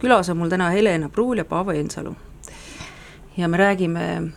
külas 0.00 0.30
on 0.30 0.36
mul 0.40 0.48
täna 0.48 0.70
Helena 0.70 1.08
Pruul 1.08 1.38
ja 1.38 1.44
Paavo 1.44 1.72
Ensalu. 1.72 2.14
ja 3.36 3.48
me 3.48 3.56
räägime 3.56 4.32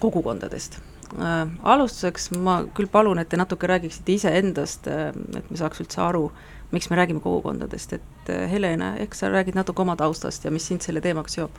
kogukondadest 0.00 0.78
äh,. 1.18 1.48
alustuseks 1.62 2.30
ma 2.30 2.62
küll 2.74 2.86
palun, 2.86 3.18
et 3.18 3.28
te 3.28 3.36
natuke 3.36 3.66
räägiksite 3.66 4.12
iseendast 4.12 4.86
äh,, 4.86 5.08
et 5.36 5.50
me 5.50 5.56
saaks 5.56 5.80
üldse 5.80 6.00
aru, 6.02 6.30
miks 6.70 6.90
me 6.90 6.96
räägime 6.96 7.20
kogukondadest, 7.20 7.92
et 7.92 8.30
äh, 8.30 8.50
Helena, 8.50 8.94
ehk 8.96 9.14
sa 9.14 9.28
räägid 9.28 9.54
natuke 9.54 9.82
oma 9.82 9.96
taustast 9.96 10.44
ja 10.44 10.50
mis 10.50 10.66
sind 10.66 10.86
selle 10.86 11.00
teemaga 11.00 11.28
seob 11.28 11.58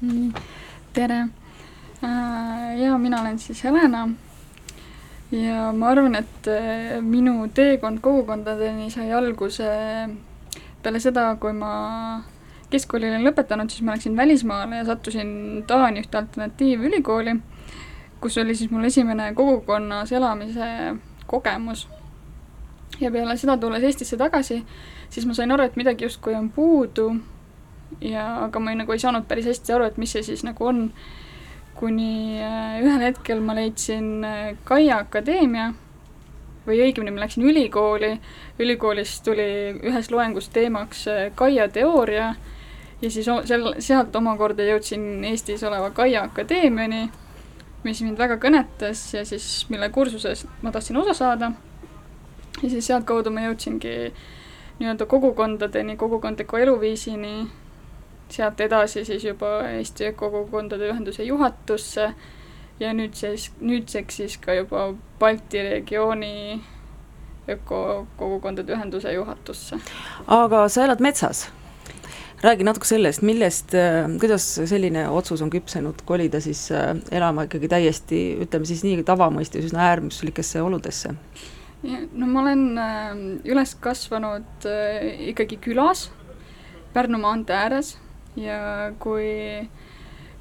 mm,? 0.00 0.32
tere 0.92 1.20
äh,, 2.02 2.80
jaa, 2.80 2.98
mina 2.98 3.20
olen 3.20 3.38
siis 3.38 3.64
Helena 3.64 4.08
ja 5.30 5.70
ma 5.72 5.92
arvan, 5.92 6.16
et 6.18 6.48
äh, 6.48 6.98
minu 7.00 7.48
teekond 7.54 8.00
kogukondadeni 8.00 8.90
sai 8.90 9.12
alguse 9.12 9.68
peale 10.82 11.00
seda, 11.00 11.36
kui 11.40 11.52
ma 11.56 11.72
keskkooli 12.70 13.08
olin 13.10 13.26
lõpetanud, 13.26 13.70
siis 13.70 13.82
ma 13.84 13.96
läksin 13.96 14.16
välismaale 14.16 14.82
ja 14.82 14.84
sattusin 14.88 15.30
Taani 15.66 16.04
ühte 16.04 16.18
alternatiivülikooli, 16.20 17.34
kus 18.20 18.38
oli 18.38 18.54
siis 18.54 18.70
mul 18.70 18.86
esimene 18.86 19.32
kogukonnas 19.34 20.12
elamise 20.12 20.70
kogemus. 21.26 21.88
ja 23.00 23.10
peale 23.10 23.36
seda, 23.36 23.56
tulles 23.56 23.82
Eestisse 23.82 24.16
tagasi, 24.16 24.64
siis 25.10 25.26
ma 25.26 25.34
sain 25.34 25.52
aru, 25.52 25.64
et 25.64 25.76
midagi 25.76 26.04
justkui 26.04 26.34
on 26.34 26.50
puudu 26.50 27.14
ja 28.00 28.44
aga 28.44 28.60
ma 28.60 28.70
ei, 28.70 28.76
nagu 28.82 28.92
ei 28.92 28.98
saanud 28.98 29.26
päris 29.28 29.46
hästi 29.46 29.72
aru, 29.72 29.88
et 29.88 29.96
mis 29.98 30.12
see 30.12 30.22
siis 30.22 30.44
nagu 30.44 30.66
on, 30.66 30.90
kuni 31.80 32.42
äh, 32.44 32.80
ühel 32.84 33.06
hetkel 33.06 33.40
ma 33.40 33.54
leidsin 33.56 34.24
äh, 34.24 34.56
Kaia 34.64 34.98
Akadeemia 34.98 35.70
või 36.66 36.80
õigemini 36.84 37.14
ma 37.14 37.24
läksin 37.24 37.46
ülikooli, 37.46 38.12
ülikoolis 38.60 39.20
tuli 39.24 39.46
ühes 39.80 40.10
loengus 40.10 40.48
teemaks 40.52 41.06
Kaia 41.34 41.64
äh, 41.64 41.72
teooria. 41.72 42.34
Ja 43.00 43.10
siis 43.10 43.24
seal, 43.48 43.70
sealt 43.80 44.16
omakorda 44.16 44.66
jõudsin 44.66 45.24
Eestis 45.24 45.62
oleva 45.64 45.88
Kaia 45.96 46.26
Akadeemiani, 46.28 47.06
mis 47.84 48.02
mind 48.04 48.20
väga 48.20 48.36
kõnetas 48.42 49.06
ja 49.14 49.24
siis 49.24 49.64
mille 49.72 49.88
kursuses 49.88 50.44
ma 50.60 50.72
tahtsin 50.72 51.00
osa 51.00 51.14
saada. 51.14 51.52
ja 52.62 52.68
siis 52.68 52.86
sealtkaudu 52.86 53.30
ma 53.30 53.46
jõudsingi 53.46 54.12
nii-öelda 54.80 55.06
kogukondadeni, 55.06 55.96
kogukondliku 55.96 56.56
eluviisini, 56.56 57.46
sealt 58.28 58.60
edasi 58.60 59.04
siis 59.04 59.24
juba 59.24 59.68
Eesti 59.68 60.12
Kogukondade 60.12 60.88
Ühenduse 60.88 61.24
juhatusse 61.24 62.12
ja 62.80 62.92
nüüd 62.96 63.14
siis, 63.14 63.50
nüüdseks 63.60 64.20
siis 64.22 64.36
ka 64.40 64.54
juba 64.56 64.90
Balti 65.20 65.62
regiooni 65.62 66.60
ökokogukondade 67.50 68.72
ühenduse 68.72 69.12
juhatusse. 69.12 69.80
aga 70.26 70.68
sa 70.68 70.84
elad 70.84 71.00
metsas? 71.00 71.48
räägi 72.40 72.64
natuke 72.64 72.88
sellest, 72.88 73.22
millest, 73.22 73.74
äh, 73.76 74.08
kuidas 74.20 74.46
selline 74.64 75.08
otsus 75.08 75.42
on 75.44 75.50
küpsenud 75.52 76.00
kolida 76.08 76.40
siis 76.40 76.70
äh, 76.72 76.94
elama 77.12 77.44
ikkagi 77.44 77.68
täiesti, 77.68 78.20
ütleme 78.46 78.68
siis 78.68 78.84
nii 78.86 79.02
tavamõistes 79.04 79.68
üsna 79.68 79.90
äärmuslikesse 79.90 80.62
oludesse? 80.62 81.12
no 81.82 82.26
ma 82.26 82.40
olen 82.42 82.64
äh, 82.78 83.12
üles 83.44 83.74
kasvanud 83.80 84.68
ikkagi 85.32 85.60
külas 85.60 86.08
Pärnu 86.90 87.20
maantee 87.22 87.54
ääres 87.54 87.92
ja 88.34 88.90
kui 88.98 89.28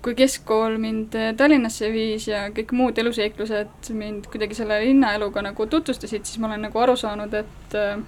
kui 0.03 0.15
keskkool 0.15 0.77
mind 0.79 1.15
äh, 1.19 1.33
Tallinnasse 1.37 1.89
viis 1.91 2.27
ja 2.29 2.45
kõik 2.55 2.71
muud 2.75 2.97
eluseiklused 3.01 3.91
mind 3.95 4.29
kuidagi 4.31 4.55
selle 4.55 4.79
linnaeluga 4.83 5.43
nagu 5.43 5.67
tutvustasid, 5.67 6.25
siis 6.25 6.39
ma 6.39 6.47
olen 6.47 6.67
nagu 6.69 6.79
aru 6.79 6.95
saanud, 6.99 7.35
et 7.35 7.75
äh, 7.75 7.99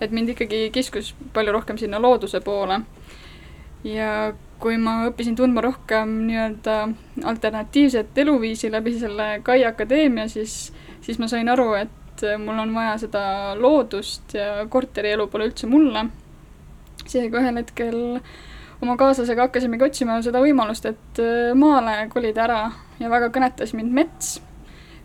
et 0.00 0.14
mind 0.14 0.32
ikkagi 0.32 0.68
kiskus 0.72 1.12
palju 1.34 1.52
rohkem 1.52 1.78
sinna 1.78 2.00
looduse 2.00 2.40
poole. 2.40 2.80
ja 3.84 4.32
kui 4.58 4.76
ma 4.80 5.04
õppisin 5.06 5.36
tundma 5.38 5.62
rohkem 5.62 6.16
nii-öelda 6.26 6.78
alternatiivset 7.30 8.16
eluviisi 8.18 8.72
läbi 8.72 8.96
selle 8.98 9.28
Kai 9.46 9.62
Akadeemia, 9.64 10.26
siis, 10.28 10.72
siis 11.00 11.18
ma 11.22 11.28
sain 11.30 11.48
aru, 11.48 11.74
et 11.78 12.24
äh, 12.24 12.40
mul 12.40 12.58
on 12.64 12.74
vaja 12.74 12.96
seda 13.04 13.22
loodust 13.60 14.34
ja 14.34 14.64
korterielu 14.68 15.28
pole 15.28 15.52
üldse 15.52 15.68
mulle. 15.68 16.08
seega 17.08 17.40
ühel 17.40 17.60
hetkel 17.60 18.00
äh, 18.16 18.32
oma 18.82 18.96
kaaslasega 18.96 19.48
hakkasimegi 19.48 19.86
otsima 19.88 20.18
seda 20.22 20.42
võimalust, 20.42 20.86
et 20.88 21.22
äh, 21.22 21.54
maale 21.58 21.96
kolida 22.12 22.44
ära 22.46 22.60
ja 23.00 23.10
väga 23.10 23.30
kõnetas 23.34 23.74
mind 23.76 23.94
mets, 23.94 24.36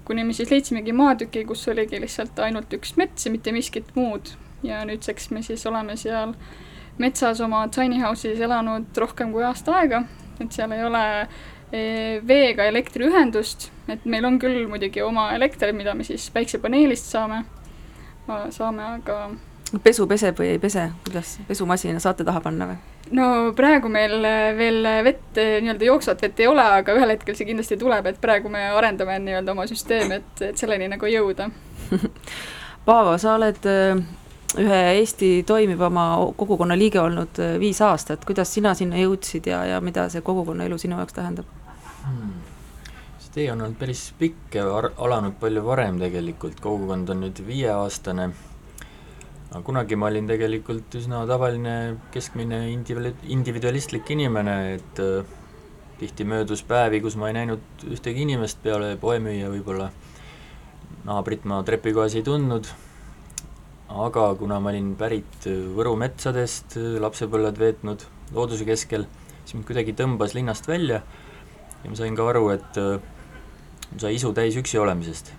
kuni 0.05 0.25
me 0.27 0.35
siis 0.35 0.51
leidsimegi 0.51 0.93
maatüki, 0.95 1.45
kus 1.47 1.65
oligi 1.71 2.01
lihtsalt 2.01 2.39
ainult 2.43 2.73
üks 2.75 2.97
mets 2.99 3.25
ja 3.25 3.31
mitte 3.33 3.53
miskit 3.55 3.95
muud. 3.95 4.35
ja 4.63 4.85
nüüdseks 4.87 5.31
me 5.35 5.41
siis 5.43 5.65
oleme 5.67 5.97
seal 5.99 6.29
metsas 6.97 7.41
oma 7.43 7.65
tiny 7.67 7.97
house'is 7.99 8.39
elanud 8.39 8.97
rohkem 8.97 9.33
kui 9.33 9.43
aasta 9.43 9.73
aega, 9.81 10.03
et 10.39 10.55
seal 10.55 10.71
ei 10.71 10.83
ole 10.85 11.01
e, 11.71 11.81
veega 12.27 12.69
elektriühendust, 12.71 13.71
et 13.91 14.05
meil 14.05 14.23
on 14.25 14.37
küll 14.39 14.67
muidugi 14.71 15.01
oma 15.03 15.33
elekter, 15.35 15.73
mida 15.75 15.97
me 15.97 16.07
siis 16.07 16.29
päiksepaneelist 16.31 17.11
saame, 17.11 17.41
saame, 18.55 18.85
aga 19.01 19.17
pesu 19.83 20.07
peseb 20.07 20.37
või 20.37 20.53
ei 20.53 20.59
pese, 20.61 20.87
kuidas 21.05 21.37
pesumasina 21.47 22.01
saate 22.03 22.25
taha 22.27 22.41
panna 22.43 22.67
või? 22.69 22.77
no 23.17 23.27
praegu 23.57 23.89
meil 23.91 24.15
veel 24.57 24.89
vett, 25.05 25.37
nii-öelda 25.37 25.87
jooksvat 25.89 26.21
vett 26.21 26.41
ei 26.43 26.47
ole, 26.47 26.65
aga 26.79 26.95
ühel 26.97 27.15
hetkel 27.15 27.37
see 27.37 27.47
kindlasti 27.49 27.77
tuleb, 27.81 28.11
et 28.11 28.19
praegu 28.21 28.51
me 28.53 28.67
arendame 28.69 29.17
nii-öelda 29.23 29.55
oma 29.55 29.65
süsteemi, 29.69 30.21
et, 30.21 30.43
et 30.49 30.59
selleni 30.59 30.91
nagu 30.93 31.09
jõuda 31.09 31.49
Paavo, 32.85 33.15
sa 33.17 33.37
oled 33.37 33.63
äh, 33.69 33.99
ühe 34.59 34.79
Eesti 34.99 35.43
toimivama 35.47 36.05
kogukonna 36.37 36.77
liige 36.77 36.99
olnud 37.01 37.39
äh, 37.39 37.57
viis 37.59 37.81
aastat, 37.81 38.25
kuidas 38.27 38.53
sina 38.53 38.73
sinna 38.77 38.99
jõudsid 38.99 39.47
ja, 39.49 39.63
ja 39.71 39.81
mida 39.81 40.09
see 40.11 40.21
kogukonna 40.21 40.67
elu 40.67 40.77
sinu 40.81 40.99
jaoks 40.99 41.15
tähendab 41.15 41.49
hmm.? 42.05 42.33
see 43.23 43.37
tee 43.39 43.51
on 43.53 43.61
olnud 43.63 43.79
päris 43.79 44.09
pikk 44.19 44.59
ja 44.59 44.67
alanud 44.77 45.39
palju 45.41 45.65
varem 45.65 46.01
tegelikult, 46.01 46.59
kogukond 46.61 47.09
on 47.09 47.23
nüüd 47.25 47.39
viieaastane 47.47 48.29
aga 49.53 49.61
kunagi 49.61 49.95
ma 49.95 50.07
olin 50.09 50.25
tegelikult 50.25 50.95
üsna 50.97 51.19
tavaline 51.29 51.99
keskmine 52.13 52.63
individu-, 52.71 53.13
individualistlik 53.35 54.07
inimene, 54.15 54.55
et 54.79 55.01
äh, 55.03 55.27
tihti 55.99 56.25
möödus 56.25 56.63
päevi, 56.65 57.03
kus 57.03 57.13
ma 57.21 57.29
ei 57.29 57.35
näinud 57.37 57.85
ühtegi 57.85 58.25
inimest 58.25 58.63
peale 58.63 58.95
poemüüja 59.01 59.51
võib-olla, 59.53 59.91
naabrit 61.05 61.45
ma 61.45 61.59
trepikojas 61.67 62.15
ei 62.17 62.25
tundnud, 62.25 62.65
aga 63.93 64.23
kuna 64.39 64.57
ma 64.57 64.71
olin 64.73 64.95
pärit 64.97 65.45
Võru 65.77 65.93
metsadest, 66.01 66.79
lapsepõlved 67.03 67.59
veetnud 67.61 68.07
looduse 68.33 68.65
keskel, 68.65 69.05
siis 69.43 69.53
mind 69.59 69.67
kuidagi 69.69 69.93
tõmbas 69.99 70.33
linnast 70.33 70.65
välja 70.65 71.03
ja 71.83 71.91
ma 71.91 71.99
sain 71.99 72.17
ka 72.17 72.25
aru, 72.31 72.47
et 72.55 72.81
äh, 72.81 72.97
mul 73.91 74.01
sai 74.01 74.15
isu 74.17 74.33
täis 74.33 74.57
üksi 74.57 74.81
olemisest. 74.81 75.29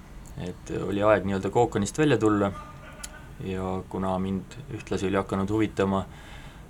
et 0.44 0.70
oli 0.86 1.02
aeg 1.02 1.26
nii-öelda 1.26 1.50
kookonist 1.54 1.98
välja 1.98 2.18
tulla 2.18 2.52
ja 3.42 3.82
kuna 3.88 4.18
mind 4.18 4.58
ühtlasi 4.76 5.08
oli 5.08 5.18
hakanud 5.18 5.50
huvitama 5.50 6.04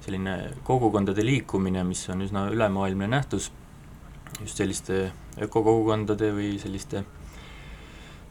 selline 0.04 0.36
kogukondade 0.64 1.24
liikumine, 1.24 1.84
mis 1.84 2.08
on 2.12 2.24
üsna 2.24 2.46
ülemaailmne 2.52 3.08
nähtus, 3.08 3.50
just 4.40 4.60
selliste 4.60 5.10
ökokogukondade 5.44 6.30
või 6.36 6.54
selliste 6.60 7.04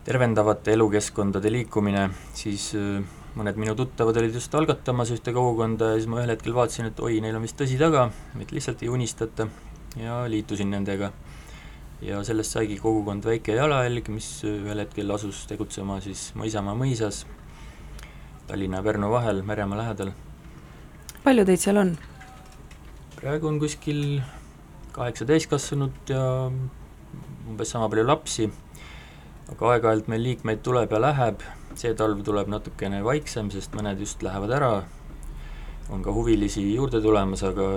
tervendavate 0.05 0.73
elukeskkondade 0.75 1.51
liikumine, 1.51 2.09
siis 2.35 2.71
äh, 2.77 3.03
mõned 3.39 3.57
minu 3.57 3.75
tuttavad 3.77 4.17
olid 4.19 4.35
just 4.35 4.53
algatamas 4.55 5.13
ühte 5.15 5.33
kogukonda 5.33 5.93
ja 5.93 5.99
siis 6.01 6.09
ma 6.11 6.19
ühel 6.19 6.33
hetkel 6.35 6.55
vaatasin, 6.55 6.91
et 6.91 6.99
oi, 6.99 7.21
neil 7.23 7.37
on 7.39 7.45
vist 7.45 7.57
tõsi 7.59 7.79
taga, 7.79 8.09
et 8.41 8.51
lihtsalt 8.53 8.83
ei 8.83 8.91
unistata 8.91 9.47
ja 9.97 10.23
liitusin 10.29 10.73
nendega. 10.73 11.13
ja 12.03 12.17
sellest 12.27 12.51
saigi 12.51 12.75
kogukond 12.81 13.23
Väike 13.23 13.55
Jalajälg, 13.55 14.09
mis 14.11 14.27
ühel 14.43 14.81
hetkel 14.83 15.11
asus 15.15 15.45
tegutsema 15.47 16.01
siis 16.03 16.33
Mõisamaa 16.35 16.75
mõisas 16.75 17.21
Tallinna 18.47 18.81
ja 18.81 18.83
Pärnu 18.83 19.09
vahel, 19.11 19.41
Meremaa 19.41 19.77
lähedal. 19.77 20.11
palju 21.23 21.45
teid 21.45 21.61
seal 21.63 21.77
on? 21.77 21.97
praegu 23.15 23.47
on 23.47 23.59
kuskil 23.59 24.21
kaheksa 24.91 25.25
täiskasvanut 25.25 26.09
ja 26.11 26.23
umbes 27.47 27.71
sama 27.71 27.87
palju 27.89 28.03
lapsi, 28.07 28.49
aga 29.51 29.69
aeg-ajalt 29.73 30.09
meil 30.11 30.25
liikmeid 30.27 30.63
tuleb 30.65 30.91
ja 30.91 30.99
läheb, 31.01 31.45
see 31.79 31.93
talv 31.97 32.23
tuleb 32.27 32.51
natukene 32.51 32.99
vaiksem, 33.05 33.51
sest 33.53 33.75
mõned 33.77 34.03
just 34.03 34.23
lähevad 34.25 34.51
ära, 34.59 34.73
on 35.89 36.03
ka 36.03 36.13
huvilisi 36.15 36.65
juurde 36.73 37.01
tulemas, 37.03 37.43
aga 37.47 37.69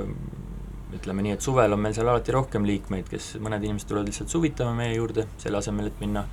ütleme 0.96 1.24
nii, 1.24 1.36
et 1.36 1.44
suvel 1.44 1.74
on 1.74 1.82
meil 1.82 1.94
seal 1.96 2.10
alati 2.10 2.34
rohkem 2.34 2.66
liikmeid, 2.66 3.08
kes, 3.10 3.34
mõned 3.42 3.64
inimesed 3.64 3.88
tulevad 3.90 4.10
lihtsalt 4.10 4.32
suvitama 4.32 4.74
meie 4.78 4.94
juurde, 4.96 5.26
selle 5.42 5.60
asemel, 5.60 5.90
et 5.90 6.02
minna 6.02 6.26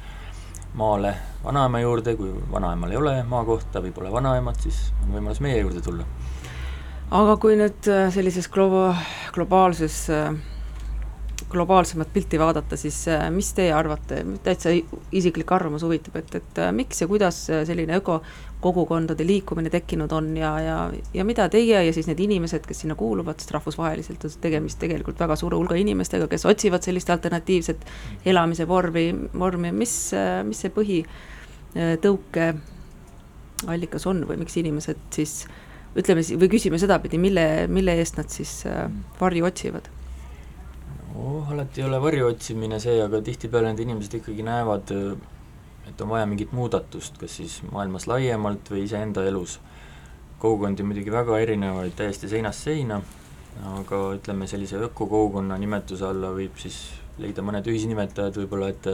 maale 0.73 1.15
vanaema 1.43 1.79
juurde, 1.79 2.15
kui 2.15 2.31
vanaemal 2.51 2.91
ei 2.91 2.97
ole 2.97 3.17
maakohta 3.29 3.81
või 3.83 3.91
pole 3.93 4.11
vanaemat, 4.11 4.63
siis 4.63 4.79
on 5.03 5.13
võimalus 5.17 5.41
meie 5.43 5.59
juurde 5.59 5.81
tulla. 5.85 6.07
aga 7.11 7.37
kui 7.37 7.57
nüüd 7.59 7.89
äh, 7.91 8.07
sellises 8.13 8.49
globa-, 8.49 8.95
globaalses 9.35 9.97
äh, 10.09 10.33
globaalsemat 11.49 12.13
pilti 12.13 12.39
vaadata, 12.39 12.77
siis 12.77 13.03
äh, 13.11 13.27
mis 13.31 13.51
teie 13.53 13.73
arvate, 13.73 14.23
täitsa 14.43 14.73
isiklik 15.11 15.51
arvamus 15.51 15.85
huvitab, 15.85 16.17
et, 16.23 16.35
et 16.41 16.63
miks 16.71 17.01
ja 17.01 17.07
kuidas 17.07 17.45
selline 17.49 17.99
ökokogukondade 18.63 19.25
liikumine 19.27 19.69
tekkinud 19.69 20.12
on 20.12 20.38
ja, 20.38 20.60
ja, 20.60 20.77
ja 21.13 21.25
mida 21.27 21.50
teie 21.51 21.83
ja 21.86 21.94
siis 21.94 22.07
need 22.07 22.21
inimesed, 22.24 22.63
kes 22.68 22.83
sinna 22.86 22.95
kuuluvad, 22.95 23.39
sest 23.42 23.51
rahvusvaheliselt 23.51 24.24
on 24.24 24.38
tegemist 24.42 24.80
tegelikult 24.80 25.19
väga 25.19 25.36
suure 25.39 25.60
hulga 25.60 25.75
inimestega, 25.80 26.30
kes 26.31 26.45
otsivad 26.48 26.86
sellist 26.86 27.10
alternatiivset 27.12 27.83
elamise 28.25 28.68
vormi, 28.68 29.10
vormi, 29.39 29.74
mis, 29.75 29.98
mis 30.48 30.63
see 30.63 30.71
põhitõuke 30.77 32.48
allikas 33.68 34.07
on 34.07 34.24
või 34.30 34.39
miks 34.44 34.56
inimesed 34.60 35.04
siis 35.16 35.44
ütleme 36.00 36.24
või 36.39 36.50
küsime 36.56 36.80
sedapidi, 36.80 37.19
mille, 37.21 37.68
mille 37.68 37.98
eest 38.00 38.18
nad 38.18 38.31
siis 38.31 38.62
varju 39.19 39.45
otsivad? 39.51 39.92
Oh, 41.13 41.51
alati 41.51 41.83
ei 41.83 41.86
ole 41.86 42.00
varju 42.01 42.31
otsimine 42.31 42.80
see, 42.81 42.95
aga 43.04 43.19
tihtipeale 43.21 43.69
need 43.69 43.83
inimesed 43.86 44.18
ikkagi 44.18 44.45
näevad, 44.48 44.95
et 45.89 46.01
on 46.01 46.09
vaja 46.09 46.27
mingit 46.30 46.51
muudatust, 46.56 47.18
kas 47.19 47.39
siis 47.39 47.59
maailmas 47.71 48.07
laiemalt 48.07 48.71
või 48.71 48.85
iseenda 48.88 49.25
elus. 49.27 49.59
kogukondi 50.39 50.83
on 50.83 50.89
muidugi 50.89 51.12
väga 51.12 51.38
erinevaid, 51.39 51.94
täiesti 51.95 52.27
seinast 52.27 52.65
seina, 52.65 53.01
aga 53.77 54.00
ütleme, 54.18 54.47
sellise 54.47 54.81
ökokogukonna 54.89 55.57
nimetuse 55.57 56.06
alla 56.06 56.33
võib 56.35 56.57
siis 56.59 56.80
leida 57.18 57.45
mõned 57.45 57.68
ühisnimetajad 57.69 58.39
võib-olla, 58.41 58.71
et 58.74 58.89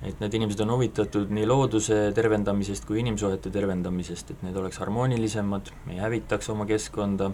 et 0.00 0.20
need 0.20 0.34
inimesed 0.38 0.62
on 0.64 0.70
huvitatud 0.72 1.32
nii 1.34 1.44
looduse 1.44 1.96
tervendamisest 2.16 2.86
kui 2.88 3.02
inimsuhete 3.02 3.50
tervendamisest, 3.52 4.30
et 4.30 4.44
need 4.46 4.56
oleks 4.56 4.78
harmoonilisemad, 4.80 5.72
ei 5.92 5.98
hävitaks 6.00 6.48
oma 6.54 6.64
keskkonda 6.68 7.32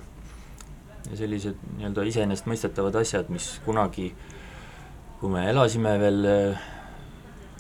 ja 1.11 1.19
sellised 1.21 1.61
nii-öelda 1.77 2.07
iseenesestmõistetavad 2.11 2.99
asjad, 2.99 3.31
mis 3.31 3.53
kunagi, 3.67 4.09
kui 5.21 5.31
me 5.31 5.45
elasime 5.51 5.95
veel 6.03 6.27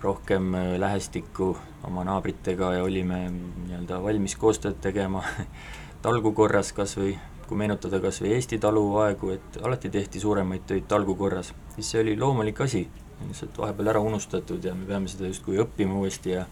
rohkem 0.03 0.55
äh, 0.55 0.75
lähestikku 0.79 1.57
oma 1.85 2.05
naabritega 2.05 2.73
ja 2.75 2.85
olime 2.85 3.27
nii-öelda 3.31 4.03
valmis 4.03 4.37
koostööd 4.37 4.81
tegema 4.83 5.23
talgu 6.05 6.33
korras 6.33 6.73
kas 6.77 6.97
või, 6.99 7.15
kui 7.47 7.59
meenutada 7.59 8.01
kas 8.03 8.21
või 8.23 8.35
Eesti 8.37 8.59
taluaegu, 8.63 9.31
et 9.37 9.61
alati 9.63 9.91
tehti 9.91 10.21
suuremaid 10.21 10.67
töid 10.67 10.89
talgu 10.89 11.15
korras, 11.15 11.53
siis 11.75 11.91
see 11.91 12.03
oli 12.05 12.17
loomulik 12.19 12.61
asi, 12.61 12.87
lihtsalt 13.27 13.59
vahepeal 13.59 13.95
ära 13.95 14.03
unustatud 14.05 14.65
ja 14.65 14.75
me 14.75 14.89
peame 14.89 15.09
seda 15.09 15.31
justkui 15.31 15.61
õppima 15.63 15.97
uuesti 16.01 16.37
ja 16.37 16.45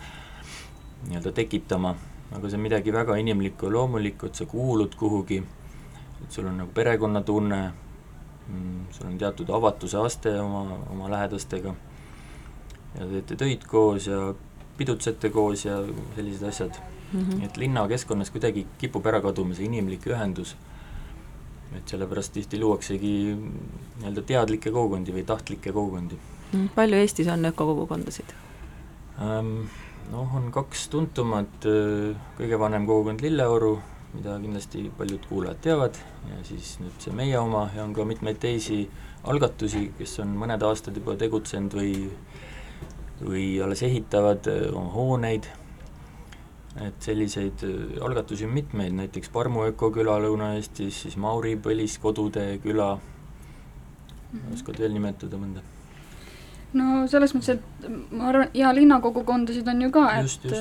nii-öelda 1.08 1.34
tekitama, 1.36 1.96
aga 2.32 2.48
see 2.48 2.58
on 2.58 2.64
midagi 2.64 2.92
väga 2.92 3.18
inimlikku 3.20 3.68
ja 3.68 3.76
loomulikku, 3.78 4.30
et 4.30 4.40
sa 4.40 4.46
kuulud 4.48 4.96
kuhugi 4.96 5.42
et 6.24 6.32
sul 6.32 6.46
on 6.48 6.56
nagu 6.58 6.70
perekonnatunne, 6.74 7.72
mm, 8.48 8.86
sul 8.90 9.06
on 9.06 9.18
teatud 9.18 9.50
avatuse 9.50 9.98
aste 10.00 10.32
oma, 10.40 10.78
oma 10.90 11.10
lähedastega 11.10 11.74
ja 12.98 13.06
teete 13.06 13.36
töid 13.36 13.64
koos 13.68 14.06
ja 14.06 14.34
pidutsete 14.78 15.30
koos 15.30 15.64
ja 15.64 15.78
sellised 16.16 16.48
asjad 16.48 16.78
mm. 17.12 17.20
-hmm. 17.20 17.44
et 17.44 17.56
linnakeskkonnas 17.56 18.30
kuidagi 18.30 18.66
kipub 18.78 19.06
ära 19.06 19.20
kaduma 19.20 19.54
see 19.54 19.66
inimlik 19.66 20.06
ühendus, 20.06 20.56
et 21.76 21.88
sellepärast 21.88 22.32
tihti 22.32 22.60
luuaksegi 22.60 23.14
nii-öelda 23.36 24.22
teadlikke 24.22 24.70
kogukondi 24.70 25.14
või 25.14 25.24
tahtlikke 25.24 25.72
kogukondi 25.72 26.18
mm,. 26.52 26.68
palju 26.74 26.96
Eestis 26.96 27.28
on 27.28 27.44
ökokogukondasid 27.44 28.36
ähm,? 29.20 29.66
Noh, 30.12 30.34
on 30.36 30.50
kaks 30.52 30.88
tuntumat, 30.92 31.64
kõige 32.36 32.58
vanem 32.60 32.84
kogukond 32.86 33.22
Lilleoru, 33.24 33.78
mida 34.12 34.34
kindlasti 34.42 34.90
paljud 34.98 35.24
kuulajad 35.30 35.62
teavad, 35.64 36.00
ja 36.28 36.42
siis 36.44 36.74
nüüd 36.82 36.98
see 37.00 37.14
meie 37.16 37.38
oma 37.40 37.70
ja 37.72 37.86
on 37.86 37.94
ka 37.96 38.04
mitmeid 38.04 38.36
teisi 38.42 38.82
algatusi, 39.24 39.86
kes 39.98 40.18
on 40.20 40.34
mõned 40.42 40.62
aastad 40.68 41.00
juba 41.00 41.16
tegutsenud 41.16 41.76
või 41.78 41.94
või 43.24 43.44
alles 43.64 43.82
ehitavad 43.86 44.48
äh, 44.50 44.64
oma 44.72 44.90
hooneid, 44.94 45.48
et 46.84 47.06
selliseid 47.06 47.64
äh, 47.66 48.00
algatusi 48.04 48.48
on 48.48 48.54
mitmeid, 48.56 48.94
näiteks 48.96 49.32
Parmu 49.34 49.66
ökoküla 49.70 50.18
Lõuna-Eestis, 50.24 51.04
siis 51.06 51.16
Mauri 51.16 51.56
Põliskodude 51.56 52.58
küla 52.62 52.94
mm, 52.96 54.40
-hmm. 54.40 54.58
oskad 54.58 54.78
veel 54.78 54.92
nimetada 54.92 55.40
mõnda? 55.40 55.62
no 56.74 57.06
selles 57.06 57.34
mõttes, 57.34 57.54
et 57.54 57.88
ma 58.10 58.28
arvan, 58.32 58.48
ja 58.54 58.74
linnakogukondasid 58.74 59.68
on 59.68 59.82
ju 59.82 59.90
ka, 59.94 60.08
et, 60.18 60.52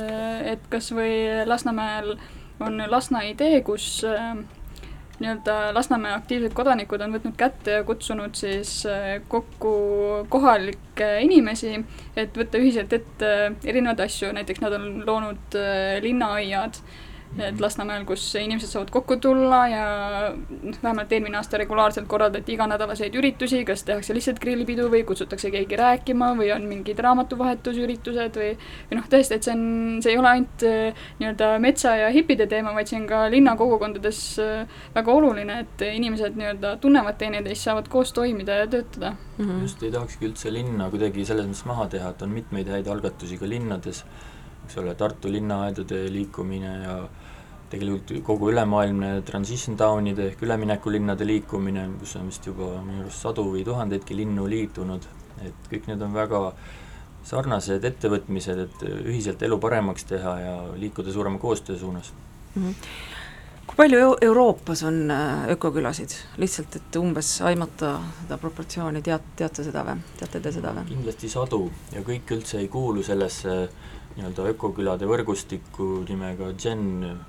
et 0.53 0.69
kas 0.69 0.91
või 0.93 1.45
Lasnamäel 1.45 2.11
äh, 2.13 2.31
on 2.59 2.83
Lasna 2.87 3.21
idee, 3.27 3.61
kus 3.65 4.03
äh, 4.07 4.37
nii-öelda 5.21 5.73
Lasnamäe 5.75 6.13
aktiivsed 6.17 6.55
kodanikud 6.57 7.01
on 7.05 7.13
võtnud 7.15 7.35
kätte 7.37 7.77
ja 7.77 7.85
kutsunud 7.87 8.35
siis 8.37 8.81
äh, 8.89 9.21
kokku 9.29 9.73
kohalikke 10.33 11.09
inimesi, 11.25 11.75
et 12.17 12.37
võtta 12.37 12.61
ühiselt 12.61 12.93
ette 12.93 13.33
erinevaid 13.63 14.03
asju, 14.07 14.33
näiteks 14.35 14.63
nad 14.63 14.77
on 14.79 14.87
loonud 15.07 15.57
äh, 15.59 15.97
linnaaiad 16.03 16.81
et 17.41 17.61
Lasnamäel, 17.61 18.05
kus 18.05 18.25
inimesed 18.37 18.69
saavad 18.69 18.91
kokku 18.93 19.17
tulla 19.17 19.63
ja 19.71 19.85
noh, 20.33 20.77
vähemalt 20.83 21.11
eelmine 21.11 21.37
aasta 21.39 21.57
regulaarselt 21.57 22.07
korraldati 22.07 22.53
iganädalaseid 22.53 23.15
üritusi, 23.15 23.63
kas 23.65 23.83
tehakse 23.87 24.13
lihtsalt 24.13 24.41
grillipidu 24.43 24.89
või 24.91 25.03
kutsutakse 25.07 25.51
keegi 25.53 25.79
rääkima 25.79 26.33
või 26.37 26.51
on 26.53 26.67
mingid 26.69 26.99
raamatuvahetusüritused 27.03 28.37
või 28.39 28.53
või 28.89 28.99
noh, 28.99 29.07
tõesti, 29.09 29.37
et 29.37 29.47
see 29.47 29.55
on, 29.55 29.63
see 30.03 30.13
ei 30.13 30.19
ole 30.19 30.29
ainult 30.29 30.65
äh, 30.67 31.05
nii-öelda 31.21 31.49
metsa 31.63 31.95
ja 31.99 32.11
hipide 32.13 32.47
teema, 32.49 32.73
vaid 32.75 32.91
see 32.91 32.99
on 32.99 33.07
ka 33.09 33.23
linnakogukondades 33.33 34.21
äh, 34.43 34.83
väga 34.95 35.15
oluline, 35.17 35.59
et 35.65 35.85
inimesed 35.87 36.37
nii-öelda 36.39 36.75
tunnevad 36.83 37.17
teineteist, 37.21 37.65
saavad 37.65 37.89
koos 37.91 38.13
toimida 38.13 38.59
ja 38.63 38.67
töötada 38.67 39.15
mm. 39.15 39.45
-hmm. 39.45 39.65
just, 39.65 39.83
ei 39.83 39.91
tahakski 39.91 40.29
üldse 40.29 40.53
linna 40.53 40.89
kuidagi 40.93 41.25
selles 41.25 41.49
mõttes 41.49 41.65
maha 41.69 41.87
teha, 41.95 42.13
et 42.13 42.21
on 42.21 42.29
mitmeid 42.29 42.69
häid 42.69 42.87
algatusi 42.87 43.37
ka 43.41 43.49
linnades, 43.49 44.03
eks 44.65 44.77
ole, 44.77 44.95
Tartu 44.95 45.31
linnaaedade 45.31 46.05
liikumine 46.13 46.77
ja 46.83 46.97
tegelikult 47.73 48.13
kogu 48.25 48.51
ülemaailmne 48.53 49.15
transition 49.25 49.77
town'ide 49.79 50.29
ehk 50.31 50.45
üleminekulinnade 50.45 51.25
liikumine, 51.27 51.87
kus 52.01 52.15
on 52.19 52.29
vist 52.29 52.45
juba 52.47 52.69
minu 52.85 53.07
arust 53.07 53.25
sadu 53.25 53.47
või 53.49 53.65
tuhandeidki 53.65 54.17
linnu 54.17 54.45
liitunud, 54.49 55.07
et 55.47 55.69
kõik 55.71 55.89
need 55.89 56.05
on 56.05 56.13
väga 56.15 56.43
sarnased 57.27 57.85
ettevõtmised, 57.87 58.63
et 58.67 58.85
ühiselt 58.91 59.43
elu 59.47 59.57
paremaks 59.63 60.07
teha 60.09 60.37
ja 60.41 60.55
liikuda 60.77 61.13
suurema 61.15 61.39
koostöö 61.39 61.79
suunas 61.79 62.11
mm. 62.55 62.63
-hmm. 62.63 62.73
kui 63.67 63.75
palju 63.79 64.17
Euroopas 64.21 64.83
on 64.83 65.11
äh, 65.11 65.49
ökokülasid, 65.55 66.17
lihtsalt 66.37 66.75
et 66.75 66.95
umbes 66.99 67.41
aimata 67.41 67.95
seda 68.21 68.37
proportsiooni, 68.37 69.01
tead, 69.01 69.31
teate 69.35 69.63
seda 69.63 69.85
või, 69.87 70.03
teate 70.19 70.39
te 70.39 70.51
seda 70.51 70.75
või? 70.75 70.87
kindlasti 70.91 71.29
sadu 71.29 71.71
ja 71.95 72.01
kõik 72.01 72.37
üldse 72.37 72.59
ei 72.59 72.67
kuulu 72.67 73.03
sellesse 73.03 73.69
nii-öelda 74.15 74.49
ökokülade 74.53 75.07
võrgustikku 75.09 76.03
nimega 76.09 76.51
Gen 76.53 77.23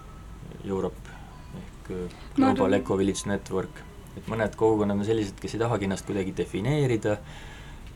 Europe 0.64 1.10
ehk 1.58 1.90
äh, 1.90 2.20
Global 2.36 2.70
no, 2.70 2.76
Eco 2.76 2.98
Village 2.98 3.28
Network, 3.30 3.82
et 4.18 4.28
mõned 4.30 4.54
kogukonnad 4.58 4.98
on 4.98 5.06
sellised, 5.06 5.36
kes 5.40 5.56
ei 5.56 5.64
tahagi 5.64 5.88
ennast 5.88 6.06
kuidagi 6.08 6.34
defineerida 6.36 7.18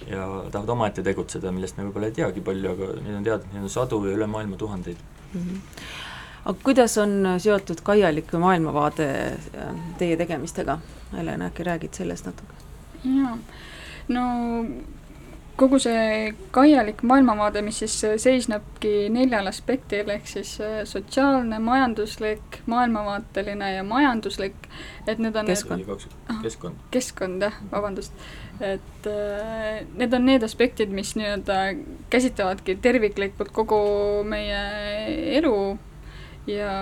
ja 0.06 0.26
tahavad 0.52 0.74
omaette 0.76 1.02
tegutseda, 1.06 1.52
millest 1.54 1.78
me 1.78 1.88
võib-olla 1.88 2.10
ei 2.10 2.18
teagi 2.18 2.42
palju, 2.44 2.74
aga 2.74 2.90
neid 3.00 3.16
on 3.18 3.26
teada, 3.26 3.50
neid 3.52 3.66
on 3.66 3.72
sadu 3.72 4.02
ja 4.06 4.14
üle 4.18 4.28
maailma 4.30 4.60
tuhandeid 4.60 5.00
mm. 5.32 5.40
-hmm. 5.40 5.80
aga 6.44 6.58
kuidas 6.62 6.98
on 6.98 7.34
seotud 7.38 7.82
kaialik 7.82 8.32
maailmavaade 8.32 9.08
äh, 9.26 9.74
teie 9.98 10.16
tegemistega? 10.16 10.78
Helena, 11.12 11.48
äkki 11.48 11.64
räägid 11.64 11.94
sellest 11.94 12.26
natuke? 12.26 12.54
jaa, 13.04 13.38
no 14.08 14.24
kogu 15.58 15.78
see 15.82 16.32
kaialik 16.54 17.02
maailmavaade, 17.06 17.62
mis 17.66 17.80
siis 17.82 17.96
äh, 18.06 18.16
seisnebki 18.20 19.08
neljal 19.12 19.50
aspektil, 19.50 20.10
ehk 20.14 20.28
siis 20.30 20.54
äh, 20.62 20.80
sotsiaalne, 20.88 21.58
majanduslik, 21.62 22.60
maailmavaateline 22.70 23.72
ja 23.74 23.86
majanduslik, 23.86 24.68
et 25.06 25.22
need 25.22 25.36
on 25.38 25.50
keskkond, 25.50 25.88
keskkond. 26.44 26.84
keskkond, 26.94 27.42
jah, 27.48 27.58
vabandust. 27.72 28.14
et 28.60 29.08
äh, 29.10 29.82
need 29.98 30.14
on 30.14 30.26
need 30.26 30.46
aspektid, 30.46 30.94
mis 30.94 31.14
nii-öelda 31.18 31.58
käsitlevadki 32.10 32.78
terviklikult 32.82 33.50
kogu 33.54 33.80
meie 34.26 34.62
elu 35.38 35.56
ja 36.50 36.72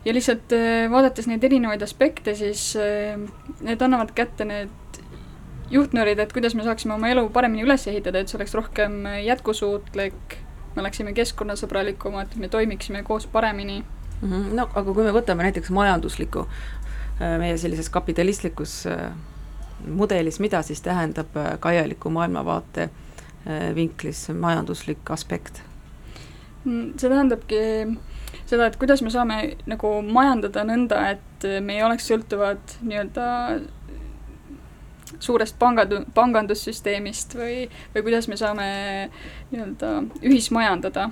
ja 0.00 0.12
lihtsalt 0.16 0.52
vaadates 0.90 1.26
neid 1.28 1.42
erinevaid 1.44 1.82
aspekte, 1.84 2.32
siis 2.34 2.72
need 3.60 3.82
annavad 3.84 4.14
kätte 4.16 4.46
need 4.48 4.89
juhtnöörid, 5.70 6.18
et 6.18 6.32
kuidas 6.32 6.54
me 6.54 6.64
saaksime 6.66 6.94
oma 6.94 7.08
elu 7.08 7.28
paremini 7.30 7.64
üles 7.64 7.86
ehitada, 7.90 8.20
et 8.20 8.28
see 8.28 8.38
oleks 8.38 8.54
rohkem 8.58 9.04
jätkusuutlik, 9.24 10.36
me 10.74 10.82
oleksime 10.82 11.14
keskkonnasõbralikumad, 11.14 12.36
me 12.36 12.48
toimiksime 12.48 13.02
koos 13.06 13.26
paremini 13.26 13.84
mm. 14.22 14.30
-hmm. 14.30 14.54
no 14.54 14.68
aga 14.74 14.92
kui 14.92 15.04
me 15.04 15.14
võtame 15.14 15.46
näiteks 15.46 15.70
majandusliku, 15.70 16.46
äh, 17.20 17.38
meie 17.38 17.58
sellises 17.58 17.90
kapitalistlikus 17.90 18.86
äh, 18.86 19.10
mudelis, 19.86 20.40
mida 20.40 20.62
siis 20.62 20.80
tähendab 20.80 21.36
äh, 21.36 21.58
kaialiku 21.60 22.10
maailmavaate 22.10 22.90
vinklis 23.74 24.28
majanduslik 24.28 25.10
aspekt? 25.10 25.62
Mm, 26.64 26.92
see 26.96 27.08
tähendabki 27.08 27.60
seda, 28.46 28.66
et 28.66 28.76
kuidas 28.76 29.02
me 29.02 29.10
saame 29.10 29.56
nagu 29.66 30.02
majandada 30.02 30.64
nõnda, 30.64 30.98
et 31.14 31.46
me 31.64 31.78
ei 31.78 31.82
oleks 31.82 32.10
sõltuvad 32.10 32.74
nii-öelda 32.82 33.28
suurest 35.20 35.58
pangad-, 35.60 36.04
pangandussüsteemist 36.14 37.36
või, 37.38 37.64
või 37.94 38.04
kuidas 38.06 38.28
me 38.28 38.38
saame 38.40 38.68
nii-öelda 39.50 39.96
ühismajandada 40.22 41.10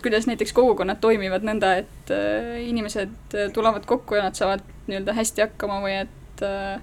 kuidas 0.00 0.24
näiteks 0.26 0.54
kogukonnad 0.56 0.96
toimivad 1.00 1.44
nõnda, 1.44 1.74
et 1.82 2.14
äh, 2.14 2.56
inimesed 2.64 3.36
tulevad 3.52 3.84
kokku 3.86 4.16
ja 4.16 4.24
nad 4.28 4.38
saavad 4.38 4.64
nii-öelda 4.88 5.12
hästi 5.16 5.44
hakkama 5.44 5.80
või 5.84 5.98
et 6.06 6.44
äh, 6.46 6.80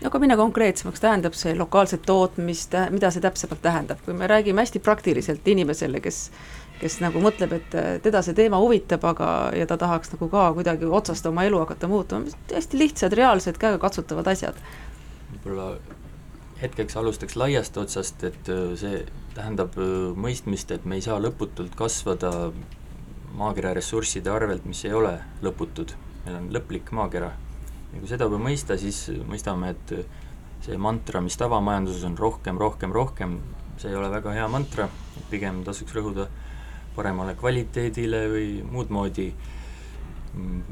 no 0.00 0.10
aga 0.10 0.20
mine 0.22 0.36
konkreetsemaks, 0.40 1.02
tähendab 1.04 1.36
see 1.38 1.54
lokaalset 1.58 2.04
tootmist, 2.08 2.76
mida 2.94 3.12
see 3.12 3.24
täpsemalt 3.24 3.62
tähendab, 3.64 4.00
kui 4.04 4.16
me 4.16 4.28
räägime 4.30 4.64
hästi 4.64 4.82
praktiliselt 4.84 5.48
inimesele, 5.48 6.00
kes 6.04 6.28
kes 6.80 6.98
nagu 7.00 7.20
mõtleb, 7.22 7.52
et 7.54 7.74
teda 8.02 8.20
see 8.26 8.34
teema 8.36 8.58
huvitab, 8.60 9.04
aga, 9.08 9.28
ja 9.56 9.66
ta 9.70 9.78
tahaks 9.80 10.10
nagu 10.12 10.26
ka 10.28 10.48
kuidagi 10.56 10.88
otsast 10.90 11.26
oma 11.30 11.46
elu 11.46 11.60
hakata 11.62 11.88
muutma, 11.88 12.24
hästi 12.50 12.80
lihtsad, 12.80 13.14
reaalsed, 13.16 13.60
käegakatsutavad 13.62 14.28
asjad. 14.34 14.58
võib-olla 15.30 15.68
hetkeks 16.64 16.96
alustaks 16.96 17.36
laiast 17.36 17.76
otsast, 17.76 18.24
et 18.24 18.50
see 18.80 19.02
tähendab 19.36 19.76
mõistmist, 20.16 20.72
et 20.72 20.86
me 20.88 20.98
ei 20.98 21.04
saa 21.04 21.20
lõputult 21.20 21.76
kasvada 21.76 22.32
maakera 23.36 23.74
ressursside 23.76 24.30
arvelt, 24.30 24.64
mis 24.68 24.84
ei 24.86 24.94
ole 24.94 25.18
lõputud. 25.44 25.94
meil 26.24 26.36
on 26.38 26.46
lõplik 26.56 26.88
maakera. 26.96 27.32
Ja 27.92 27.98
kui 28.00 28.08
seda 28.08 28.24
juba 28.24 28.38
mõista, 28.40 28.78
siis 28.80 29.10
mõistame, 29.28 29.74
et 29.74 29.92
see 30.64 30.78
mantra, 30.80 31.20
mis 31.20 31.36
tavamajanduses 31.36 32.06
on 32.08 32.16
rohkem, 32.16 32.56
rohkem, 32.58 32.92
rohkem, 32.92 33.36
see 33.76 33.90
ei 33.90 33.98
ole 33.98 34.08
väga 34.10 34.32
hea 34.32 34.46
mantra, 34.48 34.88
pigem 35.30 35.60
tasuks 35.66 35.92
rõhuda 35.92 36.28
paremale 36.94 37.34
kvaliteedile 37.36 38.22
või 38.30 38.48
muud 38.70 38.92
moodi 38.94 39.26
mm, 39.34 40.62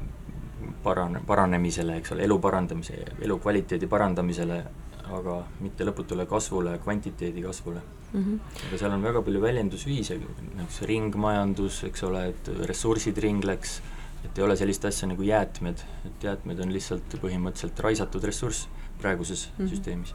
parane, 0.83 1.21
paranemisele, 1.27 1.99
eks 2.01 2.15
ole, 2.15 2.25
elu 2.25 2.39
parandamise, 2.41 3.03
elukvaliteedi 3.27 3.91
parandamisele, 3.91 4.63
aga 5.11 5.43
mitte 5.61 5.85
lõputule 5.85 6.27
kasvule, 6.27 6.79
kvantiteedi 6.85 7.43
kasvule 7.43 7.81
mm. 8.13 8.21
-hmm. 8.25 8.39
aga 8.69 8.79
seal 8.79 8.93
on 8.93 9.03
väga 9.03 9.23
palju 9.23 9.41
väljendusviise, 9.41 10.21
näiteks 10.55 10.83
ringmajandus, 10.83 11.85
eks 11.85 12.03
ole, 12.03 12.29
et 12.29 12.53
ressursid 12.67 13.19
ringleks 13.19 13.81
et 14.25 14.39
ei 14.39 14.45
ole 14.45 14.57
sellist 14.57 14.85
asja 14.87 15.09
nagu 15.11 15.25
jäätmed, 15.27 15.83
et 16.07 16.27
jäätmed 16.27 16.61
on 16.63 16.73
lihtsalt 16.75 17.17
põhimõtteliselt 17.23 17.81
raisatud 17.87 18.25
ressurss 18.25 18.69
praeguses 19.01 19.49
mm 19.49 19.65
-hmm. 19.65 19.71
süsteemis 19.71 20.15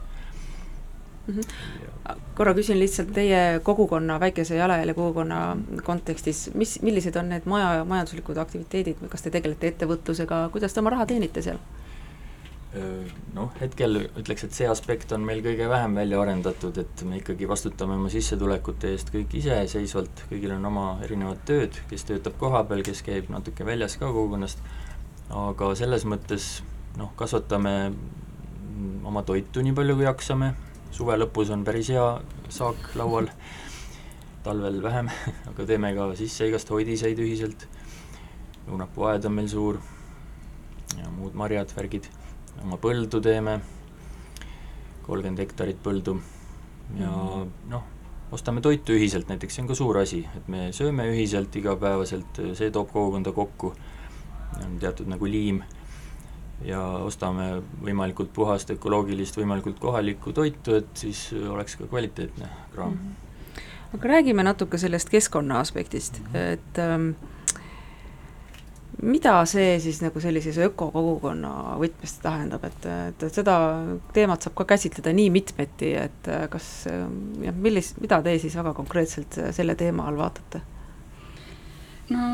mm. 1.26 1.34
-hmm. 1.34 2.20
korra 2.34 2.54
küsin 2.54 2.80
lihtsalt 2.80 3.12
teie 3.12 3.60
kogukonna, 3.62 4.20
väikese 4.20 4.56
jalajälje 4.56 4.94
kogukonna 4.94 5.56
kontekstis, 5.84 6.50
mis, 6.54 6.82
millised 6.82 7.16
on 7.16 7.28
need 7.28 7.42
maja, 7.44 7.84
majanduslikud 7.84 8.36
aktiviteedid 8.36 8.96
kas 9.08 9.22
te 9.22 9.30
tegelete 9.30 9.68
ettevõtlusega, 9.68 10.48
kuidas 10.52 10.72
te 10.72 10.80
oma 10.80 10.90
raha 10.90 11.06
teenite 11.06 11.42
seal? 11.42 11.58
Noh, 12.76 13.48
hetkel 13.62 13.96
ütleks, 14.02 14.44
et 14.44 14.56
see 14.56 14.66
aspekt 14.68 15.12
on 15.16 15.22
meil 15.24 15.40
kõige 15.44 15.68
vähem 15.70 15.94
välja 15.96 16.20
arendatud, 16.20 16.76
et 16.82 17.02
me 17.08 17.20
ikkagi 17.22 17.48
vastutame 17.48 17.96
oma 17.96 18.10
sissetulekute 18.12 18.92
eest 18.92 19.12
kõik 19.14 19.38
iseseisvalt, 19.40 20.24
kõigil 20.28 20.52
on 20.58 20.68
oma 20.68 20.86
erinevad 21.04 21.40
tööd, 21.48 21.78
kes 21.88 22.04
töötab 22.08 22.36
kohapeal, 22.40 22.84
kes 22.84 23.00
käib 23.06 23.30
natuke 23.32 23.64
väljas 23.64 23.96
ka 23.96 24.10
kogukonnast, 24.12 24.60
aga 25.32 25.72
selles 25.80 26.04
mõttes 26.08 26.50
noh, 27.00 27.14
kasvatame 27.16 27.74
oma 29.08 29.24
toitu 29.24 29.64
nii 29.64 29.74
palju, 29.76 29.96
kui 29.96 30.08
jaksame, 30.08 30.52
suve 30.92 31.16
lõpus 31.16 31.54
on 31.54 31.64
päris 31.64 31.88
hea 31.94 32.06
saak 32.52 32.92
laual, 33.00 33.32
talvel 34.44 34.82
vähem, 34.84 35.08
aga 35.54 35.68
teeme 35.72 35.96
ka 35.96 36.12
sisse 36.20 36.52
igast 36.52 36.68
hoidiseid 36.74 37.24
ühiselt, 37.24 37.64
õunapuuaed 38.68 39.24
on 39.24 39.38
meil 39.40 39.48
suur 39.48 39.80
ja 40.98 41.08
muud 41.16 41.32
marjad, 41.38 41.72
värgid 41.72 42.12
oma 42.64 42.78
põldu 42.82 43.20
teeme, 43.24 43.60
kolmkümmend 45.06 45.40
hektarit 45.44 45.80
põldu 45.82 46.18
ja 46.98 47.10
mm. 47.10 47.50
noh, 47.70 47.84
ostame 48.32 48.60
toitu 48.64 48.96
ühiselt, 48.96 49.28
näiteks 49.30 49.56
see 49.56 49.64
on 49.64 49.70
ka 49.70 49.76
suur 49.78 49.98
asi, 50.02 50.22
et 50.36 50.48
me 50.52 50.68
sööme 50.76 51.08
ühiselt 51.12 51.54
igapäevaselt, 51.56 52.42
see 52.58 52.70
toob 52.74 52.92
kogukonda 52.92 53.32
kokku, 53.36 53.72
on 54.64 54.78
teatud 54.82 55.08
nagu 55.10 55.28
liim, 55.28 55.62
ja 56.66 56.80
ostame 57.06 57.60
võimalikult 57.84 58.32
puhast, 58.34 58.70
ökoloogilist, 58.74 59.38
võimalikult 59.38 59.78
kohalikku 59.82 60.34
toitu, 60.34 60.78
et 60.80 60.90
siis 60.98 61.28
oleks 61.38 61.78
ka 61.78 61.86
kvaliteetne 61.86 62.50
kraam 62.74 62.96
mm. 62.96 62.98
-hmm. 62.98 63.94
aga 63.94 64.08
räägime 64.14 64.42
natuke 64.42 64.78
sellest 64.78 65.08
keskkonna 65.08 65.60
aspektist 65.60 66.20
mm, 66.20 66.26
-hmm. 66.26 66.36
et 66.36 66.78
ähm, 66.78 67.10
mida 69.02 69.34
see 69.46 69.76
siis 69.82 70.00
nagu 70.02 70.20
sellises 70.22 70.58
ökokogukonna 70.68 71.76
võtmes 71.78 72.16
tähendab, 72.22 72.64
et, 72.66 72.86
et, 72.90 73.26
et 73.28 73.34
seda 73.40 73.58
teemat 74.16 74.42
saab 74.42 74.56
ka 74.58 74.66
käsitleda 74.74 75.12
nii 75.14 75.28
mitmeti, 75.34 75.92
et 75.98 76.30
kas 76.50 76.70
jah, 76.88 77.54
millist, 77.54 78.00
mida 78.02 78.18
te 78.24 78.34
siis 78.42 78.56
väga 78.58 78.74
konkreetselt 78.76 79.38
selle 79.54 79.78
teema 79.78 80.08
all 80.10 80.18
vaatate? 80.18 80.64
no 82.08 82.24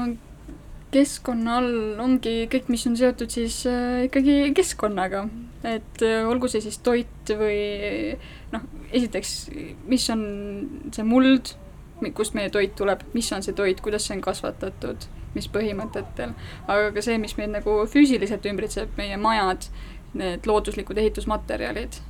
keskkonna 0.94 1.58
all 1.58 2.00
ongi 2.02 2.44
kõik, 2.52 2.68
mis 2.72 2.84
on 2.88 2.96
seotud 2.98 3.32
siis 3.32 3.62
äh, 3.70 4.04
ikkagi 4.08 4.52
keskkonnaga, 4.56 5.24
et 5.66 6.04
äh, 6.06 6.22
olgu 6.28 6.50
see 6.50 6.62
siis 6.64 6.78
toit 6.86 7.34
või 7.38 8.14
noh, 8.54 8.64
esiteks, 8.94 9.34
mis 9.90 10.06
on 10.14 10.24
see 10.94 11.06
muld, 11.08 11.54
kust 12.14 12.36
meie 12.38 12.52
toit 12.52 12.74
tuleb, 12.78 13.02
mis 13.14 13.30
on 13.34 13.42
see 13.44 13.56
toit, 13.56 13.80
kuidas 13.82 14.06
see 14.06 14.18
on 14.18 14.24
kasvatatud 14.24 15.08
mis 15.34 15.48
põhimõtetel, 15.50 16.34
aga 16.66 16.90
ka 16.94 17.04
see, 17.04 17.18
mis 17.22 17.36
meid 17.38 17.52
nagu 17.54 17.76
füüsiliselt 17.90 18.46
ümbritseb, 18.50 18.92
meie 18.98 19.18
majad, 19.20 19.68
need 20.14 20.46
looduslikud 20.46 20.98
ehitusmaterjalid. 20.98 22.00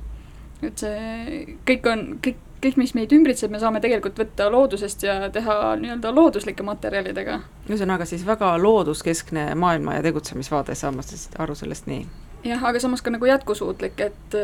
et 0.63 0.81
see 0.81 1.57
kõik 1.67 1.87
on, 1.91 2.03
kõik, 2.23 2.37
kõik, 2.63 2.77
mis 2.79 2.93
meid 2.97 3.13
ümbritseb, 3.13 3.51
me 3.51 3.59
saame 3.61 3.81
tegelikult 3.83 4.17
võtta 4.19 4.47
loodusest 4.51 5.03
ja 5.03 5.17
teha 5.33 5.75
nii-öelda 5.81 6.13
looduslike 6.15 6.63
materjalidega. 6.63 7.39
ühesõnaga 7.69 8.05
siis 8.05 8.25
väga 8.27 8.55
looduskeskne 8.61 9.53
maailma 9.55 9.99
ja 9.99 10.05
tegutsemisvaade, 10.05 10.75
saan 10.75 10.95
ma 10.95 11.05
siis 11.05 11.29
aru 11.39 11.55
sellest 11.55 11.89
nii? 11.91 12.05
jah, 12.45 12.63
aga 12.63 12.79
samas 12.79 13.01
ka 13.01 13.13
nagu 13.13 13.25
jätkusuutlik, 13.25 13.99
et, 13.99 14.35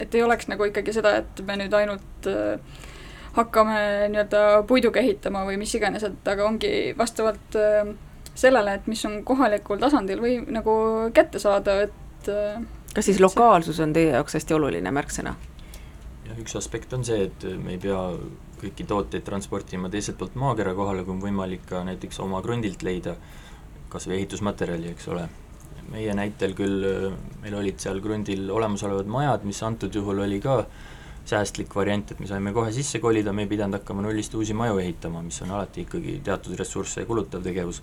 et 0.00 0.14
ei 0.14 0.22
oleks 0.22 0.48
nagu 0.48 0.66
ikkagi 0.68 0.92
seda, 0.92 1.16
et 1.22 1.46
me 1.46 1.56
nüüd 1.56 1.72
ainult 1.76 2.28
äh, 2.28 2.60
hakkame 3.36 3.78
nii-öelda 4.12 4.62
puiduga 4.68 5.00
ehitama 5.02 5.44
või 5.48 5.58
mis 5.60 5.74
iganes, 5.74 6.04
et 6.06 6.28
aga 6.30 6.46
ongi 6.46 6.70
vastavalt 6.98 7.58
äh, 7.58 7.90
sellele, 8.34 8.78
et 8.78 8.86
mis 8.90 9.02
on 9.08 9.20
kohalikul 9.26 9.80
tasandil 9.82 10.22
või 10.22 10.38
nagu 10.54 10.76
kättesaadav, 11.14 11.84
et 11.88 12.30
äh, 12.30 12.62
kas 12.94 13.10
siis 13.10 13.20
lokaalsus 13.22 13.80
on 13.82 13.94
teie 13.96 14.14
jaoks 14.14 14.38
hästi 14.38 14.58
oluline 14.58 14.94
märksõna? 14.94 15.34
jah, 16.28 16.40
üks 16.40 16.56
aspekt 16.60 16.94
on 16.96 17.04
see, 17.06 17.26
et 17.28 17.46
me 17.60 17.74
ei 17.74 17.82
pea 17.82 18.00
kõiki 18.62 18.86
tooteid 18.88 19.26
transportima 19.26 19.90
teiselt 19.92 20.18
poolt 20.20 20.38
maakera 20.40 20.72
kohale, 20.74 21.04
kui 21.04 21.16
on 21.16 21.22
võimalik 21.22 21.66
ka 21.68 21.82
näiteks 21.84 22.22
oma 22.24 22.40
krundilt 22.42 22.86
leida 22.86 23.18
kas 23.92 24.08
või 24.08 24.22
ehitusmaterjali, 24.22 24.94
eks 24.94 25.10
ole. 25.12 25.28
meie 25.90 26.14
näitel 26.16 26.54
küll, 26.56 26.86
meil 27.42 27.54
olid 27.54 27.82
seal 27.82 28.00
krundil 28.02 28.48
olemasolevad 28.50 29.06
majad, 29.10 29.44
mis 29.44 29.60
antud 29.62 29.94
juhul 29.94 30.22
oli 30.24 30.38
ka 30.42 30.62
äh, 30.62 30.93
säästlik 31.28 31.74
variant, 31.74 32.10
et 32.10 32.20
me 32.20 32.26
saime 32.26 32.52
kohe 32.52 32.72
sisse 32.72 33.00
kolida, 33.00 33.32
me 33.32 33.44
ei 33.44 33.50
pidanud 33.50 33.78
hakkama 33.78 34.02
nullist 34.04 34.34
uusi 34.34 34.54
maju 34.56 34.78
ehitama, 34.82 35.22
mis 35.24 35.40
on 35.42 35.54
alati 35.56 35.84
ikkagi 35.84 36.18
teatud 36.24 36.58
ressursse 36.58 37.04
kulutav 37.08 37.42
tegevus. 37.42 37.82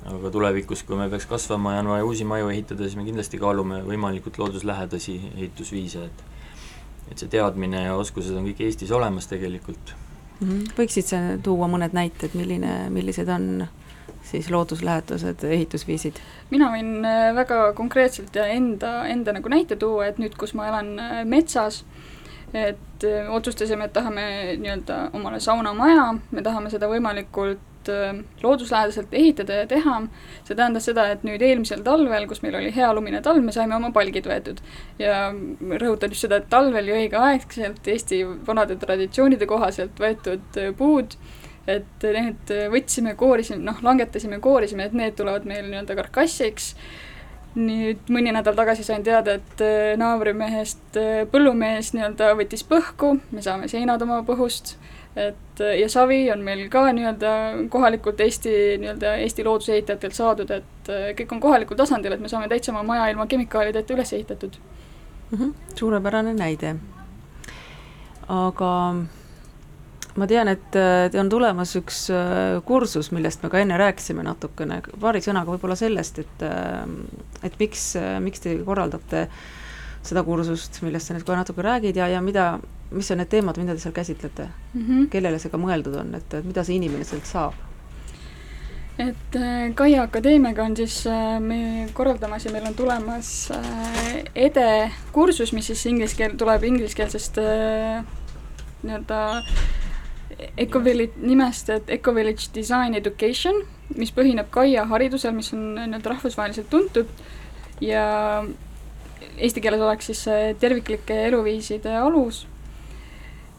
aga 0.00 0.30
tulevikus, 0.32 0.82
kui 0.88 0.96
me 0.96 1.10
peaks 1.12 1.26
kasvama 1.28 1.74
ja 1.74 1.80
on 1.80 1.90
vaja 1.92 2.04
uusi 2.04 2.24
maju 2.24 2.48
ehitada, 2.48 2.86
siis 2.86 2.96
me 2.96 3.04
kindlasti 3.04 3.38
kaalume 3.38 3.82
võimalikult 3.84 4.38
looduslähedasi 4.40 5.20
ehitusviise, 5.36 6.04
et 6.04 6.22
et 7.10 7.18
see 7.18 7.28
teadmine 7.28 7.82
ja 7.84 7.96
oskused 7.98 8.36
on 8.36 8.46
kõik 8.46 8.62
Eestis 8.64 8.90
olemas 8.94 9.26
tegelikult 9.26 9.92
mm. 10.40 10.48
-hmm. 10.48 10.72
võiksid 10.78 11.08
sa 11.10 11.20
tuua 11.42 11.68
mõned 11.68 11.94
näited, 11.96 12.34
milline, 12.38 12.90
millised 12.90 13.28
on 13.28 13.66
siis 14.22 14.50
looduslähedased 14.50 15.44
ehitusviisid? 15.44 16.20
mina 16.50 16.70
võin 16.72 17.04
äh, 17.04 17.34
väga 17.34 17.72
konkreetselt 17.72 18.36
ja 18.36 18.46
enda, 18.46 19.06
enda 19.06 19.32
nagu 19.32 19.48
näite 19.48 19.76
tuua, 19.76 20.06
et 20.06 20.18
nüüd, 20.18 20.36
kus 20.38 20.54
ma 20.54 20.68
elan 20.68 20.98
äh, 20.98 21.24
metsas, 21.24 21.84
et 22.54 23.04
äh, 23.04 23.32
otsustasime, 23.32 23.86
et 23.86 23.92
tahame 23.94 24.22
nii-öelda 24.60 25.10
omale 25.16 25.40
saunamaja, 25.40 26.06
me 26.30 26.42
tahame 26.42 26.70
seda 26.72 26.88
võimalikult 26.90 27.90
äh, 27.92 28.20
looduslähedaselt 28.42 29.14
ehitada 29.14 29.60
ja 29.60 29.66
teha, 29.70 29.96
see 30.46 30.56
tähendas 30.58 30.88
seda, 30.90 31.06
et 31.14 31.26
nüüd 31.26 31.42
eelmisel 31.46 31.84
talvel, 31.86 32.26
kus 32.30 32.42
meil 32.44 32.58
oli 32.58 32.72
hea 32.74 32.90
lumine 32.96 33.22
talv, 33.24 33.44
me 33.44 33.54
saime 33.54 33.76
oma 33.78 33.92
palgid 33.94 34.26
võetud. 34.30 34.62
ja 34.98 35.28
rõhutan 35.82 36.14
just 36.14 36.26
seda, 36.26 36.40
et 36.40 36.48
talvel 36.52 36.90
ju 36.90 36.96
õigeaegselt 36.98 37.92
Eesti 37.94 38.24
vanade 38.46 38.78
traditsioonide 38.80 39.46
kohaselt 39.50 40.02
võetud 40.02 40.58
äh, 40.58 40.72
puud, 40.76 41.14
et 41.70 42.02
need 42.02 42.50
võtsime, 42.72 43.14
koorisime, 43.14 43.62
noh, 43.62 43.78
langetasime, 43.84 44.40
koorisime, 44.42 44.88
et 44.88 44.96
need 44.96 45.14
tulevad 45.14 45.44
meil 45.46 45.68
nii-öelda 45.68 45.94
karkassiks 45.98 46.72
nüüd 47.58 48.10
mõni 48.12 48.30
nädal 48.34 48.54
tagasi 48.54 48.84
sain 48.86 49.02
teada, 49.06 49.34
et 49.40 49.62
äh, 49.64 49.92
naabrimehest 49.98 50.98
äh, 51.00 51.10
põllumees 51.30 51.92
nii-öelda 51.96 52.32
võttis 52.38 52.62
põhku, 52.66 53.16
me 53.34 53.42
saame 53.42 53.68
seinad 53.70 54.02
oma 54.06 54.20
põhust, 54.26 54.76
et 55.18 55.62
äh, 55.64 55.74
ja 55.80 55.88
savi 55.90 56.22
on 56.30 56.44
meil 56.46 56.68
ka 56.70 56.84
nii-öelda 56.94 57.32
kohalikult 57.72 58.22
Eesti, 58.22 58.54
nii-öelda 58.82 59.16
Eesti 59.24 59.46
loodusehitajatelt 59.46 60.18
saadud, 60.18 60.54
et 60.54 60.92
kõik 61.18 61.34
on 61.34 61.42
kohalikul 61.42 61.78
tasandil, 61.78 62.14
et 62.14 62.22
me 62.22 62.30
saame 62.30 62.50
täitsa 62.50 62.70
oma 62.74 62.84
maja 62.86 63.10
ilma 63.10 63.26
kemikaalideta 63.30 63.94
üles 63.94 64.12
ehitatud 64.14 64.60
mm. 64.60 65.38
-hmm. 65.38 65.54
suurepärane 65.74 66.34
näide. 66.34 66.76
aga 68.28 68.70
ma 70.18 70.26
tean, 70.26 70.48
et 70.50 70.76
äh, 70.78 71.08
on 71.20 71.30
tulemas 71.30 71.74
üks 71.78 72.02
äh, 72.14 72.58
kursus, 72.66 73.10
millest 73.14 73.44
me 73.44 73.50
ka 73.52 73.60
enne 73.62 73.78
rääkisime 73.80 74.24
natukene, 74.26 74.80
paari 75.00 75.22
sõnaga 75.24 75.54
võib-olla 75.54 75.76
sellest, 75.78 76.20
et 76.24 76.44
äh, 76.46 76.84
et 77.46 77.56
miks, 77.60 77.92
miks 78.24 78.42
te 78.44 78.56
korraldate 78.66 79.28
seda 80.04 80.24
kursust, 80.24 80.80
millest 80.84 81.08
sa 81.08 81.16
nüüd 81.16 81.26
kohe 81.28 81.38
natuke 81.38 81.64
räägid 81.64 81.98
ja, 82.00 82.08
ja 82.08 82.20
mida, 82.24 82.52
mis 82.92 83.10
on 83.12 83.20
need 83.20 83.30
teemad, 83.32 83.58
mida 83.60 83.76
te 83.76 83.82
seal 83.84 83.96
käsitlete 83.96 84.48
mm? 84.48 84.86
-hmm. 84.86 85.08
kellele 85.12 85.38
see 85.38 85.52
ka 85.52 85.60
mõeldud 85.60 85.98
on, 86.00 86.14
et, 86.16 86.34
et 86.34 86.46
mida 86.46 86.64
see 86.64 86.80
inimene 86.80 87.04
sealt 87.04 87.28
saab? 87.28 87.66
et 89.00 89.36
Kaia 89.74 90.02
Akadeemiaga 90.02 90.64
on 90.64 90.76
siis, 90.76 91.04
me 91.40 91.88
korraldamas 91.96 92.44
ja 92.44 92.52
meil 92.52 92.66
on 92.68 92.74
tulemas 92.74 93.50
EDE 94.34 94.90
kursus, 95.12 95.52
mis 95.52 95.70
siis 95.72 95.86
inglise 95.86 96.16
keel, 96.16 96.36
tuleb 96.36 96.64
ingliskeelsest 96.68 97.40
nii-öelda 98.82 99.20
Ecovillage, 100.56 101.18
nimest, 101.22 101.70
et 101.70 101.90
Ecovillage 101.98 102.50
Design 102.54 102.94
Education, 102.94 103.62
mis 103.98 104.12
põhineb 104.14 104.50
Kaia 104.54 104.86
haridusel, 104.90 105.34
mis 105.36 105.52
on 105.56 105.74
nii-öelda 105.76 106.14
rahvusvaheliselt 106.14 106.70
tuntud 106.70 107.10
ja 107.82 108.04
eesti 109.36 109.60
keeles 109.60 109.82
oleks 109.84 110.10
siis 110.10 110.24
terviklike 110.60 111.16
eluviiside 111.28 111.96
alus. 111.96 112.46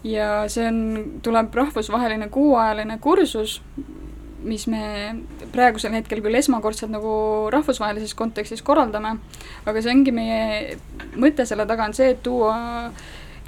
ja 0.04 0.48
see 0.50 0.66
on, 0.66 0.78
tuleb 1.22 1.54
rahvusvaheline 1.54 2.30
kuuajaline 2.34 2.98
kursus, 3.02 3.60
mis 4.42 4.66
me 4.68 4.82
praegusel 5.54 5.94
hetkel 5.94 6.24
küll 6.26 6.40
esmakordselt 6.40 6.90
nagu 6.90 7.12
rahvusvahelises 7.54 8.16
kontekstis 8.18 8.64
korraldame, 8.66 9.18
aga 9.70 9.84
see 9.84 9.94
ongi 9.94 10.14
meie 10.16 10.80
mõte 11.22 11.46
selle 11.46 11.68
taga 11.70 11.86
on 11.86 11.94
see, 11.94 12.16
et 12.16 12.24
tuua 12.26 12.56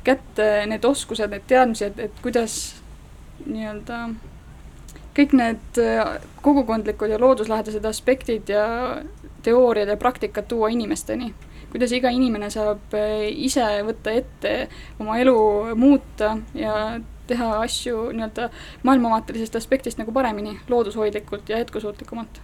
kätte 0.06 0.68
need 0.70 0.86
oskused, 0.86 1.32
need 1.32 1.48
teadmised, 1.50 1.98
et 1.98 2.22
kuidas 2.22 2.83
nii-öelda 3.46 4.04
kõik 5.18 5.34
need 5.38 5.82
äh, 5.82 6.20
kogukondlikud 6.42 7.14
ja 7.14 7.20
looduslähedased 7.22 7.86
aspektid 7.86 8.50
ja 8.50 8.66
teooriad 9.44 9.92
ja 9.92 9.98
praktikad 9.98 10.48
tuua 10.50 10.70
inimesteni. 10.74 11.34
kuidas 11.74 11.92
iga 11.92 12.10
inimene 12.14 12.50
saab 12.54 12.94
äh, 12.94 13.28
ise 13.30 13.66
võtta 13.86 14.14
ette 14.14 14.70
oma 15.00 15.18
elu 15.18 15.36
muuta 15.76 16.38
ja 16.54 17.00
teha 17.28 17.50
asju 17.64 18.10
nii-öelda 18.12 18.50
maailmavaatelisest 18.84 19.56
aspektist 19.56 19.98
nagu 19.98 20.12
paremini, 20.12 20.58
loodushoidlikult 20.70 21.50
ja 21.50 21.58
jätkusuutlikumalt 21.58 22.42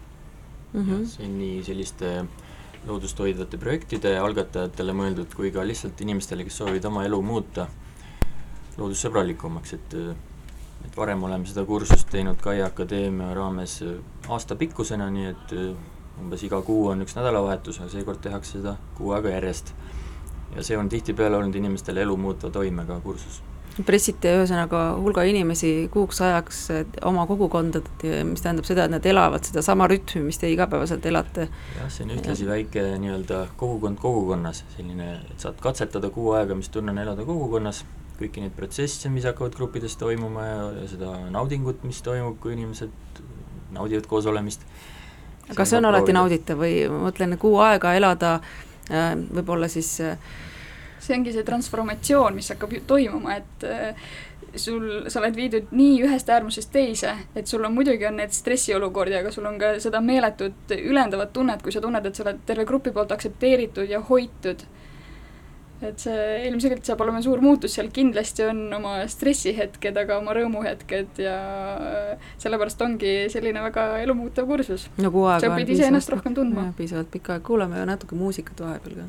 mm. 0.73 0.85
-hmm. 0.85 1.05
see 1.05 1.25
on 1.25 1.37
nii 1.39 1.63
selliste 1.63 2.13
loodust 2.87 3.19
hoidvate 3.19 3.57
projektide 3.57 4.17
algatajatele 4.17 4.93
mõeldud 4.93 5.35
kui 5.35 5.51
ka 5.51 5.67
lihtsalt 5.67 6.01
inimestele, 6.01 6.43
kes 6.43 6.57
soovivad 6.57 6.85
oma 6.85 7.05
elu 7.05 7.21
muuta 7.21 7.67
loodussõbralikumaks, 8.77 9.73
et 9.73 9.95
et 10.85 10.97
varem 10.97 11.23
oleme 11.23 11.45
seda 11.49 11.65
kursust 11.65 12.09
teinud 12.11 12.41
Kaia 12.41 12.69
Akadeemia 12.69 13.33
raames 13.37 13.79
äh, 13.85 13.97
aastapikkusena, 14.29 15.09
nii 15.13 15.29
et 15.33 15.53
äh, 15.57 15.73
umbes 16.19 16.43
iga 16.43 16.61
kuu 16.65 16.87
on 16.93 17.05
üks 17.05 17.15
nädalavahetus, 17.17 17.81
aga 17.81 17.91
seekord 17.93 18.23
tehakse 18.23 18.59
seda 18.59 18.75
kuu 18.97 19.13
aega 19.17 19.35
järjest. 19.37 19.73
ja 20.55 20.63
see 20.65 20.77
on 20.77 20.89
tihtipeale 20.89 21.37
olnud 21.37 21.55
inimestele 21.55 22.01
elu 22.01 22.17
muutva 22.17 22.49
toimega 22.49 22.99
kursus 23.03 23.43
pressite 23.85 24.31
ühesõnaga 24.35 24.79
hulga 24.99 25.23
inimesi 25.29 25.89
kuuks 25.93 26.21
ajaks 26.25 26.61
oma 27.07 27.25
kogukonda, 27.29 27.81
mis 28.27 28.43
tähendab 28.43 28.67
seda, 28.67 28.85
et 28.85 28.93
nad 28.93 29.05
elavad 29.05 29.45
sedasama 29.45 29.87
rütmi, 29.91 30.23
mis 30.25 30.39
te 30.41 30.49
igapäevaselt 30.51 31.05
elate. 31.05 31.47
jah, 31.77 31.91
see 31.93 32.07
on 32.07 32.15
ühtlasi 32.17 32.47
ja. 32.47 32.51
väike 32.53 32.85
nii-öelda 33.03 33.45
kogukond 33.59 34.01
kogukonnas, 34.01 34.63
selline, 34.75 35.13
et 35.29 35.45
saad 35.45 35.61
katsetada 35.63 36.11
kuu 36.13 36.33
aega, 36.37 36.57
mis 36.59 36.71
tunne 36.73 36.91
on 36.95 37.03
elada 37.05 37.25
kogukonnas 37.27 37.85
kõiki 38.19 38.43
neid 38.43 38.55
protsesse, 38.57 39.09
mis 39.13 39.27
hakkavad 39.27 39.55
gruppides 39.57 39.95
toimuma 39.99 40.45
ja, 40.45 40.61
ja 40.81 40.87
seda 40.91 41.15
naudingut, 41.33 41.83
mis 41.87 42.01
toimub, 42.05 42.39
kui 42.43 42.55
inimesed 42.57 43.23
naudivad 43.75 44.07
koos 44.09 44.27
olemist. 44.29 44.65
kas 45.55 45.71
see 45.71 45.79
on 45.79 45.89
alati 45.89 46.13
nauditav 46.13 46.59
või 46.61 46.83
ma 46.91 47.07
mõtlen, 47.07 47.37
kuu 47.41 47.57
aega 47.63 47.95
elada 47.97 48.35
äh, 48.91 49.13
võib-olla 49.17 49.69
siis 49.71 49.95
äh, 50.05 50.17
see 50.99 51.17
ongi 51.17 51.33
see 51.33 51.45
transformatsioon, 51.47 52.35
mis 52.37 52.51
hakkab 52.53 52.75
toimuma, 52.87 53.37
et 53.39 53.65
äh, 53.65 54.09
sul, 54.55 54.85
sa 55.09 55.21
oled 55.21 55.37
viidud 55.37 55.71
nii 55.75 56.01
ühest 56.05 56.29
äärmusest 56.29 56.71
teise, 56.73 57.15
et 57.35 57.47
sul 57.47 57.65
on 57.65 57.73
muidugi 57.75 58.07
on 58.09 58.19
need 58.19 58.33
stressiolukordi, 58.35 59.17
aga 59.21 59.31
sul 59.33 59.47
on 59.49 59.59
ka 59.61 59.75
seda 59.83 60.01
meeletut 60.05 60.73
ülendavat 60.77 61.33
tunnet, 61.33 61.63
kui 61.63 61.73
sa 61.73 61.81
tunned, 61.83 62.05
et 62.05 62.17
sa 62.17 62.25
oled 62.25 62.43
terve 62.45 62.67
grupi 62.69 62.93
poolt 62.95 63.13
aktsepteeritud 63.15 63.89
ja 63.89 64.01
hoitud 64.09 64.65
et 65.85 66.01
see 66.03 66.47
ilmselgelt 66.49 66.87
saab 66.87 67.01
olema 67.05 67.21
suur 67.23 67.41
muutus, 67.43 67.73
seal 67.77 67.89
kindlasti 67.95 68.43
on 68.49 68.57
oma 68.75 68.97
stressihetked, 69.11 69.95
aga 70.03 70.17
oma 70.19 70.35
rõõmuhetked 70.37 71.21
ja 71.23 71.37
sellepärast 72.41 72.81
ongi 72.85 73.13
selline 73.31 73.63
väga 73.69 73.83
elumuutev 74.03 74.49
kursus 74.49 74.89
no,. 74.99 75.09
sa 75.39 75.51
õpid 75.53 75.69
iseennast 75.77 76.11
rohkem 76.15 76.35
tundma. 76.37 76.69
piisavalt 76.77 77.11
pikka 77.13 77.37
aega, 77.37 77.45
kuulame 77.51 77.85
natuke 77.89 78.13
muusikat 78.19 78.57
vahepeal 78.65 78.95
ka. 78.99 79.05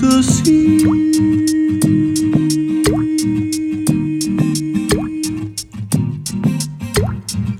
The 0.00 0.22
sea. 0.22 0.78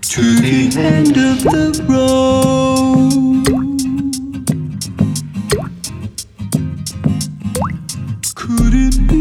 To 0.00 0.22
the 0.40 0.72
end 0.78 1.16
of 1.18 1.42
the 1.44 1.84
road. 1.88 3.44
Could 8.34 8.74
it 8.74 8.96
be? 9.08 9.20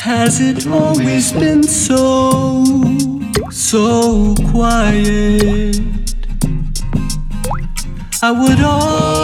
Has 0.00 0.40
it 0.40 0.66
always 0.66 1.32
been 1.32 1.62
so, 1.62 2.64
so 3.70 4.34
quiet? 4.50 5.76
I 8.22 8.30
would 8.32 8.60
always 8.60 9.17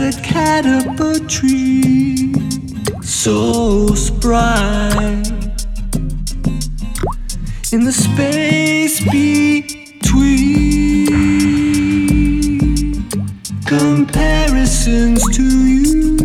as 0.00 0.16
a 0.16 0.20
cat 0.22 0.66
up 0.66 0.98
a 0.98 1.20
tree, 1.28 2.34
so 3.00 3.86
spry. 3.94 4.90
in 7.72 7.84
the 7.84 7.92
space 7.92 9.00
between 9.10 9.94
comparisons 13.66 15.22
to 15.36 15.42
you. 15.42 16.16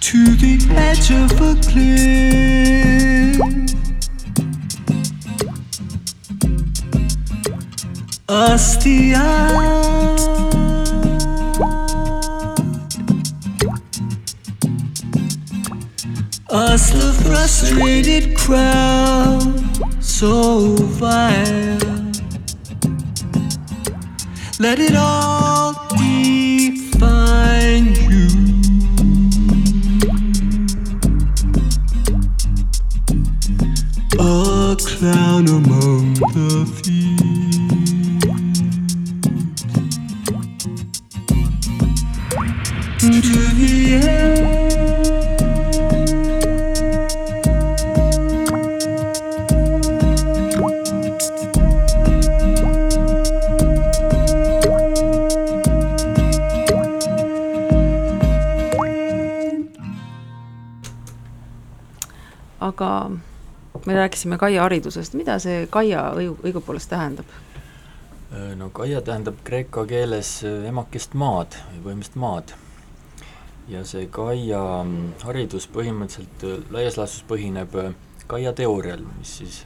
To 0.00 0.18
the 0.42 0.56
edge 0.76 1.10
of 1.12 1.30
a 1.40 1.54
cliff. 1.62 2.75
Us 8.86 9.12
the. 9.12 9.26
Us 16.48 16.90
the 16.90 17.12
frustrated 17.24 18.36
crowd, 18.36 19.42
so 20.00 20.76
vile. 20.76 22.12
Let 24.58 24.78
it 24.78 24.94
all 24.94 25.45
rääkisime 64.26 64.38
Kaia 64.38 64.62
haridusest, 64.62 65.14
mida 65.14 65.38
see 65.38 65.66
Kaia 65.70 66.12
õigu, 66.14 66.36
õigupoolest 66.42 66.90
tähendab? 66.90 67.26
no 68.56 68.70
Kaia 68.70 69.00
tähendab 69.00 69.36
kreeka 69.44 69.86
keeles 69.86 70.42
emakest 70.42 71.14
maad 71.14 71.54
või 71.70 71.82
põhimõtteliselt 71.84 72.16
maad. 72.16 72.54
ja 73.68 73.84
see 73.84 74.06
Kaia 74.10 74.82
mm, 74.82 75.22
haridus 75.22 75.68
põhimõtteliselt 75.68 76.44
äh, 76.44 76.58
laias 76.70 76.96
laastus 76.96 77.22
põhineb 77.28 77.74
äh, 77.76 77.94
Kaia 78.26 78.52
teoorial, 78.52 79.04
mis 79.18 79.36
siis 79.38 79.60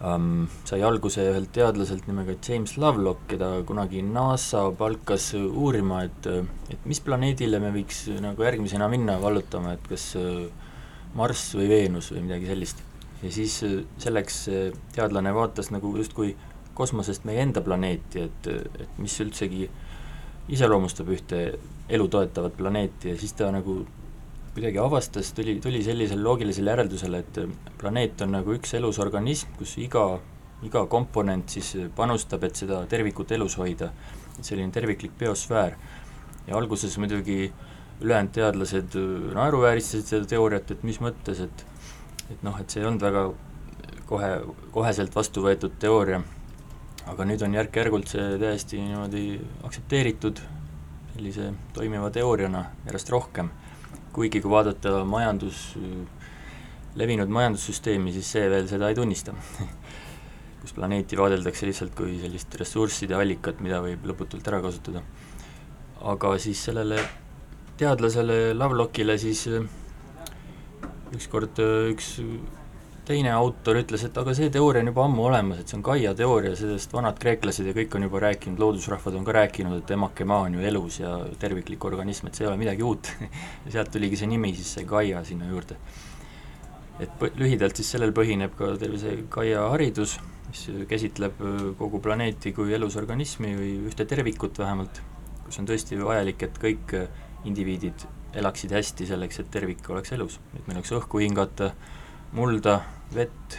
um, 0.00 0.46
sai 0.64 0.82
alguse 0.82 1.20
ühelt 1.26 1.50
teadlaselt 1.52 2.06
nimega 2.06 2.36
James 2.48 2.76
Lovelock, 2.76 3.26
keda 3.26 3.64
kunagi 3.66 4.02
NASA 4.02 4.70
palkas 4.78 5.32
uurima, 5.34 6.04
et, 6.04 6.26
et 6.70 6.86
mis 6.86 7.00
planeedile 7.00 7.58
me 7.58 7.72
võiks 7.74 8.06
nagu 8.22 8.46
järgmisena 8.46 8.88
minna 8.88 9.18
vallutama, 9.20 9.74
et 9.74 9.90
kas 9.90 10.12
äh, 10.14 10.46
Marss 11.14 11.56
või 11.58 11.68
Veenus 11.68 12.14
või 12.14 12.22
midagi 12.28 12.46
sellist. 12.46 12.91
Ja 13.22 13.30
siis 13.30 13.60
selleks 14.02 14.38
teadlane 14.94 15.34
vaatas 15.34 15.70
nagu 15.70 15.94
justkui 15.96 16.36
kosmosest 16.74 17.24
meie 17.28 17.42
enda 17.44 17.60
planeeti, 17.60 18.26
et, 18.26 18.46
et 18.80 18.98
mis 18.98 19.14
üldsegi 19.20 19.68
iseloomustab 20.52 21.10
ühte 21.14 21.42
elu 21.92 22.06
toetavat 22.08 22.56
planeeti 22.56 23.12
ja 23.12 23.18
siis 23.20 23.34
ta 23.38 23.50
nagu 23.54 23.82
kuidagi 24.52 24.78
avastas, 24.78 25.32
tuli, 25.32 25.56
tuli 25.64 25.80
sellisele 25.84 26.22
loogilisele 26.22 26.72
järeldusele, 26.74 27.22
et 27.22 27.38
planeet 27.80 28.20
on 28.24 28.34
nagu 28.36 28.52
üks 28.52 28.74
elus 28.76 28.98
organism, 29.00 29.54
kus 29.56 29.78
iga, 29.80 30.04
iga 30.66 30.84
komponent 30.92 31.54
siis 31.54 31.72
panustab, 31.96 32.44
et 32.44 32.60
seda 32.60 32.82
tervikut 32.88 33.32
elus 33.32 33.56
hoida. 33.60 33.92
selline 34.42 34.72
terviklik 34.72 35.12
biosfäär. 35.18 35.76
ja 36.46 36.56
alguses 36.56 36.98
muidugi 36.98 37.52
ülejäänud 38.00 38.32
teadlased 38.32 38.96
naeruvääristasid 39.34 40.06
seda 40.06 40.26
teooriat, 40.26 40.70
et 40.70 40.82
mis 40.82 41.00
mõttes, 41.00 41.40
et 41.40 41.64
et 42.30 42.42
noh, 42.42 42.58
et 42.60 42.70
see 42.70 42.82
ei 42.82 42.86
olnud 42.88 43.02
väga 43.02 43.24
kohe, 44.06 44.30
koheselt 44.74 45.14
vastu 45.14 45.44
võetud 45.44 45.74
teooria, 45.82 46.22
aga 47.10 47.26
nüüd 47.28 47.42
on 47.42 47.56
järk-järgult 47.58 48.12
see 48.12 48.38
täiesti 48.40 48.80
niimoodi 48.82 49.24
aktsepteeritud 49.66 50.42
sellise 51.12 51.50
toimiva 51.74 52.10
teooriana 52.14 52.66
järjest 52.86 53.10
rohkem. 53.12 53.50
kuigi 54.12 54.42
kui 54.44 54.50
vaadata 54.52 55.04
majandus, 55.08 55.78
levinud 57.00 57.30
majandussüsteemi, 57.32 58.12
siis 58.12 58.28
see 58.34 58.48
veel 58.52 58.66
seda 58.68 58.90
ei 58.92 58.94
tunnista 58.94 59.32
kus 60.62 60.74
planeeti 60.76 61.18
vaadeldakse 61.18 61.66
lihtsalt 61.66 61.94
kui 61.98 62.18
sellist 62.22 62.54
ressursside 62.60 63.16
allikat, 63.18 63.60
mida 63.64 63.80
võib 63.82 64.04
lõputult 64.06 64.46
ära 64.48 64.60
kasutada. 64.62 65.02
aga 66.02 66.36
siis 66.38 66.64
sellele 66.68 66.98
teadlasele 67.78 68.54
Lovelockile 68.54 69.16
siis 69.18 69.46
ükskord 71.16 71.58
üks 71.92 72.16
teine 73.06 73.32
autor 73.34 73.80
ütles, 73.80 74.04
et 74.06 74.18
aga 74.18 74.34
see 74.36 74.50
teooria 74.54 74.82
on 74.84 74.90
juba 74.92 75.04
ammu 75.08 75.24
olemas, 75.26 75.60
et 75.62 75.70
see 75.70 75.78
on 75.78 75.82
Gaia 75.86 76.12
teooria, 76.18 76.54
sellest 76.58 76.92
vanad 76.94 77.18
kreeklased 77.22 77.66
ja 77.66 77.74
kõik 77.74 77.96
on 77.98 78.06
juba 78.06 78.22
rääkinud, 78.22 78.62
loodusrahvad 78.62 79.16
on 79.18 79.26
ka 79.26 79.34
rääkinud, 79.36 79.80
et 79.82 79.90
emake 79.96 80.26
maa 80.28 80.46
on 80.46 80.56
ju 80.58 80.62
elus 80.70 81.00
ja 81.00 81.16
terviklik 81.42 81.84
organism, 81.88 82.28
et 82.28 82.38
see 82.38 82.46
ei 82.46 82.50
ole 82.52 82.60
midagi 82.60 82.86
uut 82.86 83.10
ja 83.64 83.74
sealt 83.74 83.90
tuligi 83.94 84.20
see 84.20 84.30
nimi 84.30 84.54
siis, 84.54 84.70
see 84.78 84.86
Gaia 84.88 85.24
sinna 85.26 85.50
juurde. 85.50 85.78
et 87.02 87.24
lühidalt 87.40 87.74
siis 87.74 87.90
sellel 87.96 88.12
põhineb 88.14 88.54
ka 88.54 88.76
terve 88.78 89.00
see 89.02 89.24
Gaia 89.32 89.66
haridus, 89.72 90.18
mis 90.52 90.64
käsitleb 90.88 91.42
kogu 91.80 91.98
planeeti 92.04 92.52
kui 92.54 92.74
elus 92.76 92.96
organismi 93.00 93.54
või 93.58 93.76
ühte 93.90 94.06
tervikut 94.06 94.62
vähemalt, 94.62 95.02
kus 95.42 95.58
on 95.58 95.66
tõesti 95.66 95.98
vajalik, 95.98 96.46
et 96.46 96.62
kõik 96.62 96.98
indiviidid 97.48 98.06
elaksid 98.34 98.72
hästi 98.72 99.06
selleks, 99.06 99.40
et 99.40 99.50
tervik 99.52 99.88
oleks 99.90 100.12
elus, 100.16 100.38
et 100.56 100.66
meil 100.66 100.78
oleks 100.80 100.92
õhku 100.96 101.20
hingata, 101.22 101.72
mulda, 102.36 102.80
vett, 103.14 103.58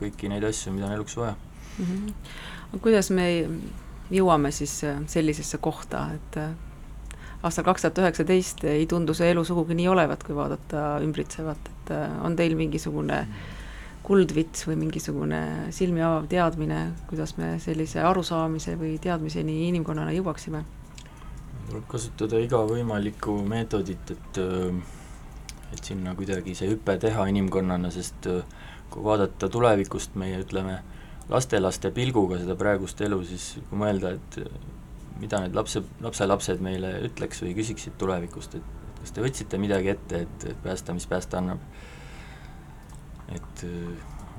kõiki 0.00 0.30
neid 0.30 0.44
asju, 0.46 0.72
mida 0.74 0.88
on 0.88 0.96
eluks 0.96 1.16
vaja 1.18 1.34
mm. 1.78 1.86
-hmm. 1.86 2.78
kuidas 2.80 3.10
me 3.10 3.26
jõuame 4.10 4.50
siis 4.50 4.80
sellisesse 5.06 5.58
kohta, 5.58 6.06
et 6.14 6.38
aastal 7.42 7.64
kaks 7.64 7.82
tuhat 7.82 7.98
üheksateist 7.98 8.64
ei 8.64 8.86
tundu 8.86 9.14
see 9.14 9.30
elu 9.30 9.44
sugugi 9.44 9.74
nii 9.74 9.88
olevat, 9.88 10.22
kui 10.22 10.36
vaadata 10.36 11.00
ümbritsevat, 11.02 11.72
et 11.74 11.92
on 12.22 12.36
teil 12.36 12.54
mingisugune 12.56 13.26
kuldvits 14.02 14.66
või 14.66 14.76
mingisugune 14.76 15.42
silmi 15.70 16.02
avav 16.02 16.26
teadmine, 16.30 16.92
kuidas 17.10 17.36
me 17.38 17.54
sellise 17.62 18.02
arusaamise 18.02 18.74
või 18.78 18.96
teadmiseni 19.02 19.68
inimkonnana 19.68 20.14
jõuaksime? 20.16 20.64
Tuleb 21.68 21.86
kasutada 21.90 22.40
iga 22.42 22.62
võimalikku 22.68 23.38
meetodit, 23.48 24.14
et 24.16 24.42
et 25.72 25.88
sinna 25.88 26.12
kuidagi 26.12 26.52
see 26.56 26.68
hüpe 26.68 26.98
teha 27.00 27.24
inimkonnana, 27.30 27.88
sest 27.94 28.28
kui 28.92 29.04
vaadata 29.04 29.48
tulevikust 29.48 30.18
meie, 30.20 30.42
ütleme, 30.44 30.76
lastelaste 31.32 31.88
pilguga 31.96 32.36
seda 32.42 32.56
praegust 32.60 33.00
elu, 33.00 33.22
siis 33.24 33.46
kui 33.70 33.80
mõelda, 33.80 34.12
et 34.18 34.38
mida 35.22 35.40
need 35.40 35.56
lapse, 35.56 35.80
lapselapsed 36.04 36.60
meile 36.64 36.92
ütleks 37.08 37.40
või 37.44 37.54
küsiksid 37.56 37.96
tulevikust, 38.00 38.58
et 38.58 38.98
kas 39.00 39.14
te 39.14 39.24
võtsite 39.24 39.60
midagi 39.62 39.94
ette, 39.94 40.24
et, 40.26 40.46
et 40.52 40.62
päästa, 40.62 40.94
mis 40.96 41.08
päästa 41.10 41.40
annab. 41.40 41.62
et 43.32 43.64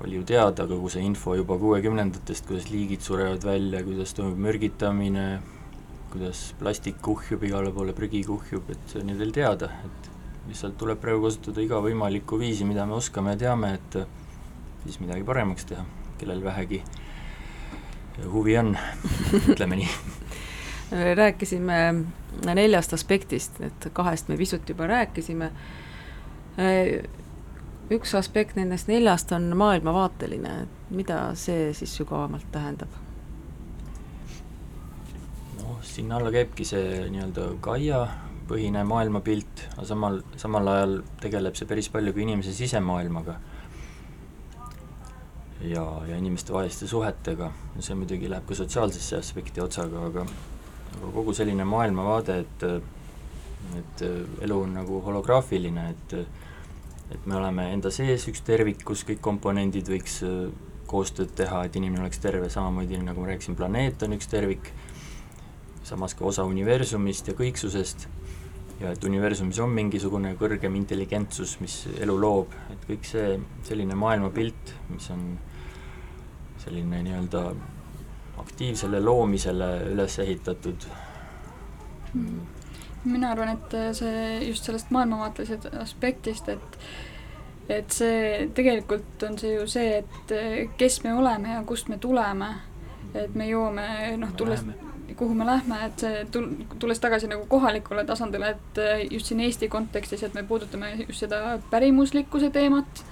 oli 0.04 0.20
ju 0.20 0.24
teada 0.28 0.66
kogu 0.70 0.90
see 0.92 1.04
info 1.06 1.36
juba 1.38 1.58
kuuekümnendatest, 1.58 2.46
kuidas 2.50 2.70
liigid 2.70 3.02
surevad 3.02 3.46
välja, 3.46 3.84
kuidas 3.86 4.14
toimub 4.14 4.38
mürgitamine, 4.48 5.28
kuidas 6.14 6.54
plastik 6.60 7.00
kuhjub 7.02 7.44
igale 7.48 7.72
poole, 7.74 7.94
prügi 7.98 8.22
kuhjub, 8.28 8.70
et 8.70 8.90
see 8.92 9.02
on 9.02 9.10
ju 9.10 9.18
teil 9.18 9.32
teada, 9.34 9.70
et 9.88 10.10
lihtsalt 10.48 10.78
tuleb 10.78 11.00
praegu 11.02 11.26
kasutada 11.26 11.64
iga 11.64 11.80
võimalikku 11.82 12.38
viisi, 12.38 12.68
mida 12.70 12.86
me 12.86 12.98
oskame 13.00 13.34
ja 13.34 13.40
teame, 13.48 13.74
et 13.80 13.98
siis 14.86 15.00
midagi 15.02 15.26
paremaks 15.26 15.66
teha, 15.72 15.86
kellel 16.22 16.44
vähegi 16.46 16.84
huvi 18.30 18.60
on, 18.62 18.76
ütleme 19.48 19.80
nii 19.82 19.90
rääkisime 21.22 21.94
neljast 22.46 22.94
aspektist, 22.94 23.62
et 23.62 23.88
kahest 23.94 24.30
me 24.30 24.38
pisut 24.38 24.70
juba 24.70 24.88
rääkisime. 24.88 25.52
üks 27.92 28.14
aspekt 28.16 28.56
nendest 28.56 28.88
neljast 28.88 29.32
on 29.32 29.58
maailmavaateline, 29.58 30.68
mida 30.90 31.32
see 31.36 31.74
siis 31.74 31.98
sügavamalt 31.98 32.46
tähendab? 32.52 33.03
Sinna 35.84 36.18
alla 36.18 36.32
käibki 36.32 36.66
see 36.68 37.08
nii-öelda 37.12 37.48
Gaia 37.64 38.04
põhine 38.48 38.84
maailmapilt, 38.88 39.68
aga 39.78 39.86
samal, 39.88 40.20
samal 40.40 40.68
ajal 40.74 40.96
tegeleb 41.24 41.58
see 41.58 41.68
päris 41.70 41.90
palju 41.94 42.14
ka 42.14 42.24
inimese 42.24 42.54
sisemaailmaga. 42.56 43.36
ja, 45.64 45.84
ja 46.08 46.18
inimestevaheliste 46.18 46.88
suhetega, 46.88 47.52
see 47.80 47.96
muidugi 47.96 48.30
läheb 48.30 48.48
ka 48.48 48.56
sotsiaalsesse 48.56 49.16
aspekti 49.18 49.62
otsaga, 49.64 50.08
aga 50.10 50.26
aga 50.98 51.12
kogu 51.14 51.34
selline 51.34 51.64
maailmavaade, 51.64 52.40
et 52.40 52.68
et 53.80 54.02
elu 54.44 54.58
on 54.60 54.74
nagu 54.76 55.00
holograafiline, 55.06 55.90
et 55.90 56.18
et 57.14 57.26
me 57.26 57.36
oleme 57.36 57.70
enda 57.74 57.92
sees 57.92 58.28
üks 58.28 58.42
tervik, 58.44 58.84
kus 58.84 59.04
kõik 59.08 59.22
komponendid 59.22 59.88
võiks 59.88 60.20
koostööd 60.88 61.32
teha, 61.36 61.64
et 61.66 61.76
inimene 61.76 62.04
oleks 62.04 62.20
terve, 62.20 62.50
samamoodi 62.50 63.00
nagu 63.02 63.24
ma 63.24 63.32
rääkisin, 63.32 63.56
planeet 63.56 64.04
on 64.04 64.18
üks 64.18 64.28
tervik, 64.30 64.72
samas 65.84 66.16
ka 66.16 66.26
osa 66.26 66.46
universumist 66.48 67.28
ja 67.28 67.36
kõiksusest, 67.38 68.08
ja 68.80 68.94
et 68.96 69.04
universumis 69.04 69.60
on 69.64 69.74
mingisugune 69.76 70.34
kõrgem 70.40 70.76
intelligentsus, 70.80 71.58
mis 71.62 71.84
elu 72.00 72.18
loob, 72.20 72.56
et 72.74 72.88
kõik 72.90 73.08
see, 73.08 73.38
selline 73.68 73.96
maailmapilt, 74.00 74.74
mis 74.90 75.10
on 75.14 75.28
selline 76.64 77.04
nii-öelda 77.04 77.46
aktiivsele 78.44 79.00
loomisele 79.04 79.70
üles 79.92 80.20
ehitatud. 80.24 80.90
Mm 82.14 82.44
mina 83.04 83.32
arvan, 83.32 83.58
et 83.58 83.76
see 83.98 84.38
just 84.48 84.68
sellest 84.68 84.92
maailmavaatelisest 84.96 85.74
aspektist, 85.82 86.50
et 86.50 86.80
et 87.72 87.96
see 87.96 88.50
tegelikult 88.56 89.24
on 89.24 89.38
see 89.40 89.54
ju 89.54 89.68
see, 89.72 90.02
et 90.02 90.34
kes 90.78 91.00
me 91.06 91.14
oleme 91.16 91.54
ja 91.54 91.62
kust 91.68 91.88
me 91.90 91.98
tuleme. 91.98 92.50
et 93.14 93.36
me 93.36 93.46
jõuame 93.46 93.86
noh, 94.18 94.32
tulles, 94.34 94.64
kuhu 95.18 95.36
me 95.38 95.46
lähme, 95.48 95.80
et 95.86 96.06
see 96.06 96.26
tul-, 96.34 96.52
tulles 96.80 97.00
tagasi 97.04 97.30
nagu 97.32 97.46
kohalikule 97.50 98.06
tasandile, 98.06 98.54
et 98.56 99.12
just 99.12 99.32
siin 99.32 99.44
Eesti 99.46 99.70
kontekstis, 99.70 100.24
et 100.24 100.34
me 100.34 100.44
puudutame 100.48 100.94
just 101.08 101.26
seda 101.26 101.60
pärimuslikkuse 101.72 102.50
teemat, 102.54 103.04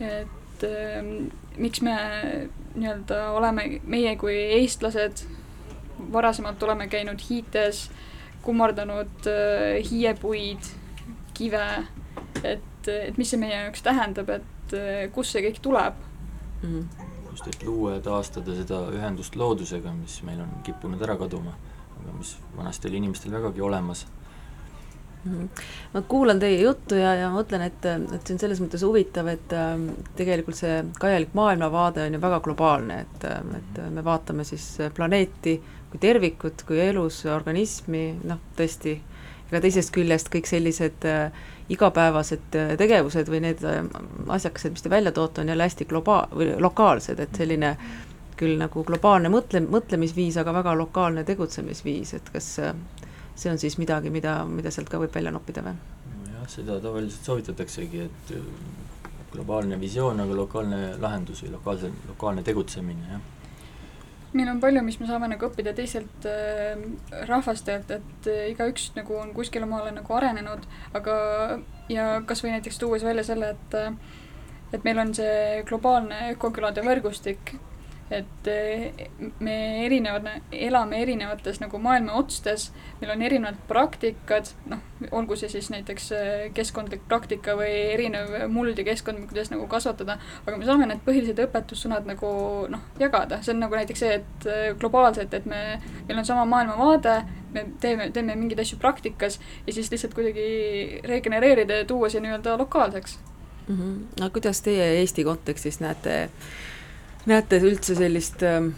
et 0.00 0.66
äh, 0.68 1.12
miks 1.58 1.82
me 1.82 1.96
nii-öelda 2.74 3.30
oleme, 3.34 3.80
meie 3.84 4.16
kui 4.20 4.36
eestlased 4.60 5.24
varasemalt 6.12 6.62
oleme 6.62 6.86
käinud 6.88 7.22
hiites 7.30 7.88
äh, 7.88 8.04
kummardanud 8.42 9.26
äh, 9.26 9.90
hiiepuid, 9.90 10.70
kive, 11.34 11.64
et, 12.42 12.88
et 12.88 13.18
mis 13.18 13.30
see 13.32 13.40
meie 13.40 13.56
jaoks 13.64 13.84
tähendab, 13.84 14.30
et 14.38 14.76
äh, 14.76 15.02
kust 15.14 15.34
see 15.34 15.44
kõik 15.44 15.60
tuleb 15.64 15.98
mm. 16.62 16.70
-hmm. 16.70 16.97
Just, 17.38 17.48
et 17.54 17.66
luua 17.66 17.96
ja 17.96 18.04
taastada 18.04 18.54
seda 18.58 18.84
ühendust 18.94 19.36
loodusega, 19.38 19.94
mis 19.94 20.20
meil 20.26 20.42
on 20.42 20.58
kippunud 20.66 21.02
ära 21.06 21.16
kaduma, 21.20 21.54
aga 22.00 22.14
mis 22.18 22.36
vanasti 22.56 22.90
oli 22.90 23.02
inimestel 23.04 23.34
vägagi 23.38 23.62
olemas 23.62 24.06
Mhm. 25.24 25.48
ma 25.94 26.02
kuulan 26.02 26.38
teie 26.40 26.60
juttu 26.60 26.94
ja, 26.94 27.14
ja 27.18 27.30
mõtlen, 27.34 27.64
et, 27.66 27.86
et 28.14 28.22
see 28.22 28.36
on 28.36 28.38
selles 28.38 28.60
mõttes 28.62 28.84
huvitav, 28.86 29.26
et 29.32 29.54
äh, 29.56 29.72
tegelikult 30.16 30.58
see 30.58 30.76
kajalik 31.00 31.34
maailmavaade 31.34 32.04
on 32.06 32.14
ju 32.14 32.20
väga 32.22 32.38
globaalne, 32.44 33.00
et, 33.02 33.26
et 33.58 33.80
me 33.94 34.04
vaatame 34.06 34.46
siis 34.46 34.66
planeeti 34.94 35.58
kui 35.90 36.00
tervikut, 36.00 36.62
kui 36.68 36.78
elus 36.84 37.24
organismi, 37.26 38.04
noh, 38.28 38.40
tõesti, 38.56 38.94
ega 39.48 39.62
teisest 39.64 39.92
küljest 39.96 40.30
kõik 40.32 40.46
sellised 40.50 41.08
äh, 41.08 41.46
igapäevased 41.68 42.56
äh, 42.56 42.74
tegevused 42.80 43.28
või 43.28 43.42
need 43.44 43.64
äh, 43.66 43.82
asjakesed, 44.34 44.74
mis 44.74 44.84
te 44.84 44.92
välja 44.92 45.12
toote, 45.12 45.42
on 45.42 45.52
jälle 45.52 45.66
hästi 45.68 45.86
globa- 45.90 46.26
või 46.32 46.52
lokaalsed, 46.60 47.20
et 47.20 47.36
selline 47.36 47.74
küll 48.38 48.56
nagu 48.60 48.84
globaalne 48.86 49.30
mõtle, 49.32 49.60
mõtlemisviis, 49.66 50.38
aga 50.40 50.54
väga 50.60 50.74
lokaalne 50.78 51.24
tegutsemisviis, 51.28 52.14
et 52.18 52.32
kas 52.32 52.50
äh, 52.62 52.74
see 53.34 53.52
on 53.52 53.60
siis 53.60 53.78
midagi, 53.78 54.12
mida, 54.14 54.40
mida 54.48 54.72
sealt 54.74 54.90
ka 54.90 55.00
võib 55.02 55.14
välja 55.14 55.34
noppida 55.34 55.64
või? 55.66 55.76
jah, 56.32 56.44
seda 56.48 56.78
tavaliselt 56.82 57.28
soovitataksegi, 57.28 58.06
et 58.06 58.36
globaalne 59.32 59.76
visioon, 59.80 60.20
aga 60.24 60.36
lokaalne 60.38 60.84
lahendus 61.00 61.42
või 61.44 61.56
lokaalse, 61.58 61.92
lokaalne 62.08 62.46
tegutsemine, 62.46 63.10
jah 63.12 63.26
meil 64.32 64.48
on 64.52 64.60
palju, 64.60 64.82
mis 64.84 64.98
me 65.00 65.08
saame 65.08 65.28
nagu 65.30 65.48
õppida 65.48 65.72
teiselt 65.76 66.26
äh, 66.28 66.76
rahvastelt, 67.30 67.90
et 67.90 68.28
äh, 68.28 68.48
igaüks 68.52 68.90
nagu 68.96 69.16
on 69.16 69.32
kuskile 69.36 69.68
maale 69.68 69.94
nagu 69.96 70.16
arenenud, 70.18 70.66
aga 70.98 71.18
ja 71.92 72.08
kas 72.28 72.44
või 72.44 72.56
näiteks 72.56 72.80
tuues 72.82 73.06
välja 73.06 73.24
selle, 73.30 73.54
et 73.56 73.78
äh, 73.78 73.92
et 74.72 74.84
meil 74.84 75.00
on 75.00 75.14
see 75.16 75.62
globaalne 75.68 76.34
ökokülade 76.34 76.84
võrgustik, 76.84 77.54
et 78.10 78.46
eh, 78.46 79.08
me 79.44 79.56
erinevad, 79.84 80.28
elame 80.52 81.02
erinevates 81.02 81.60
nagu 81.60 81.78
maailma 81.82 82.16
otstes, 82.16 82.70
meil 83.00 83.12
on 83.12 83.22
erinevad 83.22 83.58
praktikad, 83.68 84.52
noh, 84.70 84.80
olgu 85.12 85.36
see 85.36 85.50
siis 85.52 85.68
näiteks 85.72 86.10
eh, 86.16 86.44
keskkondlik 86.56 87.04
praktika 87.08 87.56
või 87.58 87.72
erinev 87.92 88.32
muld 88.52 88.78
ja 88.78 88.86
keskkond, 88.86 89.26
kuidas 89.28 89.52
nagu 89.52 89.66
kasvatada, 89.70 90.18
aga 90.46 90.56
me 90.56 90.68
saame 90.68 90.88
need 90.88 91.04
põhilised 91.06 91.42
õpetussõnad 91.44 92.08
nagu 92.08 92.30
noh, 92.72 92.86
jagada, 93.02 93.42
see 93.42 93.52
on 93.54 93.60
nagu 93.66 93.76
näiteks 93.76 94.04
see, 94.04 94.20
et 94.22 94.48
eh, 94.48 94.70
globaalselt, 94.80 95.34
et 95.36 95.48
me, 95.48 95.62
meil 96.08 96.22
on 96.22 96.28
sama 96.28 96.46
maailmavaade, 96.48 97.18
me 97.52 97.66
teeme, 97.80 98.08
teeme 98.14 98.36
mingeid 98.40 98.64
asju 98.64 98.80
praktikas 98.80 99.36
ja 99.66 99.72
siis 99.72 99.92
lihtsalt 99.92 100.16
kuidagi 100.16 101.02
regenereerida 101.08 101.82
ja 101.82 101.88
tuua 101.88 102.08
see 102.12 102.24
nii-öelda 102.24 102.56
lokaalseks 102.60 103.18
mm. 103.68 103.76
-hmm. 103.76 104.20
no 104.20 104.30
kuidas 104.30 104.60
teie 104.62 104.90
Eesti 104.98 105.24
kontekstis 105.24 105.80
näete 105.80 106.30
näete 107.26 107.58
üldse 107.64 107.96
sellist 107.98 108.42
ähm, 108.46 108.70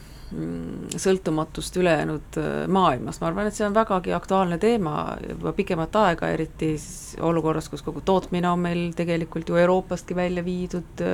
sõltumatust 0.96 1.76
ülejäänud 1.76 2.38
äh, 2.38 2.48
maailmas, 2.70 3.20
ma 3.20 3.28
arvan, 3.30 3.50
et 3.50 3.56
see 3.56 3.66
on 3.66 3.74
vägagi 3.74 4.14
aktuaalne 4.16 4.58
teema 4.62 4.94
juba 5.28 5.52
pikemat 5.56 5.96
aega, 6.00 6.30
eriti 6.30 6.72
siis 6.78 7.18
olukorras, 7.20 7.68
kus 7.68 7.82
kogu 7.86 8.00
tootmine 8.06 8.48
on 8.50 8.62
meil 8.62 8.86
tegelikult 8.96 9.50
ju 9.50 9.58
Euroopastki 9.60 10.16
välja 10.16 10.44
viidud, 10.46 11.04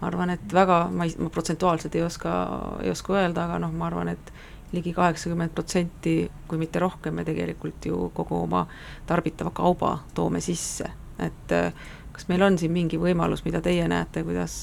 ma 0.00 0.08
arvan, 0.08 0.36
et 0.36 0.54
väga, 0.54 0.86
ma 0.94 1.08
ei, 1.08 1.16
ma 1.18 1.28
protsentuaalselt 1.34 1.98
ei 1.98 2.06
oska, 2.06 2.32
ei 2.82 2.94
oska 2.94 3.18
öelda, 3.18 3.48
aga 3.48 3.60
noh, 3.66 3.74
ma 3.74 3.90
arvan, 3.90 4.14
et 4.14 4.32
ligi 4.72 4.92
kaheksakümmend 4.96 5.52
protsenti, 5.54 6.30
kui 6.48 6.60
mitte 6.60 6.80
rohkem, 6.80 7.14
me 7.14 7.24
tegelikult 7.28 7.86
ju 7.86 8.08
kogu 8.16 8.38
oma 8.46 8.64
tarbitava 9.06 9.52
kauba 9.54 9.98
toome 10.14 10.40
sisse, 10.40 10.88
et 11.20 11.52
äh, 11.52 11.90
kas 12.22 12.28
meil 12.30 12.42
on 12.46 12.56
siin 12.58 12.70
mingi 12.70 12.98
võimalus, 13.02 13.40
mida 13.42 13.58
teie 13.64 13.82
näete, 13.90 14.22
kuidas, 14.22 14.60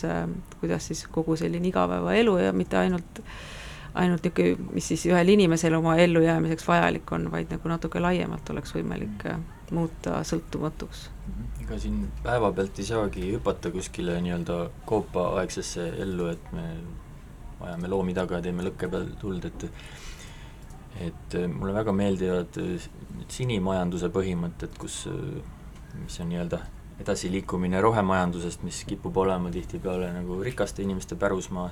kuidas 0.62 0.86
siis 0.88 1.02
kogu 1.12 1.36
selline 1.36 1.68
igapäevaelu 1.68 2.38
ja 2.40 2.54
mitte 2.56 2.78
ainult, 2.80 3.20
ainult 4.00 4.24
niisugune, 4.24 4.70
mis 4.78 4.88
siis 4.88 5.04
ühel 5.10 5.34
inimesel 5.34 5.76
oma 5.76 5.98
ellujäämiseks 6.00 6.68
vajalik 6.68 7.12
on, 7.12 7.28
vaid 7.34 7.52
nagu 7.52 7.72
natuke 7.72 8.00
laiemalt 8.00 8.50
oleks 8.54 8.72
võimalik 8.78 9.28
äh, 9.28 9.42
muuta 9.76 10.22
sõltumatuks? 10.24 11.10
ega 11.66 11.82
siin 11.84 12.08
päevapealt 12.24 12.80
ei 12.80 12.88
saagi 12.88 13.28
hüpata 13.34 13.74
kuskile 13.76 14.16
nii-öelda 14.24 14.62
koopaaegsesse 14.88 15.90
ellu, 16.08 16.32
et 16.32 16.56
me 16.56 16.66
ajame 17.68 17.92
loomi 17.92 18.16
taga 18.16 18.40
ja 18.40 18.48
teeme 18.48 18.64
lõkke 18.70 18.88
peal 18.88 19.12
tuld, 19.20 19.52
et 19.52 19.68
et 21.00 21.40
mulle 21.52 21.76
väga 21.76 21.92
meeldivad 21.92 22.56
need 22.64 23.32
sinimajanduse 23.36 24.10
põhimõtted, 24.16 24.80
kus, 24.80 25.04
mis 26.00 26.22
on 26.24 26.32
nii-öelda 26.32 26.64
edasiliikumine 27.00 27.82
rohemajandusest, 27.82 28.64
mis 28.68 28.84
kipub 28.88 29.18
olema 29.18 29.52
tihtipeale 29.52 30.12
nagu 30.14 30.42
rikaste 30.44 30.84
inimeste 30.84 31.16
pärusmaa, 31.20 31.70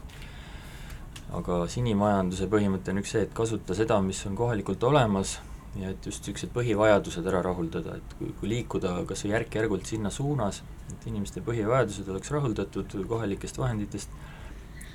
aga 1.37 1.59
sinimajanduse 1.71 2.47
põhimõte 2.51 2.93
on 2.93 3.01
üks 3.01 3.13
see, 3.15 3.25
et 3.27 3.35
kasuta 3.35 3.75
seda, 3.75 3.99
mis 4.01 4.23
on 4.29 4.37
kohalikult 4.39 4.83
olemas 4.87 5.37
ja 5.77 5.91
et 5.91 6.07
just 6.07 6.23
niisugused 6.23 6.53
põhivajadused 6.55 7.27
ära 7.29 7.41
rahuldada, 7.45 7.97
et 7.99 8.15
kui, 8.19 8.31
kui 8.39 8.49
liikuda 8.53 8.93
kas 9.09 9.25
või 9.25 9.33
järk-järgult 9.35 9.89
sinna 9.89 10.11
suunas, 10.13 10.61
et 10.93 11.05
inimeste 11.11 11.43
põhivajadused 11.45 12.07
oleks 12.13 12.31
rahuldatud 12.33 12.95
kohalikest 13.11 13.59
vahenditest, 13.59 14.15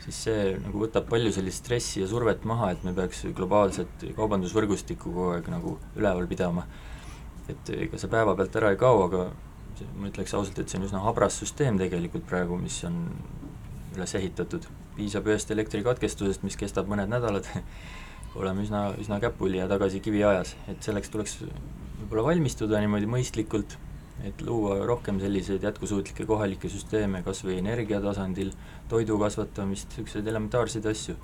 siis 0.03 0.25
see 0.27 0.57
nagu 0.65 0.83
võtab 0.83 1.07
palju 1.11 1.31
sellist 1.35 1.63
stressi 1.63 2.03
ja 2.03 2.09
survet 2.11 2.47
maha, 2.49 2.73
et 2.75 2.83
me 2.87 2.95
peaks 2.97 3.27
globaalset 3.37 4.09
kaubandusvõrgustikku 4.17 5.13
kogu 5.13 5.31
aeg 5.37 5.53
nagu 5.53 5.77
üleval 5.99 6.27
pidama. 6.31 6.67
et 7.51 7.71
ega 7.75 7.99
see 7.99 8.09
päevapealt 8.09 8.57
ära 8.57 8.69
ei 8.71 8.77
kao, 8.79 9.01
aga 9.05 9.23
ma 9.99 10.11
ütleks 10.11 10.35
ausalt, 10.37 10.59
et 10.59 10.71
see 10.71 10.81
on 10.81 10.87
üsna 10.89 11.03
habras 11.05 11.39
süsteem 11.41 11.79
tegelikult 11.81 12.27
praegu, 12.29 12.59
mis 12.61 12.79
on 12.89 12.99
üles 13.97 14.15
ehitatud, 14.19 14.67
piisab 14.97 15.29
ühest 15.31 15.51
elektrikatkestusest, 15.55 16.45
mis 16.47 16.59
kestab 16.61 16.91
mõned 16.91 17.11
nädalad. 17.13 17.49
Oleme 18.41 18.65
üsna, 18.65 18.87
üsna 19.01 19.19
käpuli 19.21 19.59
ja 19.59 19.69
tagasi 19.69 20.01
kiviajas, 20.01 20.55
et 20.73 20.85
selleks 20.85 21.13
tuleks 21.13 21.35
võib-olla 21.43 22.31
valmistuda 22.31 22.81
niimoodi 22.81 23.11
mõistlikult, 23.13 23.77
et 24.25 24.41
luua 24.47 24.79
rohkem 24.89 25.19
selliseid 25.21 25.65
jätkusuutlikke 25.67 26.25
kohalikke 26.29 26.71
süsteeme, 26.73 27.21
kas 27.27 27.43
või 27.45 27.59
energia 27.61 28.01
tasandil, 28.01 28.55
toidu 28.89 29.19
kasvatamist, 29.21 29.91
niisuguseid 29.93 30.29
elementaarseid 30.33 30.89
asju. 30.89 31.17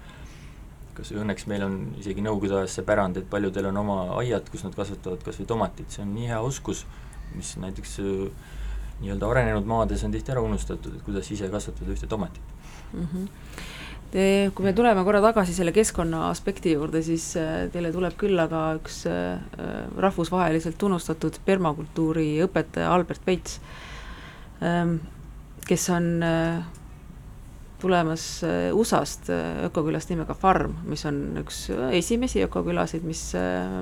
kas 0.99 1.13
või 1.15 1.21
õnneks 1.23 1.45
meil 1.47 1.63
on 1.63 1.75
isegi 2.01 2.23
nõukogude 2.27 2.57
ajas 2.59 2.73
see 2.75 2.85
pärand, 2.85 3.17
et 3.17 3.29
paljudel 3.31 3.69
on 3.71 3.77
oma 3.85 3.99
aiad, 4.19 4.49
kus 4.51 4.65
nad 4.67 4.75
kasvatavad 4.75 5.23
kas 5.23 5.39
või 5.39 5.47
tomatit, 5.47 5.93
see 5.95 6.03
on 6.03 6.11
nii 6.17 6.27
hea 6.33 6.41
oskus 6.43 6.83
mis 7.35 7.57
näiteks 7.61 7.99
äh, 8.05 8.55
nii-öelda 9.01 9.31
arenenud 9.31 9.67
maades 9.69 10.05
on 10.05 10.15
tihti 10.15 10.35
ära 10.35 10.43
unustatud, 10.45 10.97
et 10.99 11.05
kuidas 11.07 11.31
ise 11.35 11.51
kasvatada 11.53 11.95
ühte 11.95 12.07
tomatit 12.11 12.55
mm. 12.93 13.05
-hmm. 13.05 13.29
Te, 14.09 14.51
kui 14.57 14.65
me 14.65 14.73
tuleme 14.73 15.03
korra 15.05 15.21
tagasi 15.21 15.53
selle 15.53 15.73
keskkonna 15.73 16.31
aspekti 16.31 16.73
juurde, 16.73 17.03
siis 17.05 17.37
äh, 17.37 17.69
teile 17.73 17.93
tuleb 17.93 18.17
külla 18.17 18.47
ka 18.49 18.63
üks 18.79 19.03
äh, 19.07 19.37
rahvusvaheliselt 19.97 20.79
tunnustatud 20.79 21.37
permakultuuri 21.45 22.41
õpetaja 22.47 22.89
Albert 22.95 23.27
Veits, 23.27 23.61
ähm, 24.65 24.95
kes 25.69 25.91
on 25.91 26.25
tulemas 27.81 28.43
äh, 28.43 28.75
USA-st 28.75 29.31
äh, 29.31 29.65
ökokülast 29.69 30.11
nimega 30.11 30.35
Farm, 30.35 30.75
mis 30.89 31.05
on 31.07 31.21
üks 31.43 31.69
äh, 31.71 31.93
esimesi 31.99 32.43
ökokülasid, 32.47 33.05
mis, 33.07 33.23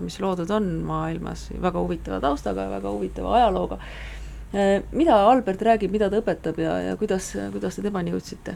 mis 0.05 0.19
loodud 0.21 0.51
on 0.53 0.69
maailmas, 0.87 1.49
väga 1.63 1.81
huvitava 1.81 2.21
taustaga 2.21 2.67
ja 2.67 2.75
väga 2.77 2.93
huvitava 2.93 3.35
ajalooga. 3.41 3.81
mida 4.93 5.17
Albert 5.29 5.63
räägib, 5.63 5.91
mida 5.93 6.07
ta 6.09 6.21
õpetab 6.21 6.61
ja, 6.63 6.77
ja 6.81 6.97
kuidas, 6.97 7.33
kuidas 7.53 7.77
te 7.77 7.83
temani 7.85 8.13
jõudsite 8.15 8.55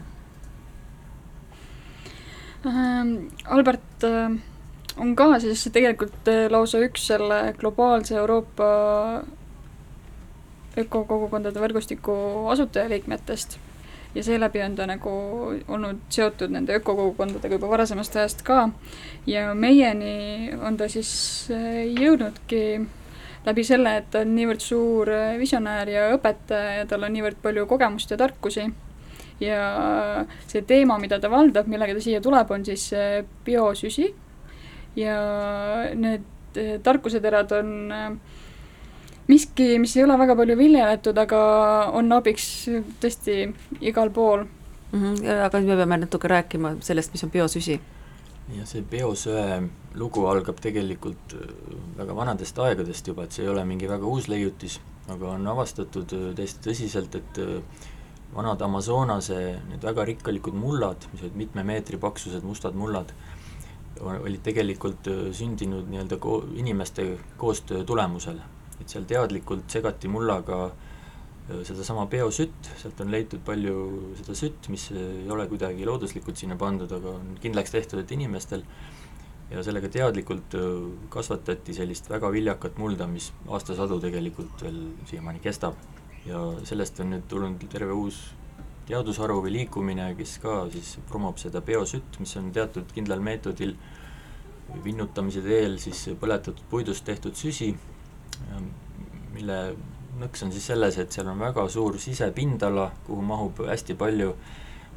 ähm,? 2.65 3.11
Albert 3.45 4.05
äh, 4.07 4.37
on 4.97 5.15
ka 5.19 5.27
siis 5.43 5.65
tegelikult 5.73 6.29
lausa 6.49 6.79
üks 6.85 7.09
selle 7.11 7.41
globaalse 7.59 8.15
Euroopa 8.15 8.69
ökokogukondade 10.79 11.59
võrgustiku 11.59 12.15
asutajaliikmetest 12.53 13.59
ja 14.15 14.23
seeläbi 14.23 14.61
on 14.63 14.75
ta 14.75 14.87
nagu 14.87 15.11
olnud 15.67 15.99
seotud 16.09 16.51
nende 16.51 16.75
ökokogukondadega 16.79 17.55
juba 17.55 17.69
varasemast 17.71 18.15
ajast 18.15 18.41
ka 18.47 18.69
ja 19.27 19.53
meieni 19.55 20.51
on 20.59 20.77
ta 20.77 20.89
siis 20.91 21.11
äh, 21.51 21.85
jõudnudki 21.87 22.63
läbi 23.45 23.63
selle, 23.65 23.95
et 24.01 24.09
ta 24.13 24.21
on 24.25 24.35
niivõrd 24.35 24.63
suur 24.63 25.09
äh, 25.15 25.37
visionäär 25.39 25.89
ja 25.89 26.09
õpetaja 26.15 26.81
ja 26.81 26.89
tal 26.89 27.07
on 27.07 27.15
niivõrd 27.15 27.39
palju 27.43 27.65
kogemust 27.69 28.11
ja 28.11 28.19
tarkusi. 28.19 28.67
ja 29.41 29.61
see 30.47 30.61
teema, 30.61 30.99
mida 31.01 31.17
ta 31.19 31.31
valdab, 31.31 31.67
millega 31.67 31.95
ta 31.97 32.03
siia 32.03 32.21
tuleb, 32.21 32.51
on 32.51 32.65
siis 32.65 32.91
äh, 32.93 33.23
biosüsi 33.45 34.11
ja 34.95 35.17
need 35.95 36.27
tarkuseterad 36.83 37.51
on 37.55 38.19
miski, 39.31 39.75
mis 39.79 39.95
ei 39.97 40.03
ole 40.05 40.17
väga 40.19 40.35
palju 40.39 40.57
viljeletud, 40.59 41.17
aga 41.23 41.41
on 41.97 42.11
abiks 42.17 42.47
tõesti 43.03 43.37
igal 43.81 44.11
pool 44.15 44.45
mm. 44.45 44.99
-hmm. 44.99 45.43
aga 45.45 45.61
me 45.61 45.79
peame 45.79 45.97
natuke 46.03 46.27
rääkima 46.27 46.75
sellest, 46.79 47.13
mis 47.13 47.23
on 47.23 47.31
biosüsi. 47.31 47.79
ja 48.57 48.65
see 48.65 48.81
biosöe 48.81 49.61
lugu 49.95 50.25
algab 50.27 50.59
tegelikult 50.59 51.35
äh, 51.35 51.51
väga 51.97 52.15
vanadest 52.15 52.59
aegadest 52.59 53.07
juba, 53.07 53.23
et 53.23 53.31
see 53.31 53.45
ei 53.45 53.49
ole 53.49 53.65
mingi 53.65 53.89
väga 53.89 54.05
uus 54.05 54.27
leiutis, 54.27 54.79
aga 55.07 55.35
on 55.35 55.47
avastatud 55.47 56.15
äh, 56.17 56.29
täiesti 56.35 56.69
tõsiselt, 56.69 57.15
et 57.15 57.41
äh, 57.43 57.59
vanad 58.35 58.61
Amazonase 58.61 59.41
need 59.69 59.83
väga 59.83 60.05
rikkalikud 60.05 60.55
mullad, 60.55 61.07
mis 61.13 61.23
olid 61.23 61.37
mitme 61.43 61.63
meetri 61.67 61.97
paksused 61.97 62.43
mustad 62.47 62.75
mullad, 62.75 63.11
olid 64.01 64.39
tegelikult 64.43 65.07
sündinud 65.37 65.89
nii-öelda 65.91 66.17
ko-, 66.17 66.45
inimeste 66.57 67.05
koostöö 67.37 67.83
tulemusel 67.83 68.39
et 68.81 68.89
seal 68.89 69.05
teadlikult 69.09 69.69
segati 69.71 70.09
mullaga 70.11 70.63
äh, 70.67 71.61
sedasama 71.67 72.07
biosütt, 72.11 72.71
sealt 72.81 73.01
on 73.03 73.13
leitud 73.13 73.43
palju 73.45 73.75
seda 74.21 74.37
sütt, 74.37 74.71
mis 74.73 74.89
ei 74.95 75.29
ole 75.31 75.47
kuidagi 75.51 75.87
looduslikult 75.87 76.41
sinna 76.41 76.57
pandud, 76.59 76.91
aga 76.97 77.15
on 77.19 77.37
kindlaks 77.43 77.73
tehtud, 77.77 78.01
et 78.01 78.11
inimestel, 78.17 78.65
ja 79.51 79.63
sellega 79.65 79.89
teadlikult 79.91 80.57
äh, 80.59 80.67
kasvatati 81.13 81.75
sellist 81.77 82.09
väga 82.11 82.31
viljakat 82.33 82.77
mulda, 82.81 83.07
mis 83.11 83.31
aastasadu 83.49 83.99
tegelikult 84.03 84.67
veel 84.67 84.83
siiamaani 85.09 85.43
kestab. 85.43 85.79
ja 86.21 86.37
sellest 86.69 86.99
on 87.01 87.15
nüüd 87.15 87.23
tulnud 87.25 87.63
terve 87.73 87.95
uus 87.97 88.17
teadusharu 88.85 89.39
või 89.41 89.55
liikumine, 89.55 90.11
kes 90.17 90.35
ka 90.43 90.67
siis 90.73 90.91
promob 91.09 91.39
seda 91.41 91.63
biosütt, 91.65 92.19
mis 92.21 92.35
on 92.37 92.51
teatud 92.53 92.91
kindlal 92.93 93.23
meetodil 93.25 93.73
vinnutamise 94.85 95.41
teel 95.45 95.77
siis 95.81 96.03
põletatud 96.21 96.63
puidust 96.69 97.05
tehtud 97.07 97.35
süsi, 97.39 97.71
mille 99.33 99.57
nõks 100.21 100.43
on 100.45 100.51
siis 100.53 100.65
selles, 100.71 100.97
et 101.01 101.13
seal 101.13 101.29
on 101.31 101.39
väga 101.39 101.67
suur 101.71 101.97
sisepindala, 102.01 102.89
kuhu 103.07 103.23
mahub 103.25 103.63
hästi 103.67 103.95
palju 103.99 104.33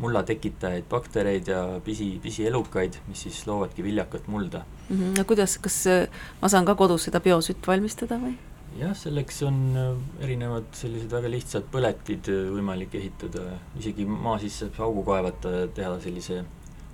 mulla 0.02 0.24
tekitajaid, 0.26 0.88
baktereid 0.90 1.48
ja 1.48 1.60
pisi, 1.84 2.08
pisielukaid, 2.22 2.98
mis 3.06 3.20
siis 3.26 3.44
loovadki 3.46 3.84
viljakat 3.86 4.26
mulda 4.26 4.64
mm. 4.64 4.96
-hmm. 4.96 5.18
no 5.18 5.24
kuidas, 5.24 5.58
kas 5.58 5.86
äh, 5.86 6.08
ma 6.42 6.48
saan 6.48 6.64
ka 6.64 6.74
kodus 6.74 7.06
seda 7.06 7.20
biosütt 7.20 7.66
valmistada 7.66 8.18
või? 8.18 8.34
jah, 8.78 8.96
selleks 8.96 9.42
on 9.46 9.60
äh, 9.76 10.24
erinevad 10.24 10.66
sellised 10.72 11.14
väga 11.14 11.30
lihtsad 11.30 11.70
põletid 11.70 12.28
äh, 12.28 12.50
võimalik 12.56 12.94
ehitada, 12.94 13.46
isegi 13.78 14.06
maa 14.06 14.38
sisse 14.38 14.66
saab 14.66 14.88
augu 14.88 15.04
kaevata, 15.06 15.68
teha 15.74 16.00
sellise 16.00 16.44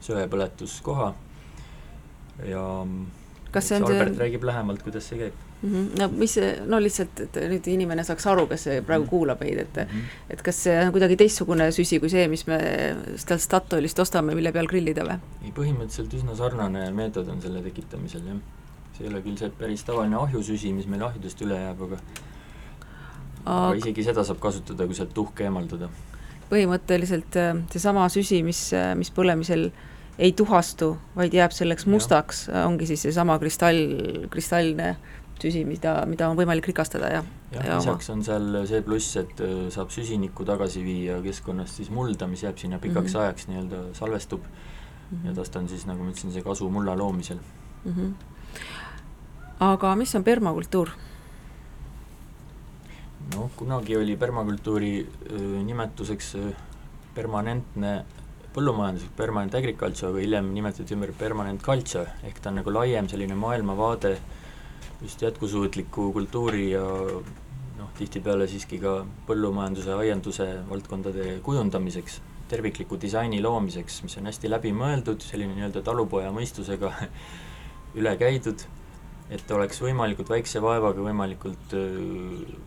söepõletuskoha 0.01 1.15
ja 2.53 2.65
kas 3.51 3.69
see 3.69 3.81
on 3.81 3.89
Albert 3.89 4.15
see... 4.15 4.25
räägib 4.27 4.45
lähemalt, 4.45 4.83
kuidas 4.83 5.09
see 5.09 5.25
käib 5.25 5.50
mm. 5.63 5.73
-hmm. 5.73 5.99
no 5.99 6.09
mis 6.09 6.37
no 6.67 6.81
lihtsalt, 6.81 7.21
et 7.21 7.37
nüüd 7.53 7.69
inimene 7.73 8.05
saaks 8.05 8.27
aru, 8.27 8.47
kes 8.51 8.67
praegu 8.87 9.05
mhm. 9.05 9.11
kuulab 9.11 9.41
meid, 9.41 9.59
et 9.59 9.77
mm 9.77 9.83
-hmm. 9.83 10.31
et 10.31 10.43
kas 10.43 10.63
see 10.65 10.79
on 10.87 10.93
kuidagi 10.93 11.17
teistsugune 11.17 11.71
süsi 11.73 12.01
kui 12.01 12.11
see, 12.11 12.29
mis 12.29 12.47
me 12.47 12.59
sealt 13.17 13.41
Statoilist 13.41 13.99
ostame, 13.99 14.35
mille 14.35 14.53
peal 14.53 14.67
grillida 14.67 15.05
või? 15.05 15.19
ei, 15.45 15.53
põhimõtteliselt 15.57 16.15
üsna 16.15 16.37
sarnane 16.37 16.91
meetod 16.91 17.29
on 17.29 17.43
selle 17.43 17.63
tekitamisel, 17.63 18.27
jah. 18.27 18.37
see 18.97 19.07
ei 19.07 19.13
ole 19.13 19.23
küll 19.23 19.37
see 19.37 19.51
päris 19.51 19.85
tavaline 19.85 20.17
ahjusüsi, 20.17 20.73
mis 20.73 20.87
meil 20.87 21.03
ahjudest 21.03 21.41
üle 21.43 21.55
jääb, 21.55 21.83
aga 21.83 22.01
aga, 23.45 23.67
aga 23.67 23.77
isegi 23.77 24.05
seda 24.05 24.25
saab 24.25 24.41
kasutada, 24.41 24.87
kui 24.87 24.95
sealt 24.95 25.15
tuhka 25.15 25.45
eemaldada. 25.45 25.89
põhimõtteliselt 26.51 27.37
äh, 27.37 27.55
seesama 27.71 28.09
süsi, 28.09 28.43
mis, 28.43 28.73
äh, 28.75 28.95
mis 28.99 29.11
põlemisel 29.15 29.71
ei 30.21 30.33
tuhastu, 30.37 30.99
vaid 31.17 31.33
jääb 31.33 31.53
selleks 31.57 31.87
mustaks, 31.87 32.49
ongi 32.67 32.87
siis 32.91 33.07
seesama 33.07 33.39
kristall, 33.39 34.27
kristallne 34.31 34.97
süsi, 35.43 35.65
mida, 35.69 36.01
mida 36.09 36.29
on 36.31 36.39
võimalik 36.39 36.71
rikastada 36.71 37.11
ja 37.11 37.21
jah 37.55 37.67
ja, 37.67 37.79
lisaks 37.79 38.11
on 38.13 38.23
seal 38.27 38.61
see 38.71 38.83
pluss, 38.87 39.17
et 39.21 39.43
äh, 39.45 39.67
saab 39.75 39.93
süsinikku 39.95 40.47
tagasi 40.49 40.83
viia 40.87 41.19
keskkonnast 41.25 41.81
siis 41.81 41.91
mulda, 41.95 42.29
mis 42.31 42.45
jääb 42.47 42.59
sinna 42.61 42.79
pikaks 42.79 43.13
mm 43.13 43.19
-hmm. 43.19 43.23
ajaks 43.25 43.49
nii-öelda 43.49 43.83
salvestub 43.99 44.41
mm 44.41 45.19
-hmm. 45.19 45.27
ja 45.29 45.35
tast 45.35 45.57
on 45.57 45.69
siis, 45.69 45.87
nagu 45.87 46.03
ma 46.03 46.11
ütlesin, 46.11 46.33
see 46.33 46.43
kasu 46.43 46.71
mulla 46.71 46.97
loomisel 46.99 47.39
mm. 47.85 47.93
-hmm. 47.93 48.13
aga 49.61 49.97
mis 49.97 50.15
on 50.15 50.25
permakultuur? 50.25 50.91
noh, 53.35 53.51
kunagi 53.57 53.97
oli 53.97 54.17
permakultuuri 54.17 55.07
äh, 55.07 55.65
nimetuseks 55.65 56.35
äh, 56.35 56.55
permanentne 57.15 58.05
põllumajanduslik 58.55 59.17
permanent 59.17 59.55
agriculture, 59.55 60.11
aga 60.11 60.19
hiljem 60.19 60.55
nimetati 60.55 60.95
ümber 60.95 61.13
permanent 61.13 61.63
culture, 61.63 62.07
ehk 62.25 62.41
ta 62.41 62.51
on 62.51 62.57
nagu 62.59 62.73
laiem 62.73 63.09
selline 63.09 63.35
maailmavaade 63.35 64.13
äh, 64.13 64.40
just 65.03 65.23
jätkusuutliku 65.23 66.13
kultuuri 66.13 66.71
ja 66.71 66.83
noh, 67.79 67.93
tihtipeale 67.99 68.49
siiski 68.49 68.79
ka 68.83 69.01
põllumajanduse, 69.29 69.95
aianduse 70.03 70.49
valdkondade 70.69 71.39
kujundamiseks, 71.45 72.21
tervikliku 72.51 72.99
disaini 73.01 73.41
loomiseks, 73.43 74.03
mis 74.05 74.19
on 74.21 74.29
hästi 74.29 74.51
läbimõeldud, 74.51 75.23
selline 75.25 75.57
nii-öelda 75.57 75.83
talupoja 75.87 76.33
mõistusega 76.35 76.93
üle 78.01 78.17
käidud, 78.21 78.67
et 79.31 79.55
oleks 79.57 79.81
võimalikult 79.83 80.33
väikse 80.33 80.63
vaevaga 80.63 81.07
võimalikult 81.07 81.77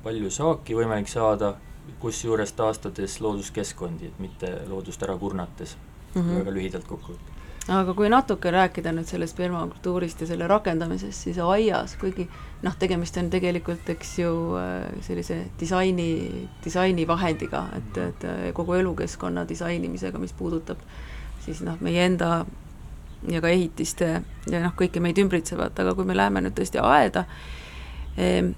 palju 0.03 0.31
saaki 0.33 0.79
võimalik 0.79 1.11
saada, 1.11 1.53
kusjuures 1.99 2.55
taastades 2.55 3.19
looduskeskkondi, 3.19 4.07
et 4.09 4.23
mitte 4.23 4.55
loodust 4.69 5.03
ära 5.03 5.17
kurnates 5.19 5.75
mm, 5.75 6.21
-hmm. 6.21 6.39
väga 6.39 6.57
lühidalt 6.57 6.87
kokku 6.87 7.17
võtta 7.17 7.32
aga 7.71 7.93
kui 7.95 8.09
natuke 8.11 8.51
rääkida 8.51 8.91
nüüd 8.91 9.07
sellest 9.07 9.37
permakultuurist 9.37 10.21
ja 10.23 10.27
selle 10.27 10.47
rakendamisest, 10.51 11.27
siis 11.27 11.37
aias, 11.39 11.95
kuigi 11.99 12.25
noh, 12.63 12.75
tegemist 12.79 13.17
on 13.21 13.29
tegelikult, 13.31 13.87
eks 13.93 14.17
ju, 14.19 14.33
äh, 14.59 14.89
sellise 15.05 15.39
disaini, 15.59 16.09
disainivahendiga, 16.65 17.63
et, 17.79 18.01
et 18.03 18.27
äh, 18.27 18.43
kogu 18.57 18.75
elukeskkonna 18.81 19.45
disainimisega, 19.47 20.19
mis 20.19 20.35
puudutab 20.35 20.83
siis 21.45 21.63
noh, 21.63 21.79
meie 21.83 22.03
enda 22.03 22.43
ja 23.31 23.39
ka 23.43 23.51
ehitiste 23.51 24.09
ja 24.51 24.63
noh, 24.63 24.75
kõike 24.79 24.99
meid 25.03 25.19
ümbritsevat, 25.23 25.79
aga 25.79 25.95
kui 25.95 26.07
me 26.07 26.17
läheme 26.17 26.43
nüüd 26.43 26.57
tõesti 26.59 26.83
aeda 26.83 27.25
eh,, 28.17 28.51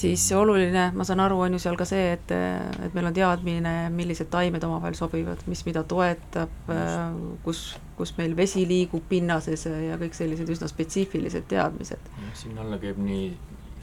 siis 0.00 0.24
oluline, 0.36 0.88
ma 0.96 1.04
saan 1.06 1.20
aru, 1.24 1.38
on 1.46 1.56
ju 1.56 1.60
seal 1.62 1.76
ka 1.78 1.86
see, 1.88 2.14
et, 2.16 2.32
et 2.32 2.96
meil 2.96 3.10
on 3.10 3.16
teadmine, 3.16 3.74
millised 3.94 4.30
taimed 4.32 4.64
omavahel 4.66 4.96
sobivad, 4.98 5.44
mis 5.50 5.62
mida 5.68 5.84
toetab, 5.88 6.72
kus, 7.44 7.62
kus 7.98 8.14
meil 8.18 8.36
vesi 8.38 8.64
liigub 8.68 9.04
pinnases 9.10 9.66
ja 9.68 10.00
kõik 10.00 10.16
sellised 10.16 10.50
üsna 10.56 10.70
spetsiifilised 10.70 11.48
teadmised. 11.50 12.12
sinna 12.34 12.64
alla 12.64 12.80
käib 12.82 13.00
nii 13.02 13.30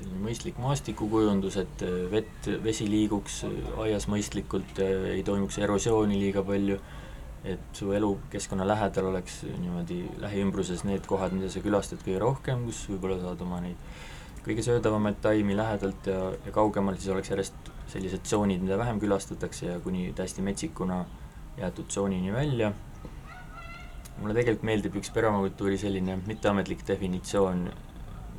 selline 0.07 0.23
mõistlik 0.23 0.59
maastikukujundus, 0.61 1.57
et 1.57 1.83
vett, 2.11 2.47
vesi 2.63 2.87
liiguks 2.89 3.43
aias 3.83 4.07
mõistlikult, 4.07 4.79
ei 4.79 5.23
toimuks 5.23 5.57
erosiooni 5.59 6.19
liiga 6.19 6.43
palju, 6.43 6.77
et 7.47 7.59
su 7.73 7.91
elukeskkonna 7.91 8.65
lähedal 8.67 9.11
oleks 9.11 9.43
niimoodi 9.45 10.03
lähiümbruses 10.19 10.83
need 10.87 11.05
kohad, 11.07 11.35
mida 11.35 11.49
sa 11.49 11.61
külastad 11.63 12.01
kõige 12.03 12.19
rohkem, 12.23 12.65
kus 12.65 12.85
võib-olla 12.89 13.19
saad 13.21 13.41
oma 13.41 13.61
neid 13.63 13.77
kõige 14.47 14.63
söödavamaid 14.65 15.19
taimi 15.21 15.55
lähedalt 15.57 16.07
ja, 16.07 16.31
ja 16.45 16.51
kaugemal 16.55 16.95
siis 16.95 17.11
oleks 17.13 17.31
järjest 17.33 17.71
sellised 17.91 18.23
tsoonid, 18.27 18.63
mida 18.63 18.77
vähem 18.79 18.99
külastatakse 18.99 19.71
ja 19.71 19.79
kuni 19.83 20.11
täiesti 20.15 20.43
metsikuna 20.43 21.03
jäetud 21.57 21.87
tsoonini 21.87 22.33
välja. 22.33 22.71
mulle 24.17 24.33
tegelikult 24.33 24.63
meeldib 24.65 24.95
üks 24.97 25.11
permakultuuri 25.13 25.77
selline 25.77 26.15
mitteametlik 26.25 26.79
definitsioon, 26.87 27.67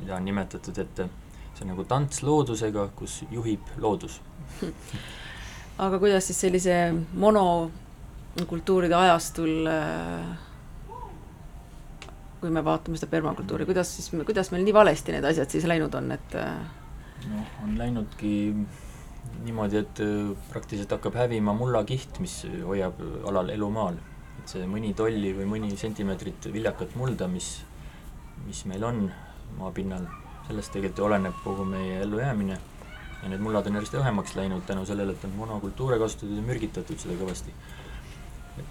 mida 0.01 0.15
on 0.17 0.25
nimetatud, 0.25 0.77
et 0.77 0.97
see 0.99 1.63
on 1.63 1.71
nagu 1.71 1.85
tants 1.87 2.23
loodusega, 2.23 2.89
kus 2.95 3.21
juhib 3.31 3.71
loodus 3.77 4.19
aga 5.85 5.99
kuidas 5.99 6.27
siis 6.27 6.41
sellise 6.41 6.75
mono 7.13 7.71
kultuuride 8.47 8.95
ajastul 8.95 9.67
äh, 9.71 10.48
kui 12.39 12.51
me 12.53 12.63
vaatame 12.65 12.99
seda 12.99 13.11
permakultuuri, 13.11 13.67
kuidas 13.67 13.91
siis, 13.95 14.11
kuidas 14.25 14.51
meil 14.53 14.63
nii 14.67 14.75
valesti 14.75 15.15
need 15.15 15.27
asjad 15.27 15.51
siis 15.51 15.65
läinud 15.69 15.95
on, 15.99 16.11
et 16.15 16.37
äh, 16.39 16.53
noh, 17.27 17.57
on 17.65 17.75
läinudki 17.79 18.33
niimoodi, 19.43 19.81
et 19.83 20.01
äh, 20.03 20.31
praktiliselt 20.51 20.95
hakkab 20.95 21.17
hävima 21.19 21.55
mullakiht, 21.57 22.21
mis 22.23 22.41
hoiab 22.65 23.01
alal 23.29 23.51
elu 23.55 23.69
maal. 23.75 23.99
et 24.39 24.53
see 24.53 24.67
mõni 24.71 24.93
tolli 24.95 25.33
või 25.35 25.45
mõni 25.51 25.73
sentimeetrit 25.77 26.47
viljakat 26.53 26.95
mulda, 26.95 27.27
mis, 27.27 27.57
mis 28.45 28.63
meil 28.71 28.85
on 28.87 29.01
maapinnal, 29.57 30.07
sellest 30.47 30.71
tegelikult 30.73 31.09
oleneb 31.09 31.41
kogu 31.43 31.65
meie 31.67 31.99
ellujäämine. 32.05 32.59
ja 33.19 33.29
need 33.29 33.43
mullad 33.43 33.67
on 33.67 33.75
järjest 33.75 33.99
õhemaks 33.99 34.35
läinud 34.39 34.63
tänu 34.65 34.85
sellele, 34.87 35.11
et 35.11 35.25
on 35.27 35.35
monokultuure 35.35 35.99
kasutatud 35.99 36.37
ja 36.37 36.45
mürgitatud 36.45 37.03
seda 37.03 37.19
kõvasti 37.19 37.51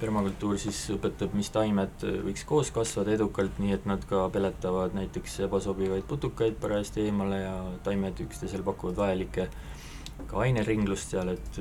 permakultuur 0.00 0.58
siis 0.60 0.78
õpetab, 0.94 1.34
mis 1.38 1.50
taimed 1.54 2.04
võiks 2.26 2.44
koos 2.48 2.70
kasvada 2.74 3.14
edukalt, 3.16 3.58
nii 3.62 3.74
et 3.76 3.86
nad 3.88 4.04
ka 4.08 4.26
peletavad 4.34 4.96
näiteks 4.96 5.40
ebasobivaid 5.48 6.06
putukaid 6.08 6.58
parajasti 6.62 7.06
eemale 7.08 7.40
ja 7.42 7.54
taimed 7.86 8.20
üksteisele 8.26 8.66
pakuvad 8.66 9.00
vajalikke 9.02 9.48
ka 10.28 10.42
aineringlust 10.44 11.14
seal, 11.14 11.32
et 11.34 11.60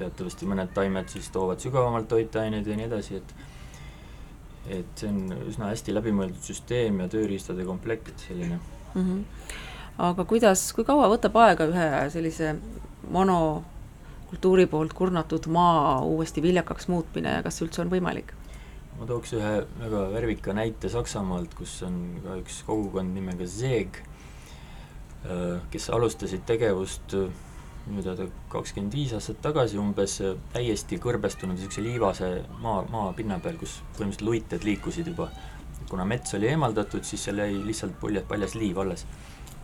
teatavasti 0.00 0.48
mõned 0.48 0.72
taimed 0.74 1.10
siis 1.12 1.28
toovad 1.32 1.62
sügavamalt 1.62 2.08
toitaineid 2.10 2.66
ja 2.66 2.78
nii 2.78 2.88
edasi, 2.90 3.20
et 3.22 3.34
et 4.62 5.00
see 5.00 5.08
on 5.10 5.48
üsna 5.50 5.72
hästi 5.72 5.94
läbimõeldud 5.96 6.44
süsteem 6.46 7.00
ja 7.02 7.08
tööriistade 7.10 7.64
komplekt 7.66 8.12
selline 8.28 8.60
mm. 8.94 9.02
-hmm. 9.02 9.22
aga 10.06 10.24
kuidas, 10.24 10.68
kui 10.72 10.86
kaua 10.86 11.08
võtab 11.10 11.36
aega 11.42 11.66
ühe 11.66 11.88
sellise 12.14 12.54
mono 13.10 13.64
kultuuri 14.32 14.66
poolt 14.66 14.96
kurnatud 14.96 15.46
maa 15.52 16.00
uuesti 16.08 16.42
viljakaks 16.42 16.88
muutmine 16.88 17.36
ja 17.36 17.44
kas 17.44 17.60
see 17.60 17.68
üldse 17.68 17.84
on 17.84 17.92
võimalik? 17.92 18.32
ma 18.98 19.08
tooks 19.08 19.36
ühe 19.36 19.52
väga 19.80 20.02
värvika 20.12 20.56
näite 20.56 20.88
Saksamaalt, 20.92 21.54
kus 21.58 21.78
on 21.86 21.96
ka 22.24 22.36
üks 22.40 22.62
kogukond 22.66 23.12
nimega 23.16 23.48
Zeeg, 23.48 24.02
äh, 25.24 25.60
kes 25.72 25.88
alustasid 25.92 26.44
tegevust 26.48 27.16
äh, 27.18 27.28
minu 27.86 28.02
teada 28.04 28.28
kakskümmend 28.52 28.94
viis 28.94 29.12
aastat 29.16 29.40
tagasi 29.42 29.78
umbes 29.80 30.18
täiesti 30.54 30.98
kõrbestunud 31.02 31.56
niisuguse 31.56 31.82
liivase 31.82 32.28
maa, 32.62 32.82
maapinna 32.92 33.40
peal, 33.42 33.58
kus 33.60 33.80
põhimõtteliselt 33.96 34.28
luited 34.28 34.66
liikusid 34.68 35.10
juba. 35.12 35.30
kuna 35.90 36.04
mets 36.08 36.32
oli 36.34 36.48
eemaldatud, 36.48 37.04
siis 37.04 37.24
seal 37.26 37.42
jäi 37.42 37.56
lihtsalt 37.66 37.98
pulje, 38.00 38.22
paljas 38.28 38.54
liiv 38.54 38.78
alles. 38.78 39.06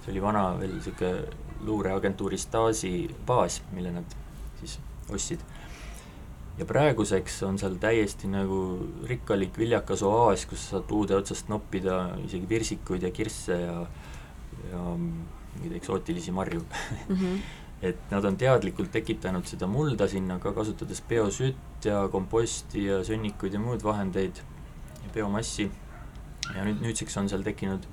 see 0.02 0.12
oli 0.12 0.22
vana 0.22 0.42
veel 0.58 0.74
niisugune 0.76 1.28
luureagentuuri 1.66 2.38
Stasi 2.38 3.08
baas, 3.26 3.62
mille 3.72 3.92
nad 3.92 4.18
siis 4.60 4.78
ostsid. 5.10 5.40
ja 6.58 6.66
praeguseks 6.66 7.42
on 7.46 7.58
seal 7.58 7.76
täiesti 7.78 8.28
nagu 8.30 8.58
rikkalik 9.06 9.58
viljakas 9.58 10.02
oaas, 10.02 10.46
kus 10.50 10.64
sa 10.64 10.76
saad 10.76 10.88
puude 10.90 11.14
otsast 11.16 11.48
noppida 11.52 12.18
isegi 12.24 12.48
virsikuid 12.50 13.06
ja 13.06 13.10
kirsse 13.14 13.60
ja, 13.60 13.78
ja 14.72 14.84
mingeid 14.98 15.76
eksootilisi 15.78 16.34
marju 16.34 16.60
mm. 16.60 17.16
-hmm. 17.16 17.38
et 17.88 18.10
nad 18.10 18.24
on 18.24 18.36
teadlikult 18.36 18.90
tekitanud 18.92 19.46
seda 19.46 19.66
mulda 19.66 20.08
sinna 20.08 20.38
ka, 20.38 20.52
kasutades 20.52 21.02
biosütt 21.08 21.84
ja 21.84 22.08
komposti 22.12 22.84
ja 22.84 23.04
sõnnikuid 23.06 23.54
ja 23.54 23.60
muid 23.60 23.84
vahendeid 23.84 24.42
ja 25.04 25.12
biomassi. 25.14 25.70
ja 26.54 26.64
nüüd, 26.64 26.82
nüüdseks 26.82 27.16
on 27.16 27.28
seal 27.28 27.42
tekkinud 27.42 27.86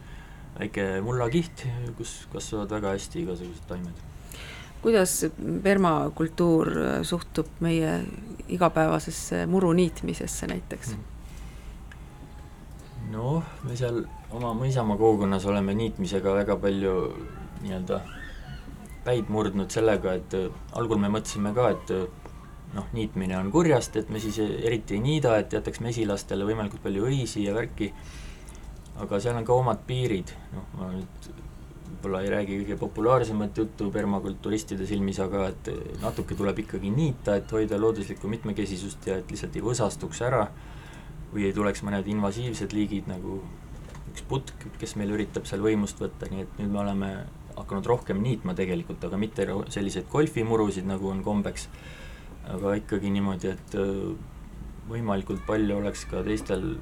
väike 0.59 1.01
mullakiht, 1.03 1.67
kus 1.97 2.27
kasvavad 2.33 2.71
väga 2.71 2.95
hästi 2.95 3.21
igasugused 3.21 3.67
taimed 3.67 4.14
kuidas 4.85 5.25
permakultuur 5.65 6.71
suhtub 7.03 7.47
meie 7.65 7.99
igapäevasesse 8.53 9.45
muru 9.49 9.73
niitmisesse 9.73 10.47
näiteks? 10.51 10.93
Hmm. 10.93 11.03
noh, 13.15 13.43
me 13.65 13.77
seal 13.77 14.03
oma 14.35 14.53
mõisamaa 14.57 14.97
kogukonnas 14.99 15.45
oleme 15.49 15.73
niitmisega 15.77 16.33
väga 16.37 16.57
palju 16.61 16.93
nii-öelda 17.63 17.99
päid 19.05 19.29
murdnud 19.29 19.73
sellega, 19.73 20.15
et 20.17 20.33
äh, 20.37 20.49
algul 20.77 21.01
me 21.01 21.09
mõtlesime 21.13 21.53
ka, 21.55 21.69
et 21.75 21.93
äh, 21.93 22.05
noh, 22.75 22.87
niitmine 22.93 23.37
on 23.37 23.51
kurjast, 23.53 23.97
et 24.01 24.09
me 24.13 24.21
siis 24.21 24.39
eriti 24.41 24.97
ei 24.97 25.03
niida, 25.03 25.37
et 25.41 25.53
jätaks 25.53 25.81
mesilastele 25.85 26.47
võimalikult 26.47 26.83
palju 26.85 27.05
õisi 27.09 27.45
ja 27.45 27.53
värki, 27.55 27.91
aga 29.01 29.19
seal 29.21 29.37
on 29.37 29.45
ka 29.47 29.57
omad 29.57 29.83
piirid, 29.87 30.33
noh, 30.55 30.69
ma 30.79 30.89
nüüd 30.93 31.29
võib-olla 32.05 32.21
ei 32.21 32.29
räägi 32.29 32.57
kõige 32.59 32.75
populaarsemat 32.77 33.57
juttu 33.57 33.89
permakulturistide 33.91 34.85
silmis, 34.85 35.17
aga 35.19 35.47
et 35.49 35.69
natuke 36.03 36.35
tuleb 36.37 36.59
ikkagi 36.61 36.91
niita, 36.93 37.39
et 37.39 37.51
hoida 37.51 37.79
looduslikku 37.81 38.29
mitmekesisust 38.29 39.07
ja 39.09 39.17
et 39.17 39.31
lihtsalt 39.31 39.55
ei 39.57 39.63
võsastuks 39.65 40.21
ära 40.21 40.43
või 41.31 41.47
ei 41.47 41.53
tuleks 41.53 41.81
mõned 41.81 42.05
invasiivsed 42.05 42.75
liigid 42.77 43.09
nagu 43.09 43.39
üks 44.11 44.21
putk, 44.29 44.67
kes 44.77 44.93
meil 45.01 45.15
üritab 45.17 45.49
seal 45.49 45.65
võimust 45.65 45.97
võtta, 45.99 46.29
nii 46.29 46.45
et 46.45 46.61
nüüd 46.61 46.71
me 46.75 46.83
oleme 46.83 47.09
hakanud 47.55 47.89
rohkem 47.89 48.21
niitma 48.21 48.53
tegelikult, 48.53 49.01
aga 49.03 49.17
mitte 49.17 49.47
selliseid 49.73 50.05
golfimurusid, 50.11 50.85
nagu 50.85 51.09
on 51.09 51.23
kombeks, 51.25 51.67
aga 52.53 52.77
ikkagi 52.83 53.09
niimoodi, 53.15 53.55
et 53.55 53.79
äh, 53.81 54.13
võimalikult 54.91 55.41
palju 55.47 55.81
oleks 55.81 56.05
ka 56.11 56.21
teistel 56.23 56.75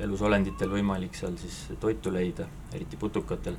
elusolenditel 0.00 0.70
võimalik 0.70 1.18
seal 1.18 1.34
siis 1.40 1.64
toitu 1.82 2.12
leida, 2.14 2.46
eriti 2.72 2.96
putukatel 3.00 3.58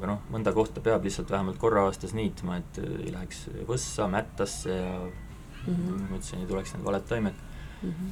aga 0.00 0.14
noh, 0.14 0.20
mõnda 0.32 0.54
kohta 0.56 0.80
peab 0.80 1.04
lihtsalt 1.04 1.28
vähemalt 1.28 1.58
korra 1.60 1.84
aastas 1.84 2.14
niitma, 2.16 2.56
et 2.62 2.80
äh, 2.80 2.96
ei 3.04 3.12
läheks 3.12 3.44
võssa, 3.68 4.08
mättasse 4.08 4.72
ja 4.72 4.94
mm 4.96 5.74
-hmm. 5.74 6.06
ütlesin, 6.08 6.40
ei 6.40 6.48
tuleks 6.48 6.72
need 6.74 6.84
valed 6.84 7.04
taimed 7.08 7.34
mm. 7.82 7.90
-hmm. 7.90 8.10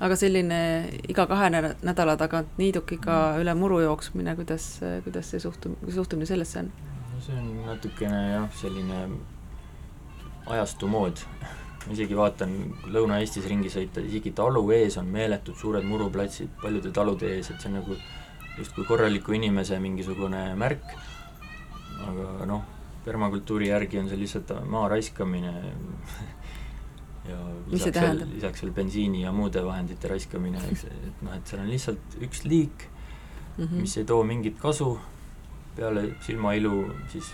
aga 0.00 0.16
selline 0.16 0.58
iga 1.08 1.26
kahe 1.26 1.50
nädala 1.50 2.16
tagant 2.16 2.58
niidukiga 2.58 3.12
mm 3.12 3.36
-hmm. 3.36 3.40
üle 3.40 3.54
muru 3.54 3.80
jooksmine, 3.80 4.36
kuidas, 4.36 4.80
kuidas 5.04 5.30
see 5.30 5.40
suhtum-, 5.40 5.78
suhtumine 5.94 6.26
sellesse 6.26 6.58
on? 6.58 6.72
no 7.14 7.20
see 7.20 7.38
on 7.38 7.66
natukene 7.66 8.30
jah, 8.32 8.48
selline 8.60 9.08
ajastu 10.46 10.88
mood 10.88 11.24
ma 11.86 11.92
isegi 11.92 12.16
vaatan 12.16 12.52
Lõuna-Eestis 12.92 13.46
ringi 13.48 13.70
sõita, 13.72 14.00
isegi 14.00 14.32
talu 14.32 14.70
ees 14.70 14.96
on 15.00 15.06
meeletud 15.06 15.56
suured 15.56 15.84
muruplatsid 15.84 16.48
paljude 16.62 16.92
talude 16.92 17.32
ees, 17.36 17.50
et 17.50 17.60
see 17.60 17.72
on 17.72 17.80
nagu 17.80 17.96
justkui 18.58 18.86
korraliku 18.86 19.34
inimese 19.36 19.78
mingisugune 19.82 20.44
märk, 20.58 20.94
aga 22.04 22.46
noh, 22.48 22.62
permakultuuri 23.04 23.70
järgi 23.70 24.00
on 24.00 24.08
see 24.10 24.20
lihtsalt 24.24 24.54
maa 24.70 24.88
raiskamine. 24.96 25.54
Ja 27.24 27.38
lisaks 27.72 27.96
veel, 27.96 28.18
lisaks 28.34 28.60
veel 28.60 28.72
bensiini 28.76 29.22
ja 29.22 29.30
muude 29.32 29.62
vahendite 29.64 30.10
raiskamine, 30.10 30.60
eks, 30.68 30.82
et 30.92 31.22
noh, 31.24 31.32
et 31.32 31.48
seal 31.48 31.62
on 31.62 31.70
lihtsalt 31.72 32.16
üks 32.20 32.42
liik 32.44 32.84
mm, 32.84 33.62
-hmm. 33.62 33.80
mis 33.80 33.94
ei 33.96 34.04
too 34.04 34.18
mingit 34.28 34.58
kasu. 34.60 34.90
Peale 35.74 36.02
silmailu 36.20 36.82
siis 37.08 37.30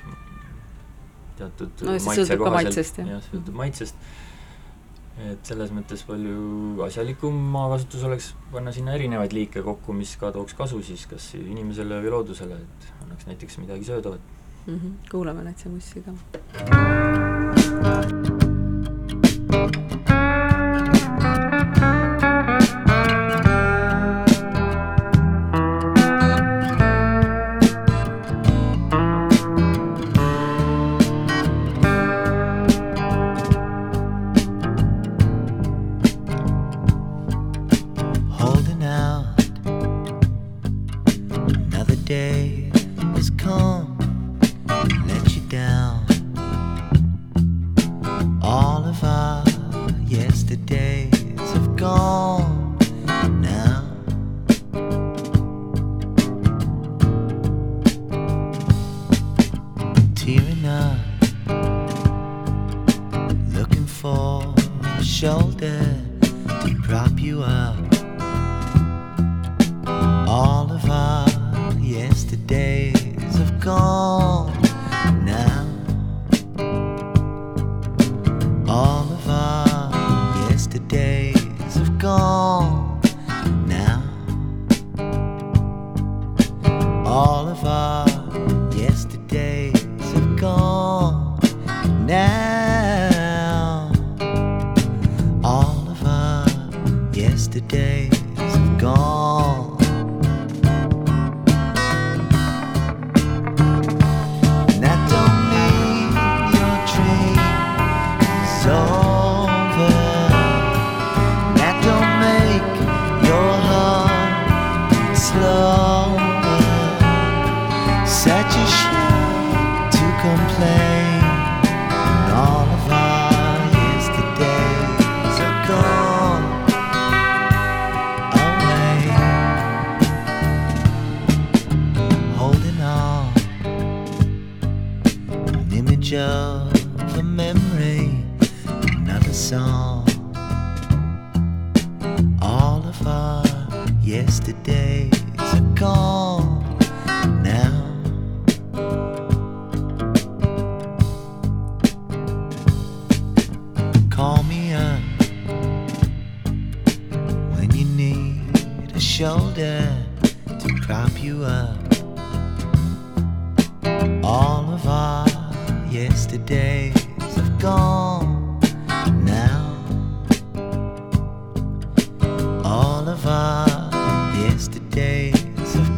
teatud 1.40 1.82
no, 1.82 1.96
maitse 2.06 2.36
kohaselt, 2.38 3.02
jah, 3.02 3.18
sõltub 3.26 3.58
maitsest 3.64 3.98
et 5.28 5.46
selles 5.46 5.70
mõttes 5.74 6.02
palju 6.08 6.82
asjalikum 6.86 7.36
maakasutus 7.54 8.04
oleks 8.08 8.32
panna 8.52 8.72
sinna 8.74 8.96
erinevaid 8.98 9.32
liike 9.36 9.62
kokku, 9.66 9.92
mis 9.96 10.16
ka 10.20 10.32
tooks 10.34 10.54
kasu 10.58 10.82
siis 10.86 11.06
kas 11.10 11.24
inimesele 11.40 12.00
või 12.04 12.10
loodusele, 12.16 12.56
et 12.60 12.92
annaks 13.04 13.24
näiteks 13.30 13.58
midagi 13.62 13.84
söödavat 13.92 14.22
mm. 14.66 14.76
-hmm. 14.76 14.92
kuulame 15.10 15.42
Natsi 15.44 15.68
Mussi 15.68 16.04
ka. 16.04 16.12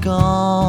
Gone 0.03 0.62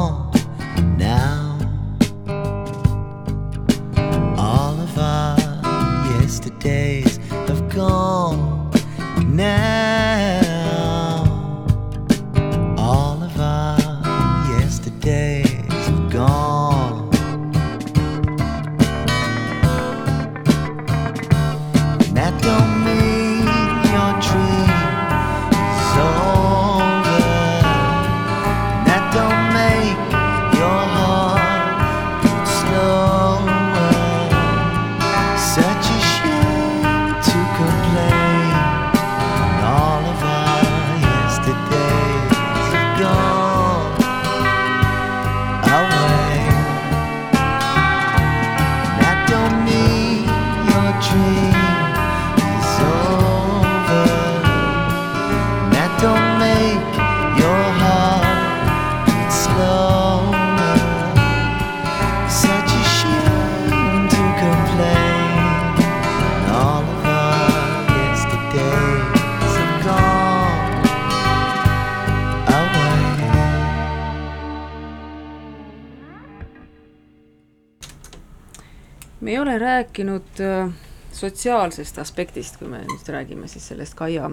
sotsiaalsest 81.23 81.99
aspektist, 82.03 82.59
kui 82.59 82.67
me 82.71 82.83
nüüd 82.87 83.09
räägime 83.15 83.47
siis 83.51 83.67
sellest 83.71 83.95
Kaia, 83.99 84.29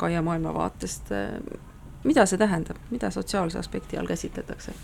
Kaia 0.00 0.22
maailmavaatest. 0.22 1.14
mida 2.04 2.26
see 2.28 2.38
tähendab, 2.38 2.78
mida 2.90 3.10
sotsiaalse 3.10 3.58
aspekti 3.58 3.98
all 3.98 4.06
käsitletakse? 4.06 4.74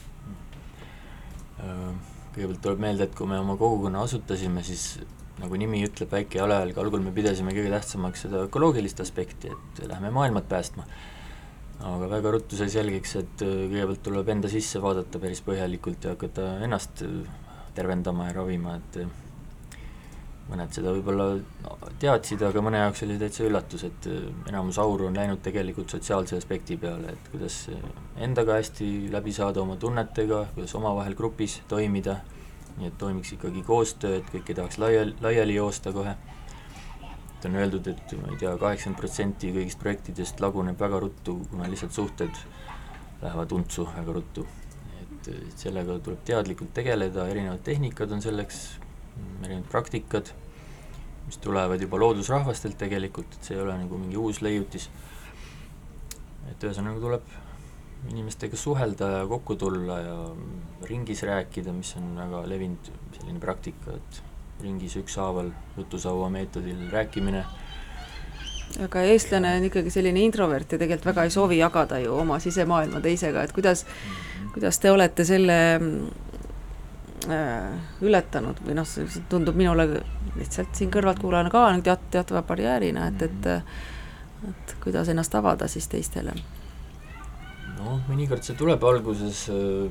Äh, 1.61 1.89
kõigepealt 2.35 2.63
tuleb 2.65 2.83
meelde, 2.83 3.07
et 3.07 3.17
kui 3.17 3.29
me 3.29 3.39
oma 3.39 3.57
kogukonna 3.61 4.03
asutasime, 4.07 4.63
siis 4.65 4.99
nagu 5.41 5.57
nimi 5.61 5.83
ütleb, 5.87 6.11
väike 6.13 6.41
jalajälg, 6.41 6.79
algul 6.81 7.03
me 7.05 7.13
pidasime 7.17 7.55
kõige 7.57 7.73
tähtsamaks 7.75 8.27
seda 8.27 8.45
ökoloogilist 8.47 9.01
aspekti, 9.05 9.53
et 9.53 9.83
lähme 9.89 10.13
maailmat 10.15 10.49
päästma. 10.49 10.87
aga 11.81 12.11
väga 12.11 12.31
ruttu 12.35 12.57
sai 12.59 12.69
selgeks, 12.69 13.15
et 13.17 13.43
äh, 13.45 13.55
kõigepealt 13.71 14.03
tuleb 14.05 14.29
enda 14.29 14.49
sisse 14.53 14.83
vaadata 14.85 15.19
päris 15.19 15.41
põhjalikult 15.41 16.05
ja 16.05 16.13
hakata 16.13 16.49
ennast 16.67 17.01
äh, 17.07 17.23
tervendama 17.75 18.27
ja 18.29 18.35
ravima, 18.37 18.75
et 18.77 18.99
äh, 19.01 19.15
mõned 20.51 20.73
seda 20.75 20.93
võib-olla 20.95 21.27
teadsid, 22.03 22.43
aga 22.47 22.63
mõne 22.65 22.81
jaoks 22.83 23.05
oli 23.07 23.19
täitsa 23.21 23.45
üllatus, 23.47 23.85
et 23.87 24.09
äh, 24.11 24.27
enamus 24.51 24.81
auru 24.83 25.07
on 25.11 25.19
läinud 25.19 25.43
tegelikult 25.45 25.93
sotsiaalse 25.95 26.39
aspekti 26.41 26.79
peale, 26.81 27.15
et 27.15 27.31
kuidas 27.33 27.63
äh, 27.71 27.85
endaga 28.27 28.59
hästi 28.59 29.11
läbi 29.13 29.35
saada 29.37 29.63
oma 29.63 29.77
tunnetega, 29.81 30.47
kuidas 30.57 30.75
omavahel 30.79 31.15
grupis 31.19 31.61
toimida, 31.71 32.19
nii 32.79 32.91
et 32.91 32.99
toimiks 32.99 33.35
ikkagi 33.37 33.63
koostöö, 33.67 34.19
et 34.21 34.33
kõik 34.33 34.51
ei 34.51 34.59
tahaks 34.59 34.81
laiali, 34.83 35.15
laiali 35.23 35.59
joosta 35.59 35.95
kohe. 35.95 36.17
et 37.39 37.47
on 37.49 37.57
öeldud, 37.57 37.87
et 37.89 38.13
ma 38.21 38.33
ei 38.35 38.41
tea, 38.41 38.57
kaheksakümmend 38.61 39.01
protsenti 39.01 39.53
kõigist 39.55 39.81
projektidest 39.81 40.41
laguneb 40.45 40.81
väga 40.81 40.99
ruttu, 41.01 41.39
kuna 41.51 41.69
lihtsalt 41.71 41.95
suhted 41.97 42.43
lähevad 43.23 43.53
untsu 43.53 43.87
väga 43.95 44.13
ruttu. 44.13 44.47
et, 45.01 45.29
et 45.29 45.59
sellega 45.59 45.99
tuleb 45.99 46.25
teadlikult 46.25 46.75
tegeleda, 46.75 47.29
erinevad 47.29 47.63
tehnikad 47.65 48.13
on 48.13 48.23
selleks, 48.25 48.81
erinevad 49.45 49.69
praktikad, 49.71 50.33
mis 51.27 51.39
tulevad 51.43 51.83
juba 51.83 52.01
loodusrahvastelt 52.01 52.79
tegelikult, 52.81 53.37
et 53.37 53.49
see 53.49 53.57
ei 53.57 53.63
ole 53.63 53.77
nagu 53.83 54.01
mingi 54.01 54.19
uus 54.21 54.43
leiutis. 54.43 54.91
et 56.51 56.65
ühesõnaga 56.67 56.99
tuleb 57.01 57.35
inimestega 58.11 58.57
suhelda 58.57 59.11
ja 59.13 59.27
kokku 59.29 59.55
tulla 59.61 59.99
ja 60.01 60.17
ringis 60.89 61.23
rääkida, 61.23 61.73
mis 61.73 61.93
on 62.01 62.17
väga 62.17 62.43
levinud 62.49 62.91
selline 63.19 63.41
praktika, 63.41 63.95
et 63.97 64.23
ringis 64.63 64.97
ükshaaval 64.97 65.53
jutusaua 65.77 66.31
meetodil 66.33 66.89
rääkimine 66.93 67.45
aga 68.85 69.03
eestlane 69.11 69.57
on 69.59 69.67
ikkagi 69.67 69.91
selline 69.91 70.23
introvert 70.23 70.73
ja 70.73 70.79
tegelikult 70.79 71.11
väga 71.11 71.27
ei 71.27 71.35
soovi 71.35 71.59
jagada 71.59 71.99
ju 72.03 72.15
oma 72.15 72.39
sisemaailma 72.43 73.01
teisega, 73.03 73.43
et 73.43 73.53
kuidas, 73.57 73.85
kuidas 74.55 74.79
te 74.79 74.93
olete 74.93 75.27
selle 75.27 75.57
ületanud 77.29 78.61
või 78.65 78.75
noh, 78.79 78.87
see 78.89 79.25
tundub 79.29 79.59
minule 79.59 79.85
lihtsalt 80.39 80.73
siin 80.75 80.93
kõrvaltkuulajana 80.95 81.51
ka 81.53 81.65
teat-, 81.85 82.07
teatava 82.15 82.43
barjäärina, 82.49 83.11
et, 83.13 83.27
et 83.29 83.51
et 84.49 84.77
kuidas 84.81 85.09
ennast 85.13 85.35
avada 85.35 85.69
siis 85.69 85.89
teistele. 85.91 86.33
noh, 87.81 88.01
mõnikord 88.09 88.45
see 88.45 88.57
tuleb 88.57 88.83
alguses 88.85 89.47
äh, 89.53 89.89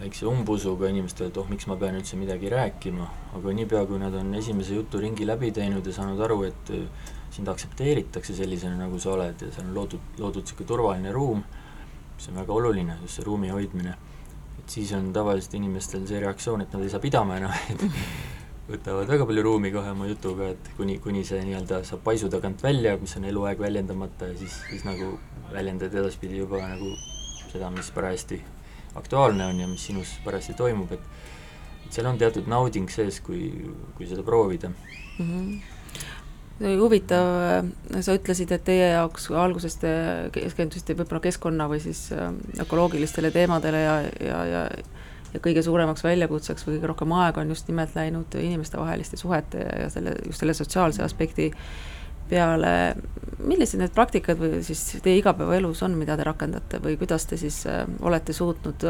väikse 0.00 0.26
umbusuga 0.30 0.88
inimestele, 0.90 1.30
et 1.30 1.38
oh, 1.38 1.48
miks 1.50 1.66
ma 1.70 1.76
pean 1.78 1.98
üldse 1.98 2.18
midagi 2.18 2.50
rääkima, 2.52 3.08
aga 3.38 3.54
niipea, 3.58 3.84
kui 3.90 3.98
nad 4.02 4.14
on 4.18 4.34
esimese 4.38 4.76
juturingi 4.78 5.26
läbi 5.26 5.50
teinud 5.54 5.86
ja 5.86 5.94
saanud 5.96 6.22
aru, 6.26 6.42
et 6.50 6.72
äh, 6.74 7.12
sind 7.34 7.50
aktsepteeritakse 7.50 8.36
sellisena, 8.38 8.78
nagu 8.84 8.98
sa 9.02 9.14
oled 9.14 9.42
ja 9.42 9.50
seal 9.54 9.68
on 9.68 9.74
loodud, 9.78 10.10
loodud 10.22 10.44
niisugune 10.44 10.70
turvaline 10.70 11.14
ruum, 11.14 11.42
mis 12.14 12.28
on 12.30 12.38
väga 12.42 12.54
oluline, 12.54 12.98
just 13.02 13.18
see 13.18 13.26
ruumi 13.26 13.50
hoidmine, 13.50 13.96
et 14.58 14.76
siis 14.76 14.92
on 14.96 15.10
tavaliselt 15.12 15.56
inimestel 15.58 16.06
see 16.08 16.20
reaktsioon, 16.22 16.64
et 16.64 16.72
nad 16.74 16.84
ei 16.84 16.92
saa 16.92 17.02
pidama 17.02 17.38
enam, 17.40 17.54
et 17.72 17.84
võtavad 18.70 19.10
väga 19.10 19.26
palju 19.28 19.44
ruumi 19.44 19.72
kohe 19.74 19.92
oma 19.92 20.08
jutuga, 20.08 20.50
et 20.54 20.70
kuni, 20.78 20.98
kuni 21.04 21.24
see 21.28 21.42
nii-öelda 21.44 21.82
saab 21.88 22.04
paisu 22.06 22.30
tagant 22.32 22.64
välja, 22.64 22.96
mis 23.00 23.16
on 23.18 23.28
eluaeg 23.28 23.60
väljendamata 23.60 24.30
ja 24.32 24.38
siis, 24.40 24.56
siis 24.70 24.86
nagu 24.88 25.14
väljendad 25.52 25.94
edaspidi 25.94 26.40
juba 26.40 26.62
nagu 26.64 26.94
seda, 27.52 27.68
mis 27.74 27.92
parajasti 27.94 28.40
aktuaalne 28.96 29.46
on 29.50 29.60
ja 29.60 29.68
mis 29.68 29.84
sinus 29.90 30.16
parajasti 30.24 30.56
toimub, 30.58 30.92
et 30.96 31.12
et 31.84 31.92
seal 31.92 32.06
on 32.08 32.16
teatud 32.16 32.46
nauding 32.48 32.88
sees, 32.88 33.18
kui, 33.20 33.50
kui 33.98 34.06
seda 34.08 34.22
proovida 34.24 34.70
mm. 34.70 35.24
-hmm 35.28 35.74
huvitav, 36.60 37.70
sa 38.00 38.14
ütlesid, 38.14 38.52
et 38.54 38.62
teie 38.66 38.90
jaoks 38.92 39.26
alguses 39.34 39.74
te 39.82 39.94
keskendusite 40.34 40.94
võib-olla 40.94 41.24
keskkonna 41.24 41.66
või 41.70 41.80
siis 41.82 42.06
äh, 42.14 42.28
ökoloogilistele 42.62 43.32
teemadele 43.34 43.82
ja, 43.82 43.96
ja, 44.22 44.44
ja 44.50 44.68
ja 45.34 45.40
kõige 45.42 45.64
suuremaks 45.66 46.04
väljakutseks 46.04 46.62
või 46.66 46.76
kõige 46.76 46.92
rohkem 46.92 47.12
aega 47.18 47.42
on 47.42 47.48
just 47.50 47.66
nimelt 47.66 47.96
läinud 47.98 48.36
inimestevaheliste 48.38 49.18
suhete 49.18 49.64
ja 49.66 49.88
selle, 49.90 50.14
just 50.28 50.44
selle 50.44 50.54
sotsiaalse 50.54 51.02
aspekti 51.02 51.48
peale. 52.30 52.94
millised 53.42 53.80
need 53.82 53.92
praktikad 53.92 54.38
või 54.38 54.62
siis 54.64 54.82
teie 55.02 55.18
igapäevaelus 55.18 55.82
on, 55.82 55.98
mida 55.98 56.16
te 56.16 56.24
rakendate 56.24 56.78
või 56.80 56.94
kuidas 57.00 57.26
te 57.26 57.36
siis 57.36 57.64
äh, 57.66 57.82
olete 58.00 58.32
suutnud 58.32 58.86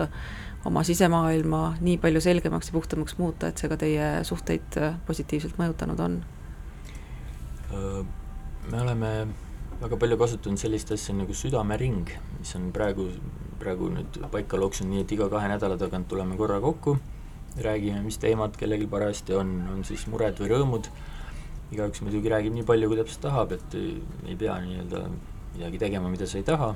oma 0.65 0.85
sisemaailma 0.85 1.77
nii 1.81 1.99
palju 2.01 2.21
selgemaks 2.21 2.69
ja 2.69 2.77
puhtamaks 2.77 3.19
muuta, 3.19 3.49
et 3.49 3.59
see 3.59 3.69
ka 3.73 3.81
teie 3.81 4.13
suhteid 4.25 4.81
äh, 4.81 5.01
positiivselt 5.09 5.59
mõjutanud 5.61 6.01
on? 6.05 6.23
Me 8.71 8.81
oleme 8.81 9.11
väga 9.81 9.97
palju 10.01 10.19
kasutanud 10.21 10.61
sellist 10.61 10.93
asja 10.95 11.15
nagu 11.17 11.35
südamering, 11.35 12.13
mis 12.39 12.55
on 12.59 12.71
praegu, 12.75 13.09
praegu 13.61 13.91
nüüd 13.93 14.21
paika 14.33 14.61
loksunud 14.61 14.95
nii, 14.95 15.03
et 15.05 15.13
iga 15.17 15.29
kahe 15.33 15.51
nädala 15.51 15.77
tagant 15.81 16.09
tuleme 16.09 16.39
korra 16.41 16.61
kokku, 16.63 16.97
räägime, 17.65 18.03
mis 18.07 18.19
teemad 18.23 18.57
kellelgi 18.59 18.87
parajasti 18.91 19.37
on, 19.39 19.53
on 19.75 19.85
siis 19.87 20.07
mured 20.11 20.39
või 20.41 20.51
rõõmud, 20.55 20.89
igaüks 21.75 22.03
muidugi 22.07 22.33
räägib 22.33 22.55
nii 22.57 22.67
palju, 22.69 22.91
kui 22.91 22.99
täpselt 23.01 23.25
tahab, 23.27 23.55
et 23.57 23.77
ei 23.79 24.37
pea 24.39 24.57
nii-öelda 24.63 25.05
midagi 25.55 25.81
tegema, 25.83 26.11
mida 26.13 26.27
sa 26.31 26.39
ei 26.39 26.47
taha, 26.47 26.73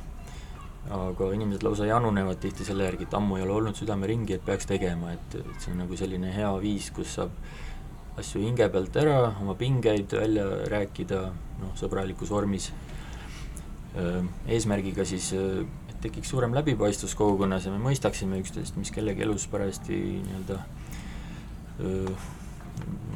aga 0.94 1.30
inimesed 1.34 1.64
lausa 1.66 1.88
janunevad 1.88 2.40
tihti 2.42 2.66
selle 2.66 2.86
järgi, 2.86 3.08
et 3.08 3.16
ammu 3.18 3.38
ei 3.38 3.46
ole 3.46 3.56
olnud 3.60 3.78
südameringi, 3.78 4.38
et 4.38 4.44
peaks 4.44 4.68
tegema, 4.70 5.12
et, 5.14 5.40
et 5.40 5.56
see 5.58 5.74
on 5.74 5.82
nagu 5.84 5.98
selline 5.98 6.30
hea 6.34 6.52
viis, 6.62 6.90
kus 6.94 7.18
saab 7.18 7.34
asju 8.18 8.42
hinge 8.42 8.68
pealt 8.72 8.96
ära, 9.00 9.18
oma 9.42 9.54
pingeid 9.58 10.12
välja 10.18 10.46
rääkida, 10.70 11.20
noh, 11.62 11.74
sõbralikus 11.78 12.32
vormis, 12.32 12.70
eesmärgiga 14.48 15.06
siis, 15.08 15.30
et 15.34 15.96
tekiks 16.02 16.30
suurem 16.32 16.54
läbipaistvus 16.56 17.14
kogukonnas 17.18 17.66
ja 17.66 17.74
me 17.74 17.80
mõistaksime 17.82 18.40
üksteist, 18.42 18.76
mis 18.78 18.92
kellegi 18.94 19.24
elus 19.26 19.48
parajasti 19.50 19.98
nii-öelda 20.26 20.60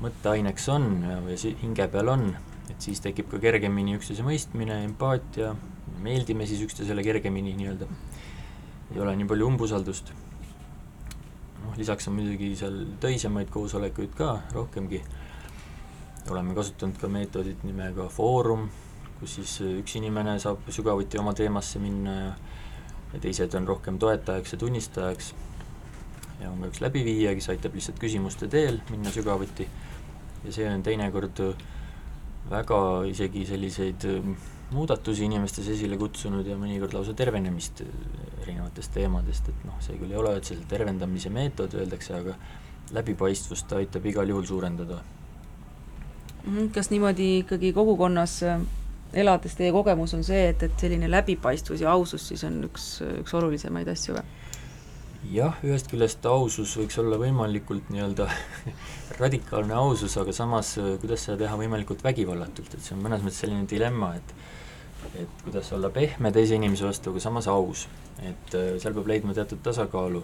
mõtteaineks 0.03 0.67
on 0.75 0.89
ja, 1.07 1.21
või 1.23 1.37
hinge 1.63 1.87
peal 1.93 2.11
on, 2.11 2.27
et 2.71 2.83
siis 2.83 3.03
tekib 3.03 3.31
ka 3.31 3.39
kergemini 3.43 3.97
üksteise 3.99 4.25
mõistmine, 4.27 4.83
empaatia, 4.87 5.53
meeldime 6.03 6.47
siis 6.51 6.63
üksteisele 6.67 7.05
kergemini 7.07 7.55
nii-öelda, 7.59 7.87
ei 8.93 9.03
ole 9.03 9.15
nii 9.19 9.31
palju 9.31 9.51
umbusaldust 9.53 10.13
noh, 11.73 11.81
lisaks 11.81 12.09
on 12.09 12.19
muidugi 12.21 12.53
seal 12.61 12.79
töisemaid 13.01 13.49
koosolekuid 13.51 14.13
ka 14.17 14.35
rohkemgi, 14.53 15.01
oleme 16.31 16.55
kasutanud 16.55 17.01
ka 17.01 17.09
meetodit 17.09 17.65
nimega 17.65 18.07
Foorum, 18.13 18.69
kus 19.19 19.39
siis 19.41 19.59
üks 19.81 19.97
inimene 19.97 20.37
saab 20.43 20.69
sügavuti 20.71 21.19
oma 21.19 21.33
teemasse 21.35 21.81
minna 21.81 22.19
ja 22.19 22.33
ja 23.13 23.21
teised 23.21 23.55
on 23.55 23.69
rohkem 23.69 23.99
toetajaks 23.99 24.53
ja 24.53 24.59
tunnistajaks. 24.59 25.35
Ja 26.41 26.51
on 26.51 26.63
ka 26.63 26.71
üks 26.73 26.81
läbiviija, 26.83 27.35
kes 27.37 27.51
aitab 27.53 27.77
lihtsalt 27.77 28.01
küsimuste 28.03 28.49
teel 28.51 28.81
minna 28.91 29.13
sügavuti. 29.15 29.69
Ja 30.45 30.53
see 30.53 30.67
on 30.67 30.83
teinekord 30.83 31.43
väga 32.51 32.79
isegi 33.09 33.45
selliseid 33.47 34.07
muudatusi 34.73 35.27
inimestes 35.29 35.69
esile 35.75 35.99
kutsunud 36.01 36.47
ja 36.49 36.57
mõnikord 36.59 36.95
lausa 36.97 37.15
tervenemist 37.17 37.83
erinevatest 38.43 38.93
teemadest, 38.97 39.49
et 39.53 39.65
noh, 39.69 39.79
see 39.85 39.99
küll 40.01 40.13
ei 40.13 40.19
ole 40.19 40.35
otseselt 40.39 40.67
tervendamise 40.71 41.31
meetod, 41.33 41.75
öeldakse, 41.79 42.15
aga 42.19 42.37
läbipaistvust 42.93 43.69
ta 43.69 43.79
aitab 43.81 44.07
igal 44.09 44.29
juhul 44.29 44.47
suurendada. 44.49 45.01
Mhm, 46.45 46.73
kas 46.75 46.91
niimoodi 46.91 47.29
ikkagi 47.45 47.73
kogukonnas 47.77 48.41
äh, 48.49 48.65
elades 49.15 49.55
teie 49.57 49.73
kogemus 49.73 50.15
on 50.17 50.25
see, 50.27 50.49
et, 50.51 50.63
et 50.67 50.81
selline 50.81 51.11
läbipaistvus 51.11 51.85
ja 51.85 51.93
ausus 51.93 52.27
siis 52.33 52.43
on 52.49 52.63
üks, 52.67 52.87
üks 53.23 53.35
olulisemaid 53.39 53.89
asju 53.93 54.17
või? 54.19 54.25
Jah, 55.31 55.59
ühest 55.67 55.91
küljest 55.91 56.25
ausus 56.27 56.75
võiks 56.79 56.99
olla 57.03 57.19
võimalikult 57.21 57.91
nii-öelda 57.93 58.27
radikaalne 59.23 59.77
ausus, 59.79 60.17
aga 60.21 60.35
samas 60.35 60.75
äh, 60.81 60.95
kuidas 61.03 61.27
seda 61.27 61.45
teha 61.45 61.59
võimalikult 61.61 62.03
vägivallatult, 62.05 62.75
et 62.75 62.83
see 62.83 62.97
on 62.97 63.05
mõnes 63.05 63.23
mõttes 63.23 63.43
selline 63.45 63.69
dilemma, 63.71 64.17
et 64.19 64.35
et 65.19 65.41
kuidas 65.43 65.67
olla 65.75 65.91
pehme 65.91 66.31
teise 66.33 66.55
inimese 66.55 66.87
vastu, 66.87 67.11
aga 67.11 67.21
samas 67.21 67.49
aus. 67.51 67.89
et 68.23 68.55
äh, 68.55 68.77
seal 68.83 68.95
peab 68.95 69.11
leidma 69.11 69.35
teatud 69.35 69.63
tasakaalu. 69.63 70.23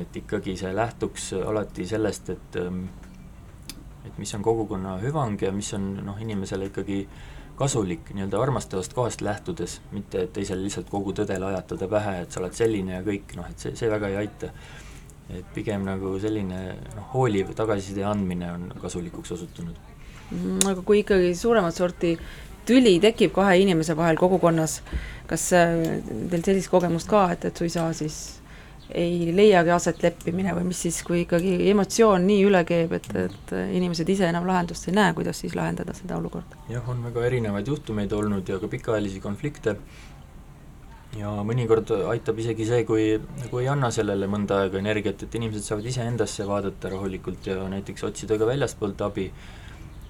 et 0.00 0.16
ikkagi 0.16 0.56
see 0.58 0.72
lähtuks 0.74 1.32
alati 1.38 1.86
sellest, 1.86 2.30
et 2.30 2.56
ähm, 2.62 2.86
et 4.06 4.18
mis 4.18 4.34
on 4.34 4.42
kogukonna 4.42 4.98
hüvang 5.02 5.40
ja 5.42 5.52
mis 5.52 5.72
on 5.74 5.94
noh, 6.06 6.18
inimesele 6.20 6.70
ikkagi 6.70 7.06
kasulik 7.56 8.10
nii-öelda 8.14 8.40
armastavast 8.42 8.94
kohast 8.94 9.22
lähtudes, 9.24 9.80
mitte 9.92 10.26
et 10.26 10.32
teisele 10.36 10.66
lihtsalt 10.66 10.90
kogu 10.92 11.14
tõde 11.16 11.38
lajatada 11.40 11.88
pähe, 11.88 12.18
et 12.22 12.32
sa 12.32 12.42
oled 12.42 12.56
selline 12.56 12.98
ja 12.98 13.04
kõik, 13.06 13.36
noh 13.38 13.48
et 13.50 13.62
see, 13.62 13.72
see 13.78 13.90
väga 13.92 14.12
ei 14.12 14.20
aita. 14.24 14.52
et 15.26 15.46
pigem 15.54 15.82
nagu 15.82 16.12
selline 16.22 16.58
noh, 16.94 17.06
hooliv 17.14 17.48
tagasiside 17.58 18.04
andmine 18.06 18.46
on 18.52 18.68
kasulikuks 18.78 19.32
osutunud. 19.34 19.78
Mm, 20.30 20.60
aga 20.70 20.84
kui 20.86 21.00
ikkagi 21.00 21.32
suuremat 21.34 21.74
sorti 21.74 22.12
tüli 22.66 22.92
tekib 23.02 23.32
kahe 23.34 23.56
inimese 23.58 23.96
vahel 23.98 24.18
kogukonnas, 24.20 24.80
kas 25.26 25.48
äh, 25.58 25.74
teil 26.30 26.44
sellist 26.46 26.70
kogemust 26.70 27.10
ka, 27.10 27.24
et, 27.34 27.48
et 27.50 27.58
suisa 27.62 27.88
siis 27.98 28.20
ei 28.94 29.30
leiagi 29.34 29.72
aset 29.74 30.02
leppimine 30.02 30.54
või 30.56 30.68
mis 30.70 30.80
siis, 30.86 31.00
kui 31.06 31.24
ikkagi 31.24 31.56
emotsioon 31.72 32.26
nii 32.26 32.42
üle 32.46 32.62
keeb, 32.68 32.92
et, 32.98 33.08
et 33.26 33.54
inimesed 33.76 34.08
ise 34.12 34.28
enam 34.28 34.46
lahendust 34.46 34.88
ei 34.88 34.96
näe, 34.96 35.14
kuidas 35.16 35.40
siis 35.42 35.56
lahendada 35.58 35.94
seda 35.96 36.18
olukorda? 36.20 36.60
jah, 36.70 36.84
on 36.90 37.02
väga 37.06 37.24
erinevaid 37.30 37.72
juhtumeid 37.72 38.12
olnud 38.12 38.48
ja 38.48 38.60
ka 38.62 38.70
pikaajalisi 38.70 39.22
konflikte 39.24 39.76
ja 41.16 41.32
mõnikord 41.46 41.90
aitab 42.12 42.40
isegi 42.42 42.66
see, 42.68 42.84
kui 42.88 43.06
nagu 43.40 43.60
ei 43.62 43.68
anna 43.72 43.90
sellele 43.94 44.28
mõnda 44.30 44.62
aega 44.64 44.80
energiat, 44.80 45.22
et 45.22 45.38
inimesed 45.38 45.64
saavad 45.66 45.86
iseendasse 45.90 46.46
vaadata 46.48 46.92
rahulikult 46.92 47.46
ja 47.48 47.62
näiteks 47.72 48.04
otsida 48.08 48.38
ka 48.38 48.48
väljastpoolt 48.48 49.04
abi, 49.06 49.30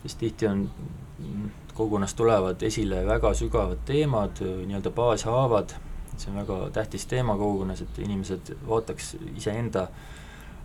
sest 0.02 0.18
tihti 0.22 0.48
on 0.50 0.66
kogukonnas 1.76 2.14
tulevad 2.16 2.62
esile 2.64 3.02
väga 3.06 3.32
sügavad 3.36 3.82
teemad, 3.88 4.40
nii-öelda 4.40 4.92
baashaavad, 4.96 5.76
see 6.20 6.32
on 6.32 6.40
väga 6.40 6.58
tähtis 6.76 7.06
teema 7.10 7.36
kogukonnas, 7.38 7.82
et 7.84 7.98
inimesed 8.04 8.54
vaataks 8.68 9.16
iseenda 9.36 9.86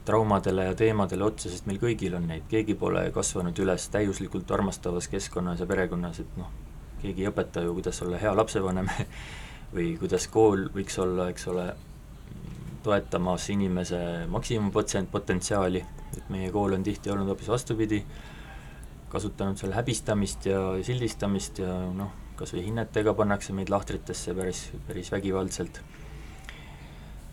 traumadele 0.05 0.65
ja 0.65 0.75
teemadele 0.75 1.23
otsa, 1.23 1.49
sest 1.49 1.67
meil 1.69 1.79
kõigil 1.81 2.15
on 2.17 2.25
neid, 2.31 2.47
keegi 2.49 2.75
pole 2.79 3.03
kasvanud 3.13 3.57
üles 3.61 3.85
täiuslikult 3.93 4.49
armastavas 4.51 5.07
keskkonnas 5.11 5.61
ja 5.61 5.69
perekonnas, 5.69 6.23
et 6.23 6.39
noh, 6.41 6.49
keegi 7.01 7.25
ei 7.25 7.29
õpeta 7.29 7.63
ju, 7.65 7.75
kuidas 7.77 8.01
olla 8.05 8.19
hea 8.21 8.33
lapsevanem 8.37 8.89
või 9.75 9.93
kuidas 10.01 10.27
kool 10.31 10.67
võiks 10.73 10.97
olla, 11.01 11.29
eks 11.33 11.47
ole, 11.53 11.69
toetamas 12.83 13.45
inimese 13.53 13.99
maksimumpotentsiaali, 14.33 15.83
et 16.17 16.29
meie 16.33 16.49
kool 16.51 16.73
on 16.73 16.83
tihti 16.83 17.11
olnud 17.13 17.29
hoopis 17.29 17.51
vastupidi, 17.51 18.01
kasutanud 19.11 19.59
seal 19.59 19.75
häbistamist 19.75 20.47
ja 20.49 20.63
sildistamist 20.85 21.61
ja 21.61 21.75
noh, 21.93 22.15
kas 22.41 22.55
või 22.55 22.65
hinnetega 22.65 23.13
pannakse 23.17 23.53
meid 23.53 23.69
lahtritesse 23.69 24.33
päris, 24.37 24.65
päris 24.87 25.11
vägivaldselt. 25.13 25.81